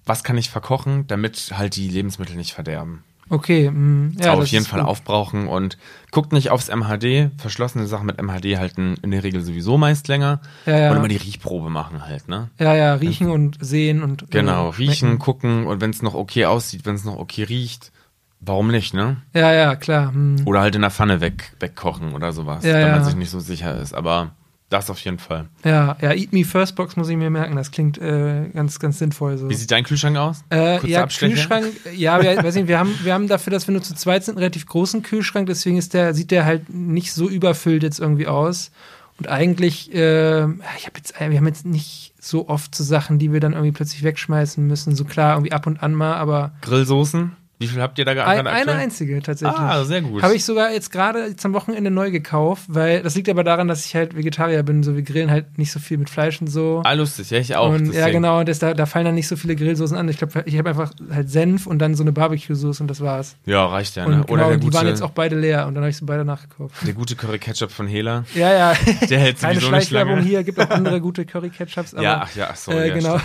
was 0.07 0.23
kann 0.23 0.37
ich 0.37 0.49
verkochen, 0.49 1.05
damit 1.07 1.51
halt 1.53 1.75
die 1.75 1.89
Lebensmittel 1.89 2.35
nicht 2.35 2.53
verderben. 2.53 3.03
Okay, 3.29 3.69
mhm. 3.69 4.15
ja, 4.21 4.33
auf 4.33 4.47
jeden 4.47 4.65
Fall 4.65 4.79
gut. 4.79 4.89
aufbrauchen 4.89 5.47
und 5.47 5.77
guckt 6.11 6.31
nicht 6.31 6.49
aufs 6.49 6.69
MHD. 6.69 7.31
Verschlossene 7.37 7.85
Sachen 7.85 8.05
mit 8.05 8.21
MHD 8.21 8.57
halten 8.57 8.95
in 9.01 9.11
der 9.11 9.23
Regel 9.23 9.41
sowieso 9.41 9.77
meist 9.77 10.07
länger. 10.07 10.39
Ja, 10.65 10.79
ja. 10.79 10.91
Und 10.91 10.97
immer 10.97 11.07
die 11.09 11.17
Riechprobe 11.17 11.69
machen 11.69 12.05
halt, 12.05 12.29
ne? 12.29 12.49
Ja, 12.57 12.73
ja, 12.73 12.93
riechen 12.95 13.29
und 13.29 13.57
sehen 13.59 14.01
und. 14.01 14.31
Genau, 14.31 14.67
äh, 14.67 14.75
riechen, 14.75 14.95
schmecken. 14.95 15.19
gucken 15.19 15.67
und 15.67 15.81
wenn 15.81 15.89
es 15.89 16.01
noch 16.01 16.13
okay 16.13 16.45
aussieht, 16.45 16.85
wenn 16.85 16.95
es 16.95 17.03
noch 17.03 17.17
okay 17.17 17.43
riecht, 17.43 17.91
warum 18.39 18.69
nicht, 18.69 18.93
ne? 18.93 19.17
Ja, 19.33 19.51
ja, 19.51 19.75
klar. 19.75 20.13
hm. 20.13 20.43
Oder 20.45 20.61
halt 20.61 20.75
in 20.75 20.81
der 20.81 20.91
Pfanne 20.91 21.19
weg, 21.19 21.53
wegkochen 21.59 22.13
oder 22.13 22.31
sowas, 22.31 22.63
Ja, 22.63 22.75
wenn 22.75 22.91
man 22.91 23.03
sich 23.03 23.15
nicht 23.15 23.29
so 23.29 23.41
sicher 23.41 23.77
ist. 23.77 23.93
Aber 23.93 24.31
das 24.69 24.89
auf 24.89 24.99
jeden 24.99 25.19
Fall. 25.19 25.47
Ja, 25.63 25.95
ja, 26.01 26.13
Eat 26.13 26.33
Me 26.33 26.43
First 26.43 26.75
Box 26.75 26.97
muss 26.97 27.07
ich 27.07 27.15
mir 27.15 27.29
merken. 27.29 27.55
Das 27.55 27.71
klingt 27.71 27.97
äh, 27.97 28.49
ganz, 28.53 28.79
ganz 28.79 28.99
sinnvoll 28.99 29.37
so. 29.37 29.49
Wie 29.49 29.55
sieht 29.55 29.71
dein 29.71 29.85
Kühlschrank 29.85 30.17
aus? 30.17 30.43
Äh, 30.49 30.79
Kurzer 30.79 30.87
ja, 30.87 31.03
Abstecher? 31.03 31.33
Kühlschrank, 31.33 31.65
ja, 31.95 32.21
wir, 32.21 32.43
weiß 32.43 32.55
nicht, 32.55 32.67
wir 32.67 32.77
haben, 32.77 32.93
wir 33.03 33.13
haben 33.13 33.27
dafür, 33.27 33.51
dass 33.51 33.67
wir 33.67 33.71
nur 33.71 33.83
zu 33.83 33.95
zweit 33.95 34.25
sind, 34.25 34.33
einen 34.33 34.39
relativ 34.39 34.65
großen 34.65 35.03
Kühlschrank, 35.03 35.47
deswegen 35.47 35.77
ist 35.77 35.93
der, 35.93 36.13
sieht 36.13 36.31
der 36.31 36.43
halt 36.45 36.69
nicht 36.69 37.13
so 37.13 37.29
überfüllt 37.29 37.83
jetzt 37.83 37.99
irgendwie 37.99 38.27
aus. 38.27 38.71
Und 39.17 39.29
eigentlich, 39.29 39.93
äh, 39.93 40.43
ich 40.77 40.85
habe 40.85 40.97
jetzt, 40.97 41.19
wir 41.19 41.37
haben 41.37 41.47
jetzt 41.47 41.65
nicht 41.65 42.13
so 42.19 42.49
oft 42.49 42.75
so 42.75 42.83
Sachen, 42.83 43.19
die 43.19 43.31
wir 43.31 43.39
dann 43.39 43.53
irgendwie 43.53 43.71
plötzlich 43.71 44.03
wegschmeißen 44.03 44.65
müssen. 44.65 44.95
So 44.95 45.05
klar, 45.05 45.35
irgendwie 45.35 45.53
ab 45.53 45.65
und 45.65 45.81
an 45.81 45.93
mal, 45.95 46.15
aber 46.15 46.51
Grillsoßen? 46.61 47.35
Wie 47.59 47.67
viel 47.67 47.81
habt 47.81 47.97
ihr 47.97 48.05
da 48.05 48.11
ein, 48.11 48.17
gerade 48.17 48.49
eine 48.49 48.71
einzige 48.73 49.21
tatsächlich. 49.21 49.57
Ah, 49.57 49.83
sehr 49.83 50.01
gut. 50.01 50.21
Habe 50.21 50.35
ich 50.35 50.45
sogar 50.45 50.71
jetzt 50.71 50.91
gerade 50.91 51.25
jetzt 51.25 51.43
am 51.45 51.53
Wochenende 51.53 51.89
neu 51.89 52.11
gekauft, 52.11 52.65
weil 52.67 53.01
das 53.01 53.15
liegt 53.15 53.29
aber 53.29 53.43
daran, 53.43 53.67
dass 53.67 53.85
ich 53.85 53.95
halt 53.95 54.15
Vegetarier 54.15 54.61
bin. 54.63 54.83
So, 54.83 54.95
wir 54.95 55.01
grillen 55.01 55.31
halt 55.31 55.57
nicht 55.57 55.71
so 55.71 55.79
viel 55.79 55.97
mit 55.97 56.09
Fleisch 56.09 56.39
und 56.39 56.47
so. 56.47 56.81
Ah, 56.85 56.93
lustig, 56.93 57.31
ja, 57.31 57.39
ich 57.39 57.55
auch. 57.55 57.71
und 57.71 57.93
ja, 57.93 58.09
genau, 58.09 58.43
das, 58.43 58.59
da, 58.59 58.73
da 58.73 58.85
fallen 58.85 59.05
dann 59.05 59.15
nicht 59.15 59.27
so 59.27 59.35
viele 59.35 59.55
Grillsoßen 59.55 59.97
an. 59.97 60.07
Ich 60.09 60.17
glaube, 60.17 60.43
ich 60.45 60.57
habe 60.57 60.69
einfach 60.69 60.91
halt 61.11 61.29
Senf 61.31 61.65
und 61.65 61.79
dann 61.79 61.95
so 61.95 62.03
eine 62.03 62.11
Barbecue-Soße 62.11 62.83
und 62.83 62.87
das 62.89 63.01
war's. 63.01 63.35
Ja, 63.45 63.65
reicht 63.65 63.95
ja, 63.95 64.05
Und 64.05 64.11
ne? 64.11 64.17
genau, 64.17 64.33
Oder 64.33 64.43
der 64.45 64.53
und 64.53 64.63
die 64.63 64.73
waren 64.73 64.81
gute, 64.81 64.89
jetzt 64.91 65.01
auch 65.01 65.11
beide 65.11 65.35
leer 65.35 65.65
und 65.67 65.73
dann 65.73 65.83
habe 65.83 65.89
ich 65.89 65.97
sie 65.97 66.05
beide 66.05 66.25
nachgekauft. 66.25 66.75
der 66.85 66.93
gute 66.93 67.15
Curry-Ketchup 67.15 67.71
von 67.71 67.87
Hela. 67.87 68.23
Ja, 68.35 68.53
ja. 68.53 68.73
Der 69.09 69.19
hält 69.19 69.39
Keine 69.39 69.59
sowieso 69.59 69.75
nicht 69.75 69.91
lange. 69.91 70.21
hier, 70.21 70.43
gibt 70.43 70.59
auch 70.59 70.69
andere 70.69 71.01
gute 71.01 71.25
Curry-Ketchups. 71.25 71.95
ja, 71.99 72.21
ach 72.23 72.35
ja, 72.35 72.49
ach 72.51 72.55
so, 72.55 72.71
äh, 72.71 72.91
genau. 72.91 73.19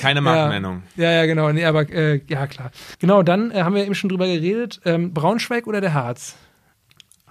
Keine 0.00 0.20
Markennennung. 0.22 0.82
Ja, 0.96 1.10
ja, 1.10 1.26
genau. 1.26 1.52
Nee, 1.52 1.64
aber 1.64 1.88
äh, 1.90 2.20
ja, 2.28 2.46
klar. 2.46 2.70
Genau, 2.98 3.22
dann 3.22 3.50
haben 3.64 3.74
wir 3.74 3.84
eben 3.84 3.94
schon 3.94 4.08
drüber 4.10 4.26
geredet. 4.26 4.80
Ähm, 4.84 5.12
Braunschweig 5.14 5.66
oder 5.66 5.80
der 5.80 5.94
Harz? 5.94 6.34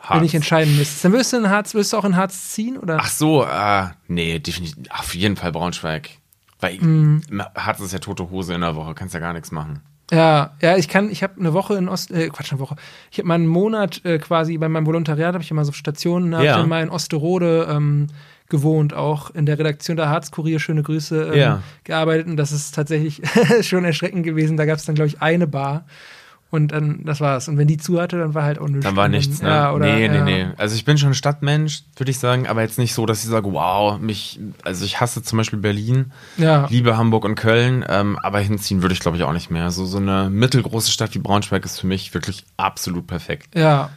Wenn 0.09 0.23
ich 0.23 0.35
entscheiden 0.35 0.77
müsste. 0.77 1.03
Dann 1.03 1.11
würdest 1.11 1.33
du 1.33 1.37
in 1.37 1.49
Harz, 1.49 1.73
würdest 1.73 1.91
du 1.91 1.97
auch 1.97 2.05
in 2.05 2.15
Harz 2.15 2.51
ziehen? 2.51 2.77
Oder? 2.77 2.97
Ach 3.01 3.09
so, 3.09 3.43
äh, 3.43 3.87
nee, 4.07 4.39
definitiv, 4.39 4.77
auf 4.89 5.13
jeden 5.15 5.35
Fall 5.35 5.51
Braunschweig. 5.51 6.09
Weil 6.59 6.77
Mhm. 6.79 7.21
Harz 7.55 7.79
ist 7.81 7.91
ja 7.93 7.99
tote 7.99 8.29
Hose 8.29 8.53
in 8.53 8.61
der 8.61 8.75
Woche, 8.75 8.93
kannst 8.93 9.13
ja 9.13 9.19
gar 9.19 9.33
nichts 9.33 9.51
machen. 9.51 9.81
Ja, 10.11 10.51
ja, 10.61 10.77
ich 10.77 10.87
kann, 10.87 11.09
ich 11.11 11.21
habe 11.23 11.37
eine 11.39 11.51
Woche 11.53 11.75
in 11.75 11.89
Ost, 11.89 12.11
äh, 12.11 12.29
Quatsch, 12.29 12.51
eine 12.53 12.61
Woche. 12.61 12.77
Ich 13.11 13.17
habe 13.17 13.27
mal 13.27 13.33
einen 13.35 13.47
Monat 13.47 14.05
äh, 14.05 14.17
quasi 14.19 14.57
bei 14.57 14.69
meinem 14.69 14.85
Volontariat, 14.85 15.33
habe 15.33 15.43
ich 15.43 15.51
immer 15.51 15.65
so 15.65 15.73
Stationen, 15.73 16.33
habe 16.33 16.45
Ja. 16.45 16.61
ich 16.61 16.65
mal 16.67 16.81
in 16.81 16.89
Osterode 16.89 17.67
ähm, 17.69 18.07
gewohnt, 18.47 18.93
auch 18.93 19.31
in 19.31 19.45
der 19.45 19.59
Redaktion 19.59 19.97
der 19.97 20.07
Harzkurier, 20.07 20.59
schöne 20.59 20.83
Grüße, 20.83 21.31
ähm, 21.33 21.37
Ja. 21.37 21.63
gearbeitet. 21.83 22.27
Und 22.27 22.37
das 22.37 22.53
ist 22.53 22.73
tatsächlich 22.73 23.21
schon 23.67 23.83
erschreckend 23.83 24.23
gewesen. 24.23 24.55
Da 24.55 24.65
gab 24.65 24.77
es 24.77 24.85
dann, 24.85 24.95
glaube 24.95 25.09
ich, 25.09 25.21
eine 25.21 25.47
Bar. 25.47 25.85
Und 26.49 26.71
dann, 26.71 27.03
das 27.03 27.19
war's. 27.19 27.49
Und 27.49 27.57
wenn 27.57 27.67
die 27.67 27.77
zu 27.77 27.99
hatte, 27.99 28.17
dann 28.17 28.33
war 28.33 28.43
halt 28.43 28.57
auch 28.59 28.69
nichts. 28.69 28.85
Dann 28.85 28.95
war 28.95 29.09
nichts, 29.09 29.41
ne? 29.41 29.49
Ja, 29.49 29.73
oder, 29.73 29.85
nee, 29.85 30.07
nee, 30.07 30.15
ja. 30.15 30.23
nee. 30.23 30.47
Also 30.55 30.75
ich 30.75 30.85
bin 30.85 30.97
schon 30.97 31.13
Stadtmensch, 31.13 31.83
würde 31.97 32.09
ich 32.09 32.19
sagen, 32.19 32.47
aber 32.47 32.61
jetzt 32.61 32.77
nicht 32.77 32.93
so, 32.93 33.05
dass 33.05 33.23
ich 33.23 33.29
sage, 33.29 33.51
wow, 33.51 33.99
mich, 33.99 34.39
also 34.63 34.85
ich 34.85 35.01
hasse 35.01 35.21
zum 35.21 35.37
Beispiel 35.37 35.59
Berlin, 35.59 36.13
Ja, 36.37 36.67
liebe 36.69 36.95
Hamburg 36.95 37.25
und 37.25 37.35
Köln, 37.35 37.83
ähm, 37.89 38.17
aber 38.23 38.39
hinziehen 38.39 38.81
würde 38.81 38.93
ich 38.93 39.01
glaube 39.01 39.17
ich 39.17 39.23
auch 39.23 39.33
nicht 39.33 39.51
mehr. 39.51 39.71
So, 39.71 39.85
so 39.85 39.97
eine 39.97 40.29
mittelgroße 40.29 40.89
Stadt 40.89 41.13
wie 41.15 41.19
Braunschweig 41.19 41.65
ist 41.65 41.81
für 41.81 41.87
mich 41.87 42.13
wirklich 42.13 42.45
absolut 42.55 43.07
perfekt. 43.07 43.47
ja. 43.55 43.89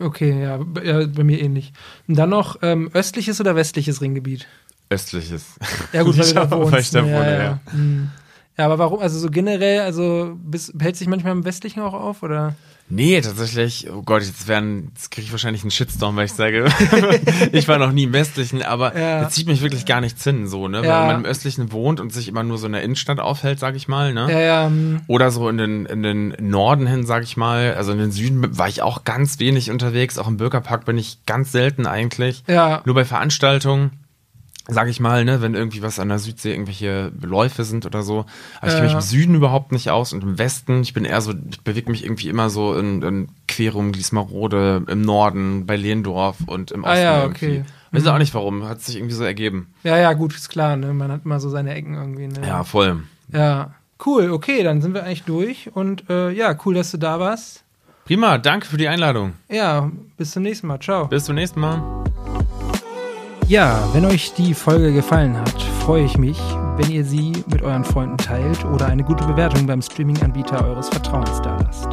Okay, 0.00 0.40
ja, 0.44 0.60
ja, 0.84 1.06
bei 1.08 1.24
mir 1.24 1.40
ähnlich. 1.40 1.72
Und 2.06 2.16
dann 2.16 2.30
noch 2.30 2.58
ähm, 2.62 2.88
östliches 2.94 3.40
oder 3.40 3.56
westliches 3.56 4.00
Ringgebiet? 4.00 4.46
Östliches. 4.90 5.44
Ja, 5.92 6.04
gut, 6.04 6.16
weil 6.16 6.32
da 6.34 6.48
wohnst. 6.52 6.72
weil 6.72 6.80
ich 6.80 6.90
da 6.90 7.02
ne? 7.02 7.08
wohne, 7.08 7.32
ja, 7.32 7.42
ja. 7.42 7.60
Hm. 7.72 8.10
Ja, 8.58 8.64
aber 8.64 8.78
warum? 8.78 9.00
Also 9.00 9.18
so 9.18 9.28
generell, 9.30 9.80
also 9.80 10.32
bist, 10.42 10.74
hält 10.80 10.96
sich 10.96 11.08
manchmal 11.08 11.32
im 11.32 11.44
Westlichen 11.44 11.80
auch 11.80 11.94
auf, 11.94 12.22
oder? 12.22 12.54
Nee, 12.90 13.20
tatsächlich, 13.20 13.90
oh 13.94 14.00
Gott, 14.00 14.22
jetzt 14.22 14.48
werden, 14.48 14.92
jetzt 14.94 15.10
kriege 15.10 15.26
ich 15.26 15.30
wahrscheinlich 15.30 15.60
einen 15.62 15.70
Shitstorm, 15.70 16.16
weil 16.16 16.24
ich 16.24 16.32
sage, 16.32 16.64
ich 17.52 17.68
war 17.68 17.76
noch 17.76 17.92
nie 17.92 18.04
im 18.04 18.14
Westlichen, 18.14 18.62
aber 18.62 18.98
Ja. 18.98 19.20
das 19.24 19.34
zieht 19.34 19.46
mich 19.46 19.60
wirklich 19.60 19.84
gar 19.84 20.00
nichts 20.00 20.24
hin, 20.24 20.48
so, 20.48 20.68
ne? 20.68 20.78
Ja. 20.82 20.88
Weil 21.02 21.06
man 21.08 21.16
im 21.16 21.24
Östlichen 21.26 21.70
wohnt 21.70 22.00
und 22.00 22.14
sich 22.14 22.28
immer 22.28 22.44
nur 22.44 22.56
so 22.56 22.64
in 22.66 22.72
der 22.72 22.82
Innenstadt 22.82 23.20
aufhält, 23.20 23.60
sag 23.60 23.76
ich 23.76 23.88
mal, 23.88 24.14
ne? 24.14 24.32
Ja, 24.32 24.40
ja, 24.40 24.66
hm. 24.68 25.02
Oder 25.06 25.30
so 25.30 25.50
in 25.50 25.58
den, 25.58 25.84
in 25.84 26.02
den 26.02 26.34
Norden 26.40 26.86
hin, 26.86 27.04
sag 27.04 27.24
ich 27.24 27.36
mal. 27.36 27.74
Also 27.74 27.92
in 27.92 27.98
den 27.98 28.10
Süden 28.10 28.56
war 28.56 28.68
ich 28.68 28.80
auch 28.80 29.04
ganz 29.04 29.38
wenig 29.38 29.70
unterwegs. 29.70 30.16
Auch 30.16 30.26
im 30.26 30.38
Bürgerpark 30.38 30.86
bin 30.86 30.96
ich 30.96 31.18
ganz 31.26 31.52
selten 31.52 31.86
eigentlich. 31.86 32.42
ja, 32.48 32.80
Nur 32.86 32.94
bei 32.94 33.04
Veranstaltungen, 33.04 33.90
sag 34.68 34.88
ich 34.88 35.00
mal, 35.00 35.24
ne, 35.24 35.40
wenn 35.40 35.54
irgendwie 35.54 35.82
was 35.82 35.98
an 35.98 36.08
der 36.08 36.18
Südsee, 36.18 36.52
irgendwelche 36.52 37.10
Läufe 37.20 37.64
sind 37.64 37.86
oder 37.86 38.02
so. 38.02 38.26
Aber 38.60 38.68
ich 38.68 38.74
kenne 38.74 38.82
mich 38.84 38.92
Ja. 38.92 38.98
im 38.98 39.02
Süden 39.04 39.34
überhaupt 39.34 39.72
nicht 39.72 39.90
aus 39.90 40.12
und 40.12 40.22
im 40.22 40.38
Westen, 40.38 40.82
ich 40.82 40.92
bin 40.92 41.04
eher 41.06 41.20
so, 41.22 41.32
ich 41.50 41.60
bewege 41.62 41.90
mich 41.90 42.04
irgendwie 42.04 42.28
immer 42.28 42.50
so 42.50 42.74
in, 42.74 43.00
in 43.02 43.28
Querum, 43.48 43.92
Gliesmarode, 43.92 44.82
im 44.86 45.00
Norden, 45.00 45.64
bei 45.66 45.76
Lehndorf 45.76 46.36
und 46.46 46.70
im 46.70 46.84
Ah 46.84 46.90
Osten 46.92 47.02
ja, 47.02 47.22
irgendwie. 47.22 47.46
okay. 47.46 47.64
Weiß 47.92 48.02
Mhm. 48.02 48.08
auch 48.10 48.18
nicht 48.18 48.34
warum, 48.34 48.68
hat 48.68 48.82
sich 48.82 48.96
irgendwie 48.96 49.14
so 49.14 49.24
ergeben. 49.24 49.68
ja, 49.82 49.96
ja, 49.96 50.12
gut, 50.12 50.34
ist 50.34 50.50
klar, 50.50 50.76
ne? 50.76 50.92
Man 50.92 51.10
hat 51.10 51.22
immer 51.24 51.40
so 51.40 51.48
seine 51.48 51.72
Ecken 51.74 51.94
irgendwie, 51.94 52.26
ne? 52.26 52.46
Ja, 52.46 52.62
voll. 52.62 53.02
Ja. 53.32 53.72
Cool, 54.04 54.30
okay, 54.30 54.62
dann 54.62 54.82
sind 54.82 54.92
wir 54.94 55.02
eigentlich 55.04 55.24
durch 55.24 55.70
und 55.74 56.08
äh, 56.10 56.30
ja, 56.30 56.54
cool, 56.66 56.74
dass 56.74 56.90
du 56.92 56.98
da 56.98 57.18
warst. 57.18 57.64
Prima, 58.04 58.38
danke 58.38 58.66
für 58.66 58.76
die 58.76 58.86
Einladung. 58.88 59.32
Ja, 59.50 59.90
bis 60.18 60.30
zum 60.32 60.42
nächsten 60.44 60.66
Mal. 60.66 60.78
Ciao. 60.80 61.06
Bis 61.08 61.24
zum 61.24 61.34
nächsten 61.34 61.58
Mal. 61.60 61.82
Ja, 63.48 63.88
wenn 63.94 64.04
euch 64.04 64.34
die 64.34 64.52
Folge 64.52 64.92
gefallen 64.92 65.34
hat, 65.34 65.62
freue 65.62 66.04
ich 66.04 66.18
mich, 66.18 66.38
wenn 66.76 66.90
ihr 66.90 67.02
sie 67.02 67.32
mit 67.50 67.62
euren 67.62 67.82
Freunden 67.82 68.18
teilt 68.18 68.62
oder 68.66 68.84
eine 68.84 69.02
gute 69.02 69.24
Bewertung 69.24 69.66
beim 69.66 69.80
Streaming-Anbieter 69.80 70.66
eures 70.66 70.90
Vertrauens 70.90 71.40
dalasst. 71.40 71.88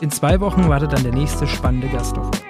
In 0.00 0.10
zwei 0.10 0.40
Wochen 0.40 0.70
wartet 0.70 0.94
dann 0.94 1.02
der 1.02 1.12
nächste 1.12 1.46
spannende 1.46 1.88
Gast 1.88 2.16
auf 2.16 2.28
euch. 2.28 2.40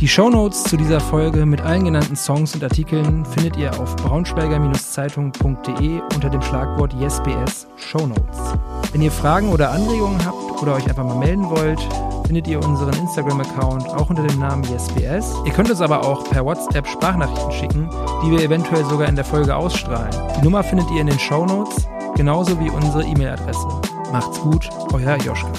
Die 0.00 0.08
Shownotes 0.08 0.64
zu 0.64 0.78
dieser 0.78 1.00
Folge 1.00 1.44
mit 1.44 1.60
allen 1.60 1.84
genannten 1.84 2.16
Songs 2.16 2.54
und 2.54 2.64
Artikeln 2.64 3.26
findet 3.26 3.58
ihr 3.58 3.78
auf 3.78 3.94
braunschweiger-zeitung.de 3.96 6.00
unter 6.14 6.30
dem 6.30 6.40
Schlagwort 6.40 6.94
YesBS 6.94 7.66
Shownotes. 7.76 8.54
Wenn 8.92 9.02
ihr 9.02 9.12
Fragen 9.12 9.50
oder 9.50 9.72
Anregungen 9.72 10.24
habt 10.24 10.62
oder 10.62 10.76
euch 10.76 10.88
einfach 10.88 11.04
mal 11.04 11.18
melden 11.18 11.50
wollt, 11.50 11.86
findet 12.26 12.48
ihr 12.48 12.62
unseren 12.62 12.94
Instagram-Account 12.94 13.88
auch 13.90 14.10
unter 14.10 14.26
dem 14.26 14.38
Namen 14.38 14.64
YesBS. 14.64 15.34
Ihr 15.44 15.52
könnt 15.52 15.70
uns 15.70 15.80
aber 15.80 16.04
auch 16.04 16.24
per 16.24 16.44
WhatsApp 16.44 16.86
Sprachnachrichten 16.86 17.52
schicken, 17.52 17.90
die 18.24 18.30
wir 18.32 18.42
eventuell 18.42 18.84
sogar 18.84 19.08
in 19.08 19.16
der 19.16 19.24
Folge 19.24 19.54
ausstrahlen. 19.54 20.14
Die 20.36 20.44
Nummer 20.44 20.62
findet 20.62 20.90
ihr 20.90 21.00
in 21.00 21.06
den 21.06 21.18
Shownotes, 21.18 21.88
genauso 22.16 22.58
wie 22.60 22.70
unsere 22.70 23.04
E-Mail-Adresse. 23.04 23.68
Macht's 24.12 24.40
gut, 24.40 24.68
euer 24.92 25.16
Joschka. 25.18 25.50